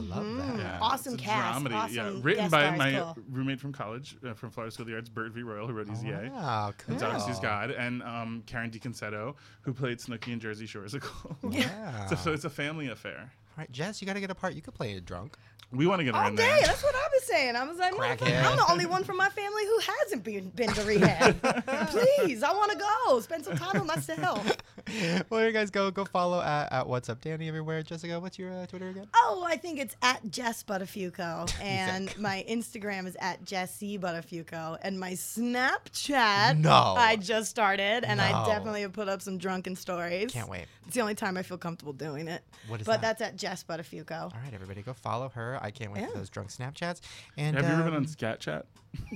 [0.08, 0.58] love that.
[0.58, 3.16] Yeah, Awesome it's a cast, dramedy, yeah, written by stars, my cool.
[3.30, 5.42] roommate from college, uh, from Florida School of the Arts, Bert V.
[5.42, 6.30] Royal, who wrote Easy A.
[6.34, 6.92] Wow, cool.
[6.94, 7.18] And Dr.
[7.30, 11.36] Seuss God, and um, Karen DiConsetto, who played Snooki in Jersey Shore as a girl.
[11.50, 12.06] Yeah.
[12.06, 13.18] so, so it's a family affair.
[13.20, 14.54] All right, Jess, you got to get a part.
[14.54, 15.36] You could play a drunk.
[15.72, 16.46] We want to get her All in day.
[16.46, 16.66] there.
[16.66, 17.56] That's what I was saying.
[17.56, 20.72] I was like, motherfucker, I'm the only one from my family who hasn't been, been
[20.72, 21.42] to rehab.
[21.88, 23.20] Please, I want to go.
[23.20, 24.56] Spend some time with myself.
[25.30, 27.82] well, you guys go go follow at, at What's Up Danny everywhere.
[27.82, 29.08] Jessica, what's your uh, Twitter again?
[29.14, 35.00] Oh, I think it's at Jess Buttafuoco, and my Instagram is at Jessie Buttafuoco, and
[35.00, 36.58] my Snapchat.
[36.58, 36.94] No.
[36.96, 40.30] I just started, and I definitely have put up some drunken stories.
[40.30, 40.66] Can't wait.
[40.86, 42.42] It's the only time I feel comfortable doing it.
[42.68, 43.18] What is but that?
[43.18, 44.22] that's at Jess Buttafuoco.
[44.22, 45.45] All right, everybody, go follow her.
[45.60, 46.14] I can't wait for Yeah.
[46.18, 47.00] those drunk Snapchats.
[47.36, 48.66] And Have you ever been um, on Scat Chat?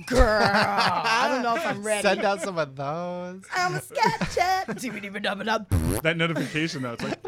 [0.05, 2.03] Girl, I don't know if I'm ready.
[2.03, 3.43] Send out some of those.
[3.55, 4.67] I'm a scat chat.
[6.03, 7.19] That notification though, it's like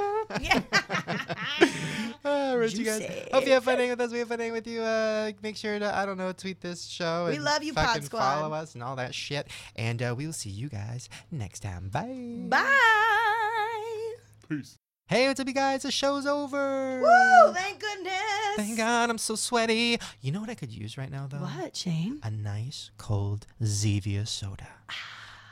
[0.41, 0.61] yeah.
[2.25, 2.99] All right, you guys.
[2.99, 3.27] Juicy.
[3.33, 4.11] Hope you have fun hanging with us.
[4.11, 4.81] We have fun hanging with you.
[4.81, 7.25] Uh, make sure to I don't know tweet this show.
[7.27, 8.19] We and love you, Pod fucking Squad.
[8.21, 9.47] Follow us and all that shit.
[9.75, 11.89] And uh, we will see you guys next time.
[11.89, 12.45] Bye.
[12.49, 14.13] Bye.
[14.47, 14.77] peace.
[15.07, 15.83] Hey, what's up, you guys?
[15.83, 17.01] The show's over.
[17.01, 17.53] Woo!
[17.53, 18.13] Thank goodness.
[18.55, 19.99] Thank God, I'm so sweaty.
[20.21, 21.39] You know what I could use right now, though?
[21.39, 22.19] What, Shane?
[22.23, 24.67] A nice cold Zevia soda.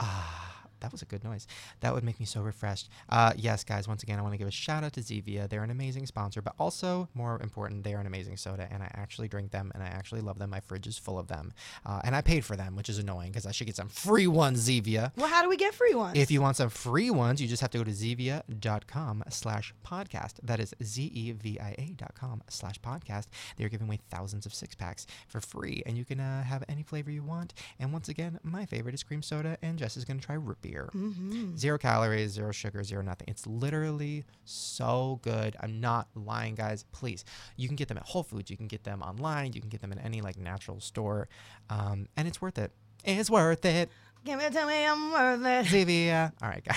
[0.00, 0.51] Ah,
[0.82, 1.46] that was a good noise.
[1.80, 2.88] That would make me so refreshed.
[3.08, 5.48] Uh, yes, guys, once again, I want to give a shout out to Zevia.
[5.48, 8.90] They're an amazing sponsor, but also, more important, they are an amazing soda, and I
[8.94, 10.50] actually drink them, and I actually love them.
[10.50, 11.52] My fridge is full of them.
[11.86, 14.26] Uh, and I paid for them, which is annoying because I should get some free
[14.26, 15.12] ones, Zevia.
[15.16, 16.18] Well, how do we get free ones?
[16.18, 20.34] If you want some free ones, you just have to go to zevia.com slash podcast.
[20.42, 23.26] That is Z-E-V-I-A dot com slash podcast.
[23.56, 26.82] They're giving away thousands of six packs for free, and you can uh, have any
[26.82, 27.54] flavor you want.
[27.78, 30.60] And once again, my favorite is cream soda, and Jess is going to try root
[30.62, 30.71] beer.
[30.94, 31.56] Mm-hmm.
[31.56, 33.28] Zero calories, zero sugar, zero nothing.
[33.28, 35.56] It's literally so good.
[35.60, 36.84] I'm not lying, guys.
[36.92, 37.24] Please,
[37.56, 38.50] you can get them at Whole Foods.
[38.50, 39.52] You can get them online.
[39.52, 41.28] You can get them in any like natural store,
[41.70, 42.72] um, and it's worth it.
[43.04, 43.90] It's worth it.
[44.24, 45.66] Give me, tell me I'm worth it.
[45.66, 46.32] Zevia.
[46.40, 46.76] All right, guys.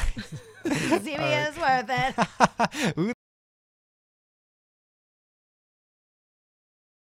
[0.66, 2.98] Zevia is worth it.
[2.98, 3.14] Ooh,